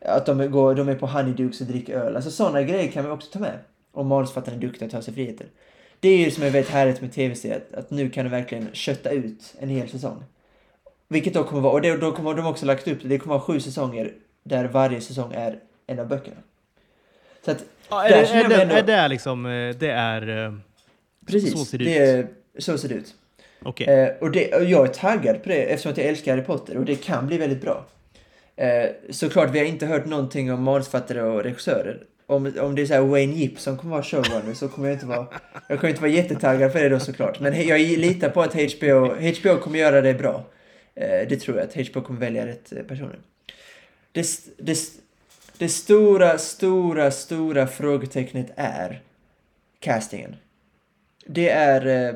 [0.00, 2.16] att de, går, de är på Honeydukes och dricker öl.
[2.16, 3.58] Alltså sådana grejer kan vi också ta med.
[3.92, 5.46] Om manusförfattaren är duktig och tar sig friheter.
[6.00, 8.68] Det är ju som är väldigt härligt med tv-serier, att, att nu kan du verkligen
[8.72, 10.24] kötta ut en hel säsong.
[11.08, 13.34] Vilket då kommer vara, och det, då kommer de också lagt upp det, det kommer
[13.34, 16.36] vara sju säsonger där varje säsong är en av böckerna.
[17.44, 19.46] Så att, Ja, är, det, är, det, ändå- är det liksom...
[19.46, 20.44] eh, Det är...
[20.46, 20.54] eh,
[21.26, 21.52] precis.
[21.52, 22.26] Så ser det det är,
[22.58, 23.14] så ser det ut.
[23.62, 23.86] Okej.
[23.86, 26.76] Eh, och, det, och jag är taggad på det eftersom att jag älskar Harry Potter
[26.76, 27.86] och det kan bli väldigt bra.
[28.56, 32.02] Eh, såklart, vi har inte hört någonting om manusfattare och regissörer.
[32.26, 34.96] Om, om det är så här Wayne Yip som kommer vara showrunner så kommer jag
[34.96, 35.26] inte vara...
[35.68, 37.40] Jag kommer inte vara jättetaggad för det då såklart.
[37.40, 40.44] Men jag litar på att HBO, HBO kommer göra det bra.
[40.94, 43.18] Eh, det tror jag, att HBO kommer välja rätt eh, personer.
[44.12, 44.26] Det,
[44.58, 44.78] det,
[45.58, 49.02] det stora, stora, stora frågetecknet är
[49.80, 50.36] castingen.
[51.26, 52.08] Det är...
[52.08, 52.14] Eh,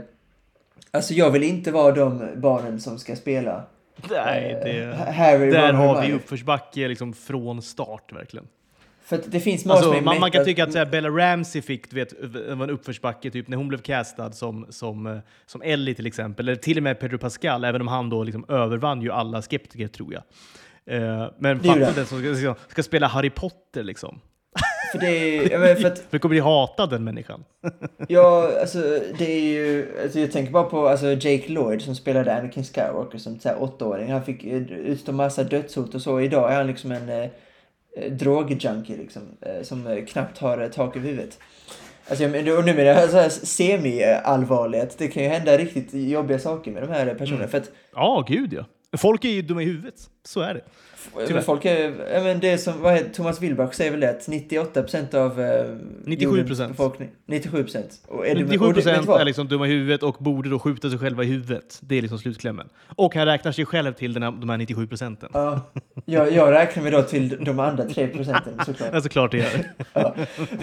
[0.91, 3.65] alltså jag vill inte vara de barnen som ska spela
[4.11, 8.47] Nej, eh, det, Harry, där har vi uppförsbacke liksom från start verkligen.
[9.03, 11.97] För det finns Alltså, man, man kan tycka att så här, Bella Ramsey fick du
[11.97, 12.13] vet,
[12.51, 16.57] en uppförsbacke typ när hon blev castad som, som, eh, som Ellie till exempel, eller
[16.57, 20.13] till och med Pedro Pascal, även om han då liksom övervann ju alla skeptiker tror
[20.13, 20.23] jag.
[20.97, 24.21] Eh, men fatta den som ska, ska spela Harry Potter liksom.
[24.93, 27.45] För det är, jag menar, för att, det kommer bli hatad den människan.
[28.09, 28.79] ja, alltså
[29.19, 33.19] det är ju, alltså jag tänker bara på alltså Jake Lloyd som spelade Anakin Skywalker
[33.19, 34.13] som åttaåring.
[34.13, 36.21] Han fick utstå massa dödshot och så.
[36.21, 37.31] Idag är han liksom en eh,
[38.11, 41.39] drogjunkie liksom, eh, som eh, knappt har eh, tak över huvudet.
[42.09, 44.99] Alltså, och nu menar jag så här semi-allvarligt.
[44.99, 47.45] Det kan ju hända riktigt jobbiga saker med de här personerna.
[47.45, 47.51] Mm.
[47.51, 48.65] För att Ja, gud ja.
[48.97, 49.95] Folk är ju dumma i huvudet.
[50.25, 50.61] Så är det.
[51.33, 55.15] Men folk är, men det som, vad heter, Thomas Wilbach säger väl det att 98%
[55.15, 55.47] av eh,
[56.05, 56.23] 97%.
[56.23, 59.21] jordens befolkning, 97% och är du- 97 och det- vad?
[59.21, 61.79] är liksom dumma i huvudet och borde då skjuta sig själva i huvudet.
[61.83, 62.69] Det är liksom slutklämmen.
[62.97, 65.29] Och han räknar sig själv till den här, de här 97 procenten.
[65.33, 65.61] Ja,
[66.05, 68.89] jag, jag räknar mig då till de andra 3% såklart.
[68.93, 69.65] Ja, såklart det gör.
[69.93, 70.15] Ja.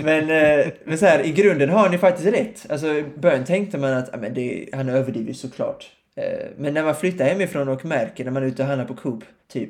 [0.03, 2.65] Men, eh, men så här, i grunden har ni faktiskt rätt.
[2.71, 5.85] Alltså, i början tänkte man att men det, han överdriver såklart.
[6.17, 8.93] Eh, men när man flyttar hemifrån och märker, när man är ute och handlar på
[8.95, 9.69] Coop, typ.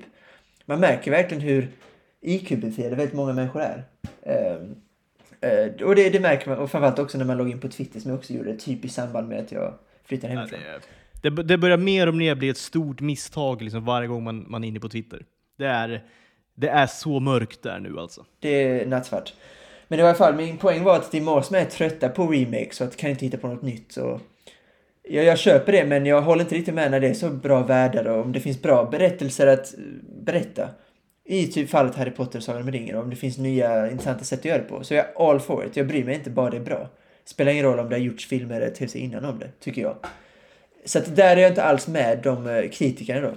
[0.66, 1.68] Man märker verkligen hur
[2.22, 3.84] IQ-befriade väldigt många människor är.
[4.22, 4.56] Eh,
[5.52, 8.00] eh, och det, det märker man, och framförallt också när man loggar in på Twitter
[8.00, 9.74] som jag också gjorde, typ i samband med att jag
[10.06, 10.60] flyttade Ja, hemifrån.
[11.22, 14.46] det, det, det börjar mer och mer bli ett stort misstag liksom, varje gång man,
[14.48, 15.26] man är inne på Twitter.
[15.58, 16.04] Det är,
[16.56, 18.26] det är så mörkt där nu alltså.
[18.40, 19.34] Det är nattsvart.
[19.88, 22.28] Men i alla fall, min poäng var att det är många som är trötta på
[22.28, 23.92] remakes och att kan inte hitta på något nytt.
[23.92, 24.20] Så
[25.10, 27.64] jag, jag köper det, men jag håller inte riktigt med när det är så bra
[27.64, 29.74] världar och om det finns bra berättelser att
[30.24, 30.70] berätta.
[31.26, 34.40] I typ fallet Harry Potter och Sagan om ringen, om det finns nya intressanta sätt
[34.40, 34.84] att göra det på.
[34.84, 35.78] Så jag är all for it.
[35.78, 36.90] Jag bryr mig inte, bara det är bra.
[37.26, 39.96] Spelar ingen roll om det har gjorts filmer eller tv innan om det, tycker jag.
[40.86, 43.34] Så att där är jag inte alls med de eh, kritikerna då.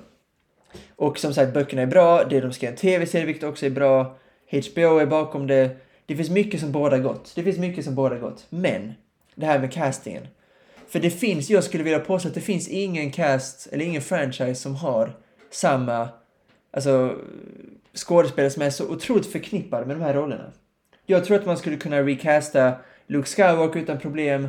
[0.96, 3.70] Och som sagt, böckerna är bra, det de ska göra en tv-serie vilket också är
[3.70, 4.18] bra.
[4.50, 5.70] HBO är bakom det.
[6.06, 7.32] Det finns mycket som båda gott.
[7.34, 8.46] Det finns mycket som båda gott.
[8.48, 8.92] Men,
[9.34, 10.26] det här med castingen.
[10.90, 14.54] För det finns, jag skulle vilja påstå att det finns ingen cast, eller ingen franchise
[14.54, 15.12] som har
[15.50, 16.08] samma,
[16.70, 17.16] alltså
[17.94, 20.52] skådespelare som är så otroligt förknippade med de här rollerna.
[21.06, 22.72] Jag tror att man skulle kunna recasta
[23.06, 24.48] Luke Skywalker utan problem.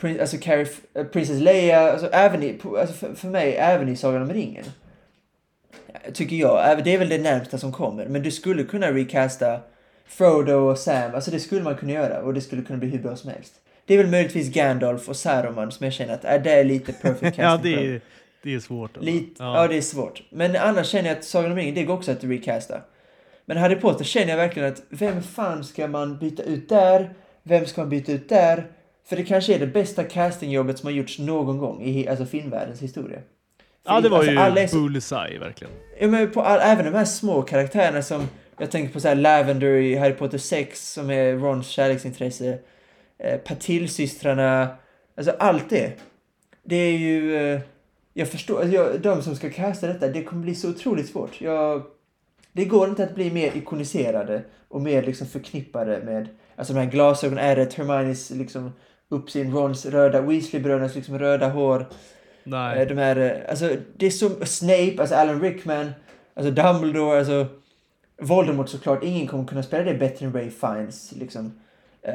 [0.00, 3.96] Prin- alltså Carrie, eh, Princess Leia, alltså även i, alltså för, för mig, även i
[3.96, 4.64] Sagan om ringen.
[6.12, 6.84] Tycker jag.
[6.84, 8.06] Det är väl det närmsta som kommer.
[8.06, 9.60] Men du skulle kunna recasta
[10.06, 11.14] Frodo och Sam.
[11.14, 13.54] Alltså det skulle man kunna göra och det skulle kunna bli hur bra som helst.
[13.86, 16.92] Det är väl möjligtvis Gandalf och Saruman som jag känner att äh, det är lite
[16.92, 18.00] perfect casting Ja, det är,
[18.42, 18.96] det är svårt.
[18.96, 19.12] Alltså.
[19.12, 19.62] Lite, ja.
[19.62, 19.68] Ja.
[19.68, 20.22] det är svårt.
[20.30, 22.80] Men annars känner jag att Sagan om ringen, det går också att recasta.
[23.44, 27.14] Men Harry Potter känner jag verkligen att vem fan ska man byta ut där?
[27.42, 28.66] Vem ska man byta ut där?
[29.08, 32.82] För det kanske är det bästa castingjobbet som har gjorts någon gång i alltså filmvärldens
[32.82, 33.18] historia.
[33.86, 35.72] För ja, det var alltså, ju alla är så- bullseye verkligen.
[36.00, 38.28] Ja, men på all, även de här små karaktärerna som
[38.58, 42.58] jag tänker på så här Lavender i Harry Potter 6 som är Rons kärleksintresse.
[43.18, 44.68] Eh, Patillsystrarna.
[45.16, 45.92] Alltså allt det.
[46.62, 47.36] Det är ju...
[47.36, 47.60] Eh,
[48.14, 51.40] jag förstår, alltså jag, de som ska casta detta, det kommer bli så otroligt svårt.
[51.40, 51.82] Jag,
[52.52, 56.90] Det går inte att bli mer ikoniserade och mer liksom förknippade med alltså de här
[56.90, 58.72] glasögonen, ärret, Hermiones liksom
[59.08, 61.86] uppsyn, Rons röda, Weasley-brödernas liksom röda hår.
[62.44, 62.82] Nej.
[62.82, 65.92] Eh, De här, eh, alltså det är så, Snape, alltså Alan Rickman,
[66.34, 67.46] alltså Dumbledore, alltså
[68.20, 71.60] Voldemort såklart, ingen kommer kunna spela det bättre än Ray Fiennes liksom.
[72.02, 72.12] Ja,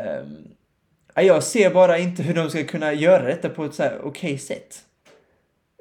[1.15, 4.37] jag ser bara inte hur de ska kunna göra detta på ett så här okej
[4.37, 4.79] sätt.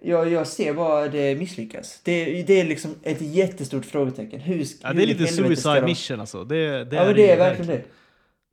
[0.02, 2.00] Jag, jag ser bara det misslyckas.
[2.04, 4.40] Det, det är liksom ett jättestort frågetecken.
[4.40, 6.44] Hur, Ja, hur det är lite suicide de- mission alltså.
[6.44, 7.82] Det, det Ja, men det är verkligen det.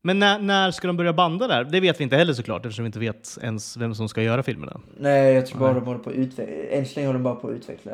[0.01, 1.63] Men när, när ska de börja banda där?
[1.63, 4.43] Det vet vi inte heller såklart eftersom vi inte vet ens vem som ska göra
[4.43, 4.81] filmerna.
[4.99, 5.79] Nej, jag tror bara Nej.
[5.81, 7.91] de håller på att utveckla, än så länge håller de bara på att utveckla.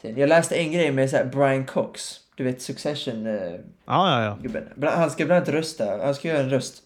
[0.00, 3.64] Jag läste en grej med så här Brian Cox, du vet Succession-gubben.
[3.86, 4.36] Ja, ja,
[4.80, 4.90] ja.
[4.90, 6.82] Han ska bland annat rösta, han ska göra en röst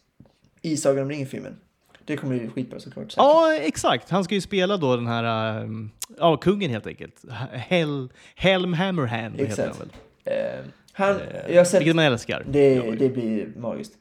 [0.67, 1.57] i Sagan om ringen-filmen.
[2.05, 3.05] Det kommer bli skitbra såklart.
[3.13, 3.17] säkert.
[3.17, 4.11] Ja, exakt.
[4.11, 7.23] Han ska ju spela då den här, ähm, ja, kungen helt enkelt.
[7.53, 9.69] Hel, Helm Hammerhand heter Exakt.
[9.69, 9.89] han väl.
[10.25, 12.45] Eh, han, Eh, jag har sett, Vilket man älskar.
[12.51, 13.93] det, det blir magiskt.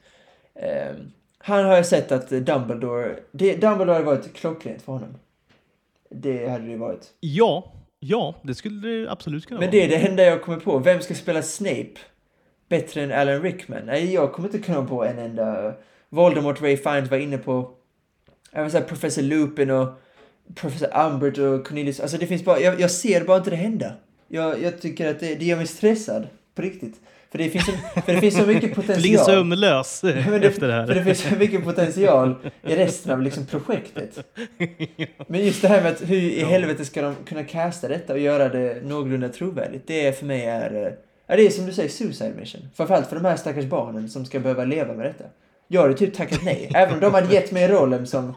[0.54, 0.94] Eh,
[1.38, 5.14] han har jag sett att Dumbledore, det, Dumbledore hade varit klockrent för honom.
[6.10, 7.06] Det hade det varit.
[7.20, 9.72] Ja, ja, det skulle det absolut kunna Men vara.
[9.80, 10.78] det är det enda jag kommer på.
[10.78, 11.90] Vem ska spela Snape
[12.68, 13.82] bättre än Alan Rickman?
[13.86, 15.74] Nej, jag kommer inte kunna på en enda.
[16.16, 17.70] Voldemort, Ray Fiennes var inne på.
[18.54, 19.88] Vill säga Professor Lupin och
[20.54, 22.00] Professor Umbridge och Cornelius.
[22.00, 23.92] Alltså det finns bara, jag, jag ser bara inte det hända.
[24.28, 26.26] Jag, jag tycker att det, det gör mig stressad.
[26.54, 26.94] På riktigt.
[27.30, 27.72] För det finns så,
[28.06, 29.24] för det finns så mycket Du ligger potential.
[29.24, 31.04] sömnlös det, efter det För det här.
[31.04, 34.18] finns så mycket potential i resten av liksom projektet.
[35.26, 38.18] Men just det här med att hur i helvete ska de kunna casta detta och
[38.18, 39.86] göra det någorlunda trovärdigt.
[39.86, 40.86] Det är för mig är...
[40.86, 40.92] eh,
[41.28, 42.60] Ja, det är som du säger, suicide mission.
[42.74, 45.24] Framförallt för de här stackars barnen som ska behöva leva med detta.
[45.68, 46.70] Jag hade typ tackat nej.
[46.74, 48.34] Även om de hade gett mig rollen som...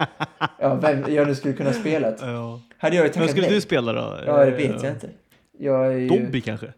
[0.59, 2.13] Ja, vem jag nu skulle kunna spela.
[2.21, 2.61] Ja.
[2.77, 3.55] Hade jag ju Vem tackat skulle nej.
[3.55, 4.19] du spela då?
[4.25, 5.09] Ja, det vet jag inte.
[5.57, 6.07] Jag är ju...
[6.07, 6.73] Dobby kanske?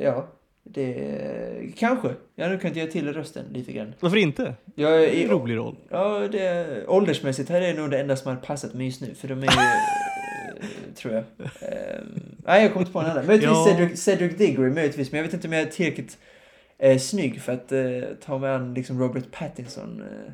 [0.00, 0.26] Ja.
[0.64, 1.72] Det...
[1.76, 2.08] Kanske.
[2.34, 3.94] Jag hade kunnat göra till rösten lite grann.
[4.00, 4.54] Varför inte?
[4.74, 5.76] Jag är Det är en rolig roll.
[5.88, 9.14] Ja, det, åldersmässigt här är nog det enda som har passat mig just nu.
[9.14, 11.24] För de är ju, eh, tror jag.
[11.60, 13.26] Ehm, nej, jag kommer inte på en annan.
[13.26, 13.66] Möjligtvis Ja.
[13.68, 15.12] Cedric, Cedric Diggory, möjligtvis.
[15.12, 16.18] Men jag vet inte om jag är tillräckligt
[16.82, 17.80] eh, snygg för att eh,
[18.24, 20.32] ta mig an liksom Robert Pattinson eh,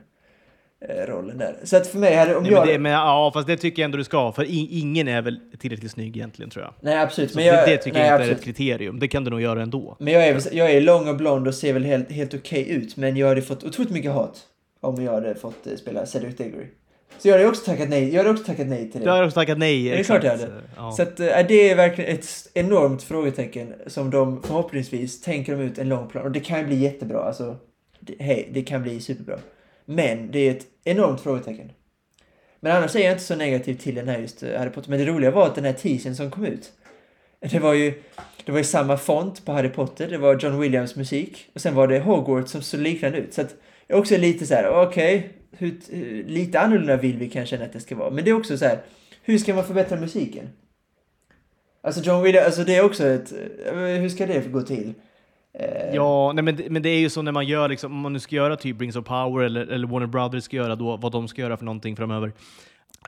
[0.91, 1.57] eh, rollen där.
[1.65, 2.61] Så att för mig hade, om Nej, jag...
[2.61, 5.23] men det, men, ja, fast det tycker jag ändå du ska, för i, ingen är
[5.23, 6.75] väl tillräckligt snygg egentligen tror jag.
[6.81, 7.31] nej, absolut.
[7.31, 8.39] Så Men jag, det, tycker nej, jag inte är absolut.
[8.39, 8.99] ett kriterium.
[8.99, 9.97] Det kan du nog göra ändå.
[9.99, 12.97] Men jag är, jag är lång och blond och ser väl helt, helt okej ut.
[12.97, 14.39] Men jag hade fått otroligt mycket hat
[14.81, 16.67] om jag hade fått eh, spela Cedric Diggory.
[17.19, 19.07] Så jag hade också tackat nej, jag hade också tackat nej till det.
[19.07, 19.85] Du har också tackat nej.
[19.85, 20.63] Det är klart jag hade.
[20.77, 20.93] Ja.
[20.93, 25.79] Så att, äh, det är verkligen ett enormt frågetecken som de förhoppningsvis tänker de ut
[25.79, 26.25] en lång plan.
[26.25, 27.21] Och det kan ju bli jättebra.
[27.21, 27.57] Alltså,
[28.19, 29.39] hej, det kan bli superbra.
[29.85, 31.73] Men det är ett enormt frågetecken.
[32.61, 34.91] Men annars är jag inte så negativ till den här just eh, Harry Potter.
[34.91, 36.73] Men det roliga var att den här teasern som kom ut.
[37.41, 38.03] Det var ju,
[38.45, 40.09] det var ju samma font på Harry Potter.
[40.09, 41.51] Det var John Williams musik.
[41.55, 43.35] Och sen var det Hogwarts som såg liknande ut.
[43.35, 43.55] Så att
[43.87, 47.73] jag är också lite så här, okej hur, hur- lite annorlunda vill vi kanske att
[47.73, 48.11] det ska vara.
[48.11, 48.79] Men det är också så här,
[49.23, 50.49] hur ska man förbättra musiken?
[51.83, 53.33] Alltså John Williams, alltså det är också ett,
[53.67, 54.95] eh, hur ska det gå till?
[55.55, 57.99] Eh, ja, nej, men, det- men det är ju så när man gör, liksom, om
[58.01, 60.97] man nu ska göra typ Rings of Power eller, eller Warner Brothers ska göra då,
[60.97, 62.33] vad de ska göra för någonting framöver.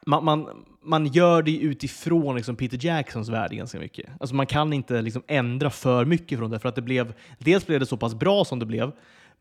[0.07, 4.07] Man, man, man gör det utifrån liksom Peter Jacksons värld ganska mycket.
[4.21, 7.67] Alltså man kan inte liksom ändra för mycket från det, för att det blev, dels
[7.67, 8.93] blev det så pass bra som det blev,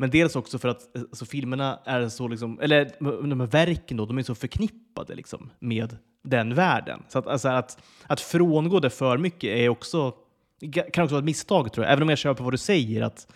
[0.01, 2.91] men dels också för att eh, alltså, filmerna är så, liksom, eller
[3.29, 7.03] de här verken då, de är så förknippade liksom, med den världen.
[7.07, 7.77] Så att, alltså, att,
[8.07, 10.13] att frångå det för mycket är också,
[10.93, 11.93] kan också vara ett misstag tror jag.
[11.93, 13.27] Även om jag köper vad du säger, att,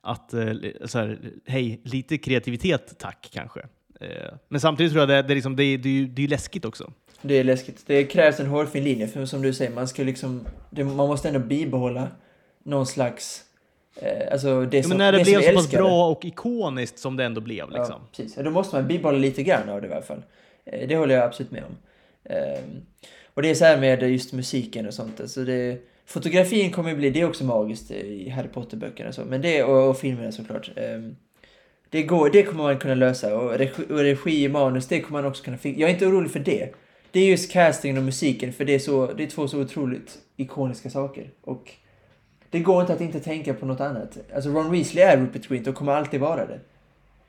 [0.00, 0.52] att eh,
[0.84, 3.60] så här, hej, lite kreativitet tack kanske.
[4.00, 6.28] Eh, men samtidigt tror jag det, det, är liksom, det, är- det, är det är
[6.28, 6.92] läskigt också.
[7.22, 7.82] Det är läskigt.
[7.86, 11.28] Det krävs en hårfin linje, för som du säger, man ska liksom, det, man måste
[11.28, 12.08] ändå bibehålla
[12.64, 13.42] någon slags,
[14.30, 17.24] alltså det som, men när det, det blev så pass bra och ikoniskt som det
[17.24, 17.70] ändå blev.
[17.70, 17.94] Liksom.
[18.00, 18.34] Ja, precis.
[18.34, 20.22] Då måste man bibehålla lite grann av det i alla fall.
[20.64, 21.76] Eh, Det håller jag absolut med om.
[22.24, 22.80] Ehm,
[23.34, 25.20] Och det är så här med just musiken och sånt.
[25.20, 29.24] Alltså det, fotografin kommer ju bli, det är också magiskt i Harry Potter-böckerna och så.
[29.24, 30.70] Men det, och, och filmerna såklart.
[30.76, 31.16] Ehm,
[31.90, 33.36] Det, går, det kommer man kunna lösa.
[33.36, 35.80] Och regi, och regi manus, det kommer man också kunna fixa.
[35.80, 36.68] Jag är inte orolig för det.
[37.10, 40.18] Det är just castingen och musiken, för det är, så, det är två så otroligt
[40.36, 41.30] ikoniska saker.
[41.40, 41.70] Och
[42.56, 44.18] det går inte att inte tänka på något annat.
[44.34, 46.58] Alltså Ron Weasley är Rupert Grint och kommer alltid vara det.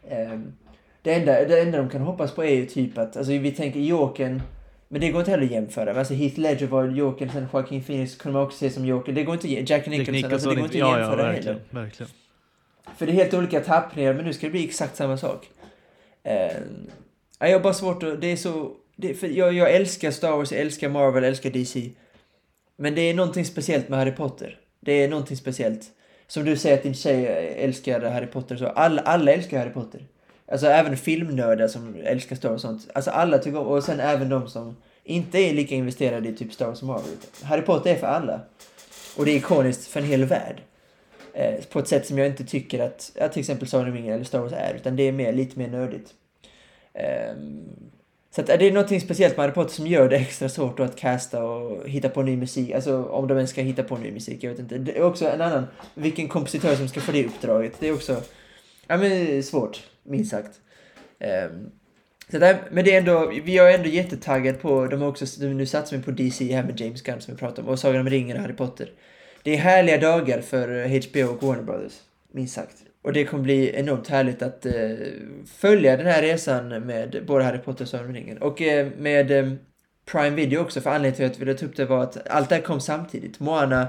[0.10, 0.54] Ehm,
[1.02, 3.80] det, enda, det enda de kan hoppas på är ju typ att, alltså vi tänker
[3.80, 4.42] Jokern,
[4.88, 5.86] men det går inte heller att jämföra.
[5.86, 9.14] Men alltså Heath Ledger var Jokern, sen Joaquin Phoenix kunde man också se som Joker.
[9.14, 11.34] Det går inte Jack Nicholson, Jack alltså det går inte att ja, jämföra ja, heller.
[11.34, 12.12] verkligen, verkligen.
[12.98, 15.48] För det är helt olika tappningar, men nu ska det bli exakt samma sak.
[16.24, 16.90] Ehm,
[17.40, 20.32] ja, jag har bara svårt att, det är så, det, för jag, jag älskar Star
[20.32, 21.90] Wars, jag älskar Marvel, jag älskar DC.
[22.78, 24.60] Men det är någonting speciellt med Harry Potter.
[24.88, 25.92] Det är någonting speciellt.
[26.28, 27.26] som du säger att din tjej
[27.58, 28.66] älskar Harry Potter och så.
[28.68, 30.02] Alla, alla älskar Harry Potter.
[30.52, 32.90] Alltså även filmnördar som älskar Star Wars och sånt.
[32.94, 36.54] Alltså alla tycker om, och sen även de som inte är lika investerade i typ
[36.54, 37.18] Star Wars som Marvel.
[37.44, 38.42] Harry Potter är för alla.
[39.18, 40.62] Och det är ikoniskt för en hel värld.
[41.34, 44.24] Eh, på ett sätt som jag inte tycker att, att till exempel Sagan om eller
[44.24, 46.14] Star Wars är, utan det är mer, lite mer nördigt.
[46.94, 47.36] Eh,
[48.38, 50.96] så att, är det någonting speciellt med Harry Potter som gör det extra svårt att
[50.96, 54.44] casta och hitta på ny musik, alltså om de ens ska hitta på ny musik,
[54.44, 54.78] jag vet inte.
[54.78, 58.22] Det är också en annan, vilken kompositör som ska få det uppdraget, det är också,
[58.88, 60.60] ja men svårt, minst sagt.
[61.20, 61.72] Um,
[62.32, 65.66] så där, men det är ändå, vi är ändå jättetaggade på, de har också, nu
[65.66, 68.10] satsar vi på DC här med James Gunn som vi pratade om, och Sagan om
[68.10, 68.92] ringen och Harry Potter.
[69.44, 71.94] Det är härliga dagar för HBO och Warner Brothers,
[72.32, 72.87] minst sagt.
[73.08, 74.74] Och det kommer bli enormt härligt att eh,
[75.46, 78.38] följa den här resan med både Harry Potter och Sagan om ringen.
[78.38, 79.52] Och eh, med eh,
[80.12, 82.50] Prime Video också, för anledningen till att jag ville ta upp det var att allt
[82.50, 83.40] det här kom samtidigt.
[83.40, 83.88] Moana,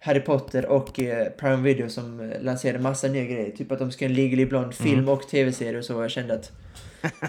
[0.00, 3.50] Harry Potter och eh, Prime Video som lanserade massa nya grejer.
[3.50, 5.08] Typ att de ska en Legally Blonde film mm.
[5.08, 6.02] och tv-serie och så.
[6.02, 6.52] Jag kände att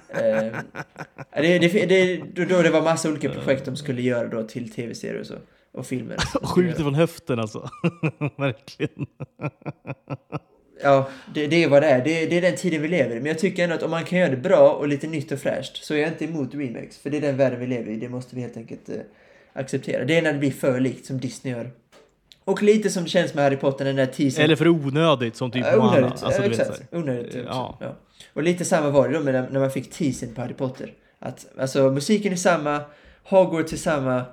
[0.09, 0.59] eh,
[1.33, 5.19] det, det, det, då det var massa olika projekt de skulle göra då till tv-serier
[5.19, 5.35] och så.
[5.71, 6.17] Och filmer.
[6.43, 7.69] Skjuter från höften alltså.
[8.37, 9.05] Verkligen.
[10.83, 12.03] Ja, det, det, är vad det är.
[12.03, 13.19] Det, det, är den tiden vi lever i.
[13.19, 15.39] Men jag tycker ändå att om man kan göra det bra och lite nytt och
[15.39, 16.97] fräscht så är jag inte emot remakes.
[16.97, 17.95] För det är den världen vi lever i.
[17.95, 18.95] Det måste vi helt enkelt eh,
[19.53, 20.05] acceptera.
[20.05, 21.71] Det är när det blir för likt som Disney gör.
[22.43, 24.43] Och lite som det känns med Harry Potter, den där teasern.
[24.43, 26.81] Eller för onödigt som typ uh, Onödigt, alltså, exakt.
[26.91, 27.77] Onödigt ja.
[27.79, 27.95] ja.
[28.33, 30.93] Och lite samma var det då med när man fick teasern på Harry Potter.
[31.19, 32.81] Att alltså musiken är samma,
[33.23, 34.25] Hogwarts är samma,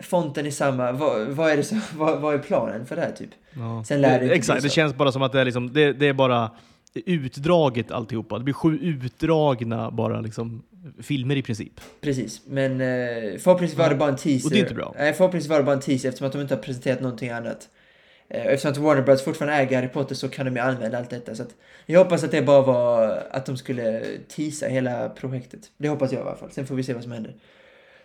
[0.00, 0.92] fonten är samma.
[0.92, 3.30] Vad, vad är, det som, vad, vad, är planen för det här typ?
[3.52, 3.84] Ja.
[3.86, 6.12] Sen lär det Exakt, det känns bara som att det är, liksom, det, det är
[6.12, 6.50] bara
[6.94, 8.38] utdraget alltihopa.
[8.38, 10.62] Det blir sju utdragna bara liksom
[11.02, 11.80] filmer i princip.
[12.00, 14.46] Precis, men eh, förhoppningsvis var det bara en teaser.
[14.46, 14.94] Och det är inte bra.
[14.98, 17.68] Nej, förhoppningsvis var det bara en teaser eftersom att de inte har presenterat någonting annat.
[18.28, 21.10] Eh, eftersom att Warner Bros fortfarande äger Harry Potter så kan de ju använda allt
[21.10, 21.34] detta.
[21.34, 21.44] Så
[21.86, 25.60] jag hoppas att det bara var att de skulle teasa hela projektet.
[25.76, 26.50] Det hoppas jag i alla fall.
[26.50, 27.34] Sen får vi se vad som händer.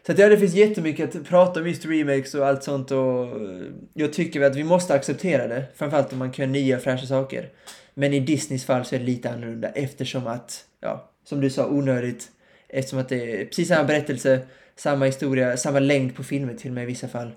[0.06, 3.24] Så att ja, det finns jättemycket att prata om just remakes och allt sånt och
[3.24, 5.66] eh, jag tycker att vi måste acceptera det.
[5.76, 7.50] Framförallt om man kan göra nya fräscha saker.
[7.94, 11.68] Men i Disneys fall så är det lite annorlunda eftersom att, ja, som du sa,
[11.68, 12.32] onödigt.
[12.68, 14.40] Eftersom att det är precis samma berättelse,
[14.76, 17.32] samma historia, samma längd på filmer till och med i vissa fall.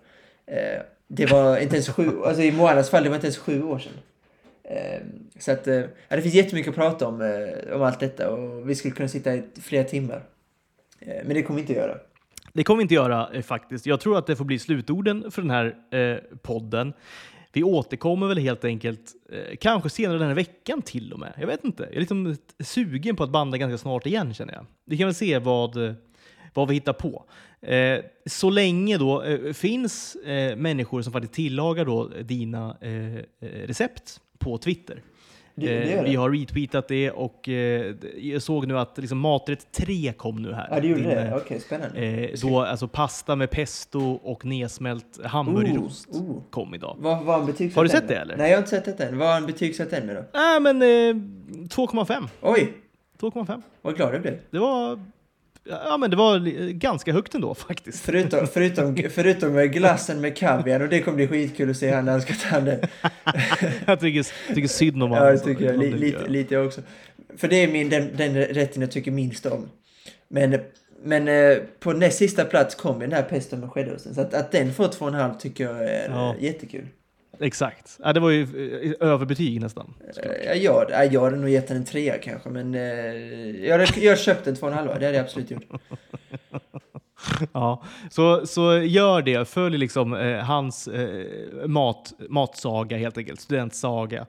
[0.47, 3.63] Eh, det var inte ens sju, alltså i Moanas fall, det var inte ens sju
[3.63, 3.93] år sedan.
[4.65, 5.01] Eh,
[5.39, 5.75] så att, eh,
[6.09, 9.09] ja, det finns jättemycket att prata om, eh, om allt detta och vi skulle kunna
[9.09, 10.23] sitta i flera timmar.
[11.01, 11.99] Eh, men det kommer vi inte att göra.
[12.59, 13.87] Det kommer vi inte göra eh, faktiskt.
[13.87, 16.93] Jag tror att det får bli slutorden för den här eh, podden.
[17.53, 21.33] Vi återkommer väl helt enkelt, eh, kanske senare den här veckan till och med.
[21.41, 21.83] Jag vet inte.
[21.83, 24.67] Jag är liksom sugen på att banda ganska snart igen känner jag.
[24.85, 25.93] Vi kan väl se vad, eh,
[26.55, 27.25] vad vi hittar på.
[27.61, 34.21] Eh, så länge då eh, finns eh, människor som faktiskt tillagar då dina eh, recept
[34.39, 35.03] på Twitter.
[35.61, 39.73] Det, det eh, vi har retweetat det och eh, jag såg nu att liksom, maträtt
[39.73, 40.69] 3 kom nu här.
[40.71, 41.29] Ja, det gjorde Din, det?
[41.29, 42.01] Okej, okay, spännande.
[42.01, 46.43] Eh, då, alltså pasta med pesto och nedsmält hamburgerost oh, oh.
[46.51, 46.97] kom idag.
[46.99, 48.37] Vad betygsatt Har du sett det eller?
[48.37, 49.19] Nej, jag har inte sett det än.
[49.19, 50.25] Vad har han betygsatt den med då?
[50.35, 52.29] Nej, äh, men eh, 2,5.
[52.43, 52.73] Oj!
[53.21, 53.63] 2,5.
[53.83, 54.39] Vad glad du blev.
[54.51, 55.01] Det var
[55.69, 56.39] Ja, men det var
[56.73, 58.05] ganska högt ändå faktiskt.
[58.05, 62.13] Förutom, förutom, förutom glassen med kaviar och det kommer bli skitkul att se här när
[62.13, 62.81] han ska ta den.
[63.87, 65.27] jag tycker, tycker synd om honom.
[65.27, 65.79] Ja, det tycker jag.
[65.79, 66.81] Lite, lite, lite jag också.
[67.37, 69.69] För det är min, den, den rätten jag tycker minst om.
[70.29, 70.59] Men,
[71.05, 74.15] men eh, på näst sista plats kom den här pesten med skäddosten.
[74.15, 76.35] Så att, att den får två och en halv tycker jag är ja.
[76.41, 76.87] jättekul.
[77.41, 77.99] Exakt.
[78.05, 79.95] Ja, det var ju eh, överbetyg nästan.
[80.45, 82.81] Ja, jag, jag hade nog gett den en trea kanske, men eh,
[83.67, 84.99] jag hade, jag köpt en två och en halva.
[84.99, 85.65] Det hade jag absolut gjort.
[87.53, 89.49] ja, så, så gör det.
[89.49, 94.27] Följ liksom eh, hans eh, mat, matsaga helt enkelt, studentsaga.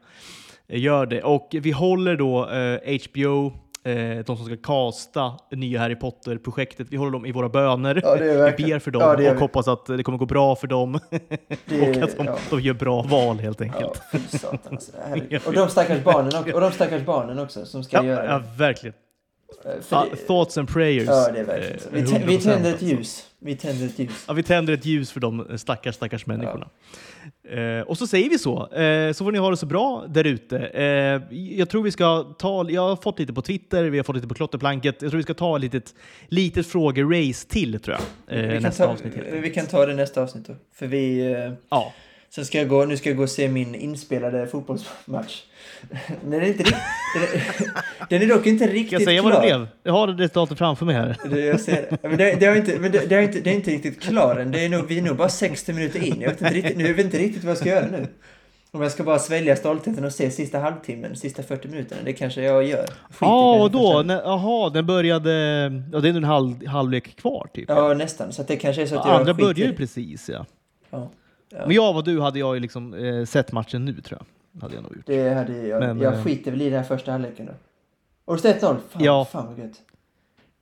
[0.68, 1.24] Gör det.
[1.24, 2.45] Och vi håller då
[3.10, 3.53] HBO eh,
[4.26, 6.88] de som ska casta nya Harry Potter-projektet.
[6.89, 8.00] Vi håller dem i våra böner.
[8.04, 8.16] Ja,
[8.58, 11.00] vi ber för dem ja, och hoppas att det kommer gå bra för dem.
[11.66, 12.38] Det, och att de, ja.
[12.50, 14.01] de, gör bra val helt enkelt.
[14.12, 14.92] Ja, satan, alltså,
[15.47, 18.28] och, de stackars barnen också, och de stackars barnen också som ska göra det.
[18.28, 18.93] Ja, verkligen.
[19.66, 21.08] Uh, thoughts and prayers.
[21.08, 21.89] Ja, det är verkligen så.
[21.92, 23.26] Vi, vi tänder ett ljus.
[23.39, 24.26] Vi tänder ett ljus.
[24.28, 26.70] Ja, vi tänder ett ljus för de stackars, stackars människorna.
[27.43, 27.50] Ja.
[27.50, 28.74] Eh, och så säger vi så.
[28.74, 30.58] Eh, så får ni ha det så bra där ute.
[30.59, 34.16] Eh, jag tror vi ska ta, jag har fått lite på Twitter, vi har fått
[34.16, 35.01] lite på klotterplanket.
[35.01, 35.96] Jag tror vi ska ta ett litet,
[36.28, 37.97] litet frågerace till tror
[38.28, 38.39] jag.
[38.54, 39.13] Eh, nästa ta, avsnitt.
[39.32, 40.55] Vi kan ta det nästa avsnitt då.
[40.74, 41.32] För vi...
[41.32, 41.93] Eh, ja.
[42.30, 45.42] Sen ska jag gå, nu ska jag gå och se min inspelade fotbollsmatch.
[46.24, 46.78] Den är, inte riktigt,
[48.10, 49.00] den är dock inte riktigt klar.
[49.00, 49.32] Ska jag säga klar.
[49.32, 49.68] vad det blev?
[49.84, 51.18] Jag har resultatet framför mig här.
[51.30, 53.54] Det, jag ser Men det, det, har inte, men det, det, är inte, det är
[53.54, 54.51] inte riktigt klar än.
[54.51, 56.22] Det är nog, vi är nog bara 60 minuter in.
[56.22, 58.08] Jag vet inte riktigt, nu vet inte riktigt vad jag ska göra nu.
[58.72, 62.42] Om jag ska bara svälja stoltheten och se sista halvtimmen, sista 40 minuterna, det kanske
[62.42, 62.86] jag gör.
[63.20, 65.32] Ja, första- Nä- Jaha, den började...
[65.92, 67.66] Ja, det är en halv, halvlek kvar typ.
[67.68, 68.34] Ja, nästan.
[68.34, 70.46] Så det kanske är så att jag Andra skiter börjar ju precis ja.
[70.89, 71.12] Ja.
[71.51, 74.62] Men jag och du hade jag ju liksom eh, sett matchen nu tror jag.
[74.62, 75.05] Hade jag nog gjort.
[75.05, 75.80] Det hade jag.
[75.80, 77.51] Men, jag eh, skiter väl i den här första halvleken då.
[78.26, 78.78] Och det står 1-0.
[78.89, 79.26] Fan, Ja.
[79.32, 79.82] fan vad gött.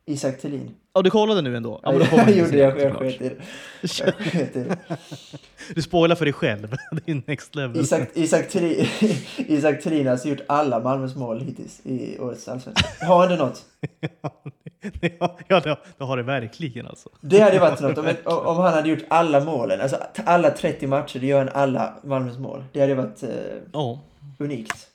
[0.09, 0.75] Isak Thelin.
[0.93, 1.79] Ja, du kollade nu ändå?
[1.83, 2.57] Ja, får jag gjorde det.
[2.61, 3.29] Jag, sket i
[4.59, 4.63] det.
[4.63, 4.77] Det.
[5.75, 6.75] Du spoilar för dig själv.
[6.91, 7.81] det är next level.
[7.81, 8.85] Isak, Isak, Thelin,
[9.37, 13.05] Isak Thelin har alltså gjort alla Malmös mål hittills i årets allsvenska.
[13.05, 13.65] Har ändå något.
[15.19, 17.09] ja, ja, det, det har det verkligen alltså.
[17.21, 19.81] Det hade varit något om, om han hade gjort alla målen.
[19.81, 22.63] Alltså alla 30 matcher, det gör han alla Malmös mål.
[22.73, 23.29] Det hade varit eh,
[23.73, 23.99] Ja,
[24.39, 24.87] unikt.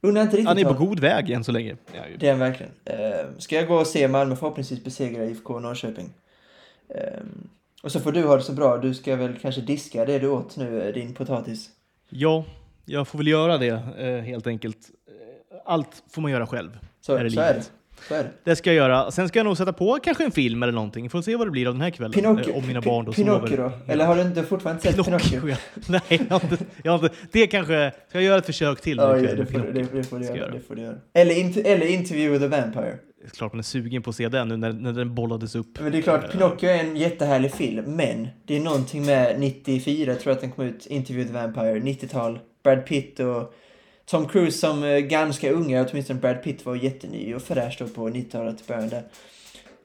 [0.00, 1.76] Undrar inte riktigt han är på god väg än så länge.
[1.94, 2.16] Ja, ju.
[2.16, 2.72] Det är han verkligen.
[2.84, 6.12] Eh, ska jag gå och se Malmö förhoppningsvis besegra IFK Norrköping.
[6.88, 7.20] Eh,
[7.82, 8.76] och så får du ha det så bra.
[8.78, 11.70] Du ska väl kanske diska det du åt nu, eh, din potatis.
[12.08, 12.44] ja,
[12.84, 13.76] jag får väl göra det
[14.24, 14.90] helt enkelt.
[15.64, 16.78] Allt får man göra själv.
[17.00, 17.30] Så, är det.
[17.30, 17.34] livet.
[17.34, 17.70] Så är det.
[18.44, 19.10] Det ska jag göra.
[19.10, 21.10] Sen ska jag nog sätta på kanske en film eller någonting.
[21.10, 22.12] Får se vad det blir av den här kvällen.
[22.12, 23.72] Pinocchio, Eh, Om mina barn då Pinocchio då?
[23.86, 25.40] Eller har du inte fortfarande sett Pinocchio?
[25.40, 25.56] Pinocchio.
[25.88, 27.16] Nej, jag har, inte, jag har inte.
[27.32, 27.92] Det kanske...
[28.08, 29.72] Ska jag göra ett försök till Ja, det, får, du- Pinocchio?
[29.72, 30.58] det, det, får du Ska jag göra, göra.
[30.58, 30.96] det får du göra.
[31.14, 32.94] Eller, eller Interview with the Vampire.
[33.22, 35.54] Det är klart man är sugen på att se den nu när, när den bollades
[35.54, 35.80] upp.
[35.80, 40.14] Men det är klart, Pinocchio är en jättehärlig film, men det är någonting med 94,
[40.14, 43.54] tror jag att den kom ut, Interview with the Vampire, 90-tal, Brad Pitt och
[44.10, 48.08] Tom Cruise som eh, ganska unga, åtminstone Brad Pitt var jätteny och fräsch då på
[48.08, 49.02] 90-talet, början där.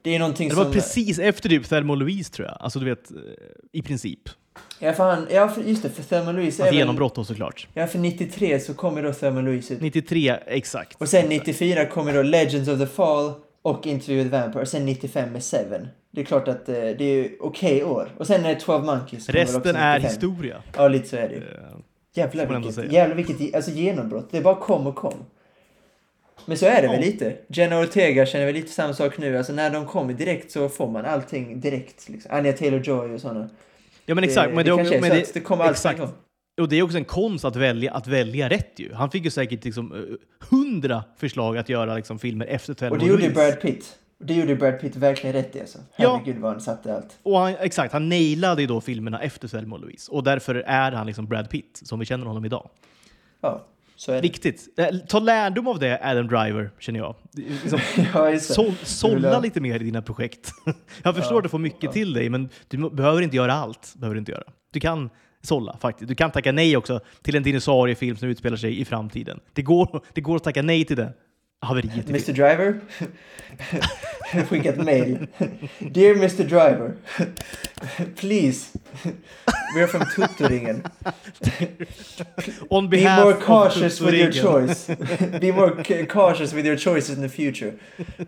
[0.02, 0.64] Det är någonting Det som...
[0.64, 2.56] var precis efter typ Thelma Louise tror jag.
[2.60, 3.16] Alltså du vet, eh,
[3.72, 4.20] i princip.
[4.78, 7.68] Ja, för han, ja, för, just det, för Thelma Louise Hans väl- genombrott då såklart.
[7.74, 9.80] Ja, för 93 så kommer då Thelma Louise ut.
[9.80, 11.00] 93, exakt.
[11.00, 13.32] Och sen 94 kommer då Legends of the Fall
[13.62, 14.62] och Interview with Vampire.
[14.62, 15.88] Och sen 95 med Seven.
[16.10, 18.08] Det är klart att eh, det är okej år.
[18.18, 19.28] Och sen är det 12 Monkeys.
[19.28, 20.02] Resten är 95.
[20.02, 20.62] historia.
[20.76, 21.40] Ja, lite så är det ju.
[21.40, 21.76] Eh,
[22.16, 24.28] Jävlar vilket, jävlar vilket alltså genombrott.
[24.30, 25.14] Det bara kom och kom.
[26.46, 27.06] Men så är det väl Ja.
[27.06, 27.36] lite.
[27.48, 29.38] Jenna Ortega känner väl lite samma sak nu.
[29.38, 32.08] Alltså när de kommer direkt så får man allting direkt.
[32.08, 32.30] Liksom.
[32.34, 33.48] Anja Taylor-Joy och sådana.
[34.06, 34.48] Ja men exakt.
[34.50, 36.00] Det, men det, det, kanske är men så det, att det kommer allt exakt.
[36.60, 38.92] Och det är också en konst att välja, att välja rätt ju.
[38.92, 40.00] Han fick ju säkert liksom eh,
[40.50, 43.32] hundra förslag att göra liksom, filmer efter Thelma Och det gjorde ju.
[43.32, 43.96] Brad Pitt.
[44.18, 45.78] Det gjorde Brad Pitt verkligen rätt i alltså.
[45.96, 46.16] Ja.
[46.16, 47.18] Herregud vad han satte allt.
[47.22, 50.12] Och han, exakt, han nailade ju då filmerna efter Thelma och Louise.
[50.12, 52.70] Och därför är han liksom Brad Pitt, som vi känner honom idag.
[53.40, 53.66] Ja,
[53.96, 54.22] så är det.
[54.22, 54.78] Viktigt.
[54.78, 57.14] Eh, Ta lärdom av det, Adam Driver, känner jag.
[57.32, 57.78] Liksom,
[58.14, 58.38] Ja,
[58.82, 60.50] sålla lite mer i dina projekt.
[61.02, 61.92] Jag förstår Ja, att du får mycket ja.
[61.92, 63.94] till dig, men du behöver inte göra allt.
[63.96, 64.44] Behöver du, inte göra.
[64.72, 65.10] du kan
[65.42, 66.08] sålla faktiskt.
[66.08, 69.40] Du kan tacka nej också till en dinosauriefilm som utspelar sig i framtiden.
[69.52, 71.12] Det går, det går att tacka nej till det.
[71.66, 72.04] Haveriet.
[72.04, 72.80] Mr Driver?
[74.46, 75.26] Skickat mail.
[75.90, 76.98] Dear Mr Driver.
[78.16, 78.76] Please.
[79.74, 80.84] We're from Tuttoringen.
[82.70, 84.86] On behalf Be more cautious with your choice.
[85.40, 87.78] Be more ca- cautious with your choices in the future.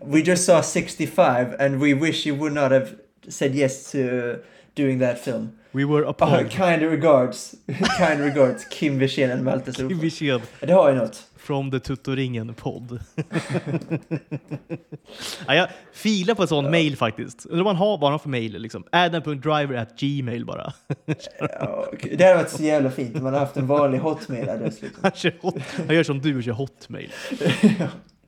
[0.01, 4.41] We just saw 65 and we wish you would not have said yes to
[4.73, 5.55] doing that film.
[5.71, 6.51] We were Oh, appalled.
[6.51, 7.53] kind regards.
[7.97, 8.65] kind regards.
[8.65, 9.99] Kim Wirsén and Malte Kim.
[9.99, 11.23] Wirsén Det har ju något.
[11.37, 12.99] from the Tuttoringen-podd.
[15.47, 17.45] ja, jag filar på ett sånt mail faktiskt.
[17.45, 18.61] Undrar man har, vad han för mail.
[18.61, 18.83] Liksom.
[18.91, 20.73] Adam.driver at gmail bara.
[21.39, 21.85] Ja,
[22.17, 24.81] det hade varit så jävla fint om man hade haft en vanlig hotmail-adress.
[24.81, 24.99] Liksom.
[25.03, 25.55] Han, kör hot,
[25.87, 27.11] han gör som du och kör hotmail.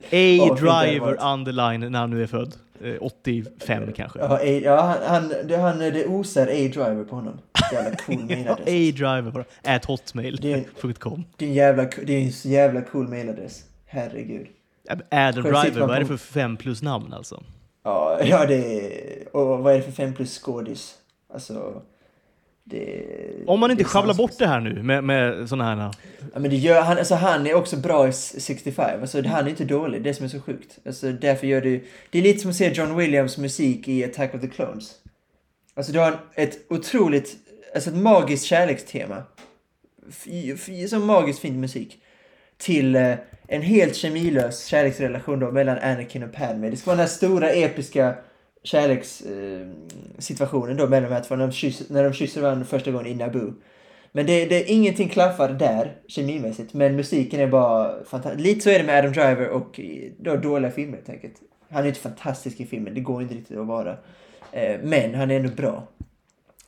[0.10, 1.20] Ja, A-driver varit.
[1.24, 2.56] underline när han nu är född.
[2.84, 4.20] Eh, 85 kanske.
[4.20, 7.40] Ja, A, ja han, han, det, han, det osar A-driver på honom.
[7.74, 8.68] Jävla cool mailadress.
[8.68, 9.76] A-driver bara.
[9.76, 11.24] At hotmail.com.
[11.38, 13.64] Det är en jävla, det är en jävla cool mailadress.
[13.86, 14.48] Herregud.
[15.12, 17.44] Adam Själv sitter Driver, vad är det på- för fem plus namn alltså?
[17.84, 18.56] Ja, ja det
[18.86, 19.36] är...
[19.36, 20.96] Och vad är det för fem plus skådis?
[21.34, 21.82] Alltså...
[22.72, 23.04] Det...
[23.48, 25.92] Om man inte sjabblar bort det här nu med, med sådana här...
[26.34, 29.02] Ja, men det gör han, alltså han är också bra i s- 65.
[29.02, 30.80] Alltså han är inte dålig, det som är så sjukt.
[30.86, 34.36] Alltså därför gör det Det är lite som att se John Williams musik i Attack
[34.36, 34.92] of the Clones.
[35.74, 37.36] Alltså du har ett otroligt,
[37.76, 39.24] alltså ett magiskt kärlekstema.
[40.90, 41.98] Så magiskt fin musik.
[42.58, 43.14] Till eh,
[43.48, 46.70] en helt kemilös kärleksrelation då mellan Anakin och Padme.
[46.70, 48.16] Det ska vara den här stora episka
[48.64, 49.72] kärlekssituationen
[50.16, 52.92] eh, situationen då mellan de här två när de kysser, när de kysser varandra första
[52.92, 53.54] gången i Naboo.
[54.12, 56.74] Men det, det, ingenting klaffar där, kemimässigt.
[56.74, 58.44] Men musiken är bara fantastisk.
[58.46, 61.34] Lite så är det med Adam Driver och i- då dåliga filmer helt enkelt.
[61.70, 63.98] Han är inte fantastisk i filmen, det går inte riktigt att vara.
[64.52, 65.88] Eh, men han är ändå bra.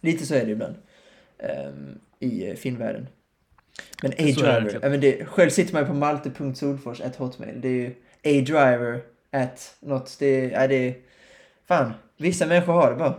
[0.02, 0.76] Lite så är det ibland.
[1.40, 3.08] ehm, I eh, filmvärlden.
[4.04, 7.62] Men A-Driver, ja, men det, själv sitter man ju på malte.solfors at hotmail.
[7.62, 7.88] Det är ju
[8.24, 9.02] A-Driver
[9.32, 10.16] at något.
[10.20, 10.96] Det är, ja, det
[11.68, 13.14] fan, vissa människor har det bara.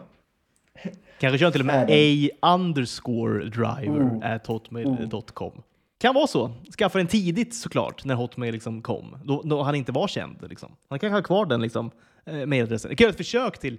[1.21, 4.35] Kanske kör till och med a underscore driver Oh.
[4.35, 5.63] at hotmail.com.
[6.01, 6.53] Kan vara så.
[6.79, 9.17] Skaffa den tidigt såklart, när Hotmail liksom kom.
[9.25, 10.37] Då, då han inte var känd.
[10.49, 10.73] Liksom.
[10.89, 11.91] Han kan ha kvar den liksom,
[12.27, 12.91] eh, mailadressen.
[12.91, 13.79] Jag kan göra ett försök till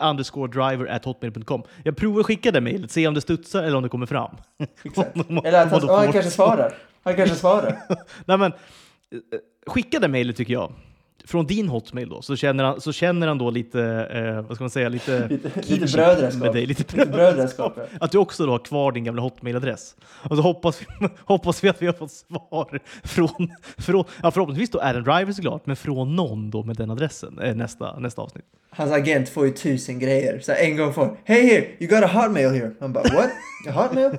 [0.00, 1.62] a underscore driver at hotmail.com.
[1.84, 4.36] Jag provar att skicka det mejlet, se om det studsar eller om det kommer fram.
[5.44, 6.74] Eller att han, oh, han kanske svarar.
[7.02, 7.76] Han kanske svarar.
[8.24, 9.18] Nej, men, eh,
[9.66, 10.72] skicka det mejlet tycker jag.
[11.24, 13.82] Från din hotmail då, så känner han, så känner han då lite,
[14.12, 15.28] eh, vad ska man säga, lite,
[15.68, 16.42] Lite, brödraskap.
[16.42, 16.66] med dig.
[16.66, 17.78] Lite brödraskap.
[18.00, 19.94] Att du också då har kvar din gamla hotmailadress.
[20.30, 24.70] Och så hoppas vi, hoppas vi att vi har fått svar från, från ja, förhoppningsvis
[24.70, 28.22] då är en driver såklart, men från någon då med den adressen eh, nästa, nästa
[28.22, 28.44] avsnitt.
[28.72, 30.40] Hans agent får ju tusen grejer.
[30.40, 32.70] Så en gång får Hey here, you got a hotmail here.
[32.80, 33.30] Han bara what?
[33.68, 34.18] A hotmail?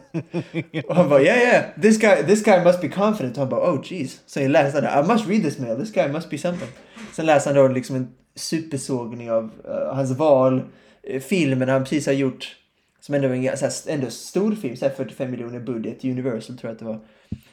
[0.87, 3.33] Och han bara yeah yeah, this guy, this guy must be confident.
[3.37, 4.19] Och han bara oh jeez.
[4.25, 5.03] Så jag läste det.
[5.05, 6.69] I must read this mail, this guy must be something.
[7.11, 10.61] Sen läser han då liksom en supersågning av uh, hans val,
[11.03, 12.57] eh, filmen han precis har gjort.
[12.99, 16.57] Som ändå är en så här, ändå stor film, så här 45 miljoner budget, Universal
[16.57, 16.99] tror jag att det var.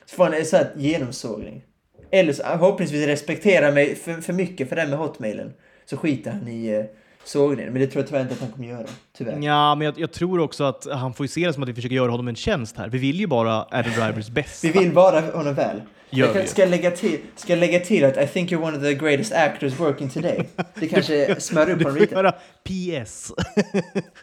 [0.07, 1.65] Så får han en sån här genomsågning.
[2.11, 5.53] Eller så eh, förhoppningsvis respekterar mig för, för mycket för det här med hotmailen.
[5.85, 6.85] Så skiter han i uh,
[7.25, 7.73] sågningen.
[7.73, 8.87] Men det tror jag tyvärr inte att han kommer göra.
[9.19, 9.39] Tyvärr.
[9.43, 11.75] Ja, men jag, jag tror också att han får ju se det som att vi
[11.75, 12.89] försöker göra honom en tjänst här.
[12.89, 14.69] Vi vill ju bara Adam Drivers bästa.
[14.69, 15.81] Vi vill bara honom väl.
[16.11, 18.77] Gör jag kan, ska, jag lägga till, ska lägga till att I think you're one
[18.77, 20.49] of the greatest actors working today.
[20.75, 22.15] Det kanske smör upp honom lite.
[22.15, 23.33] göra PS.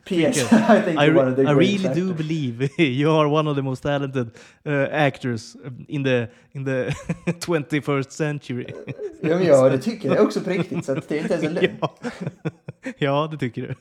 [0.06, 0.10] PS.
[0.10, 2.04] I think I, you're one of the I really actors.
[2.04, 4.30] do believe you are one of the most talented
[4.68, 5.56] uh, actors
[5.88, 6.90] in the, in the
[7.26, 8.68] 21st century.
[9.22, 10.86] Ja, men ja, det tycker jag också på riktigt.
[10.86, 11.78] Så det är inte ens en lögn.
[11.82, 11.96] ja.
[12.98, 13.76] ja, det tycker du.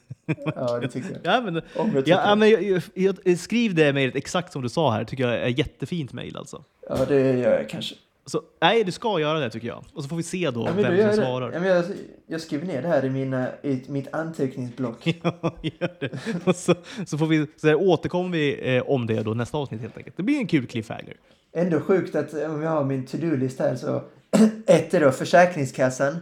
[0.57, 1.35] Ja, det tycker jag.
[1.35, 2.37] Ja, men, Om jag tycker ja, ja, det.
[2.37, 5.59] men jag, jag, jag, skriv det mejlet exakt som du sa här, tycker jag är
[5.59, 6.65] jättefint mejl alltså.
[6.89, 7.95] Ja, det gör jag kanske.
[8.27, 9.85] Så, nej, du ska göra det tycker jag.
[9.95, 11.15] Och så får vi se då Ja, vem som det.
[11.15, 11.53] svarar.
[11.53, 11.85] Ja, men jag,
[12.27, 15.07] jag skriver ner det här i, mina, i mitt anteckningsblock.
[15.23, 16.11] Ja, gör det.
[16.45, 16.75] Och så,
[17.07, 20.17] så, får vi, så återkommer vi eh, om det då nästa avsnitt helt enkelt.
[20.17, 21.15] Det blir en kul cliffhanger.
[21.53, 24.03] Ändå sjukt att om jag har min to-do-list här så
[24.67, 26.17] ett är då Försäkringskassan,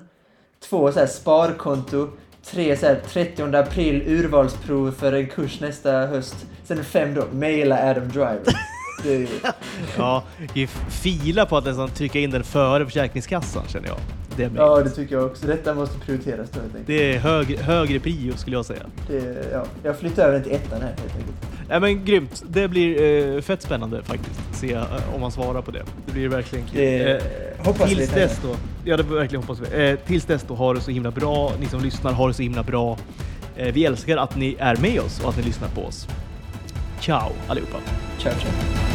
[0.60, 2.08] två så här sparkonto,
[2.44, 7.90] tre så här 30 april urvalsprov för en kurs nästa höst, sen fem då mejla
[7.90, 8.42] Adam Driver.
[9.04, 9.28] Ju,
[9.98, 10.22] Ja,
[10.54, 13.98] vi filar på att nästan trycka in den före Försäkringskassan känner jag.
[14.36, 15.46] Det, ja, det tycker jag också.
[15.46, 16.86] Detta måste prioriteras då helt enkelt.
[16.86, 18.82] det är hög, högre prio skulle jag säga.
[19.08, 21.61] Det, ja, jag flyttar över den till ettan här helt enkelt.
[21.72, 22.42] Nej men grymt.
[22.48, 23.02] Det blir
[23.36, 24.40] eh, fett spännande faktiskt.
[24.52, 25.82] Se eh, om man svarar på det.
[26.06, 26.80] Det blir verkligen kul.
[26.80, 27.12] Det,
[27.58, 28.20] Eh, hoppas tills det.
[28.20, 28.56] dess då.
[28.84, 29.90] Ja, det verkligen hoppas vi.
[29.90, 31.52] Eh, tills dess då, ha det så himla bra.
[31.60, 32.98] Ni som lyssnar, har det så himla bra.
[33.56, 36.08] Eh, vi älskar att ni är med oss och att ni lyssnar på oss.
[37.00, 37.78] Ciao allihopa!
[38.18, 38.91] Ciao, ciao.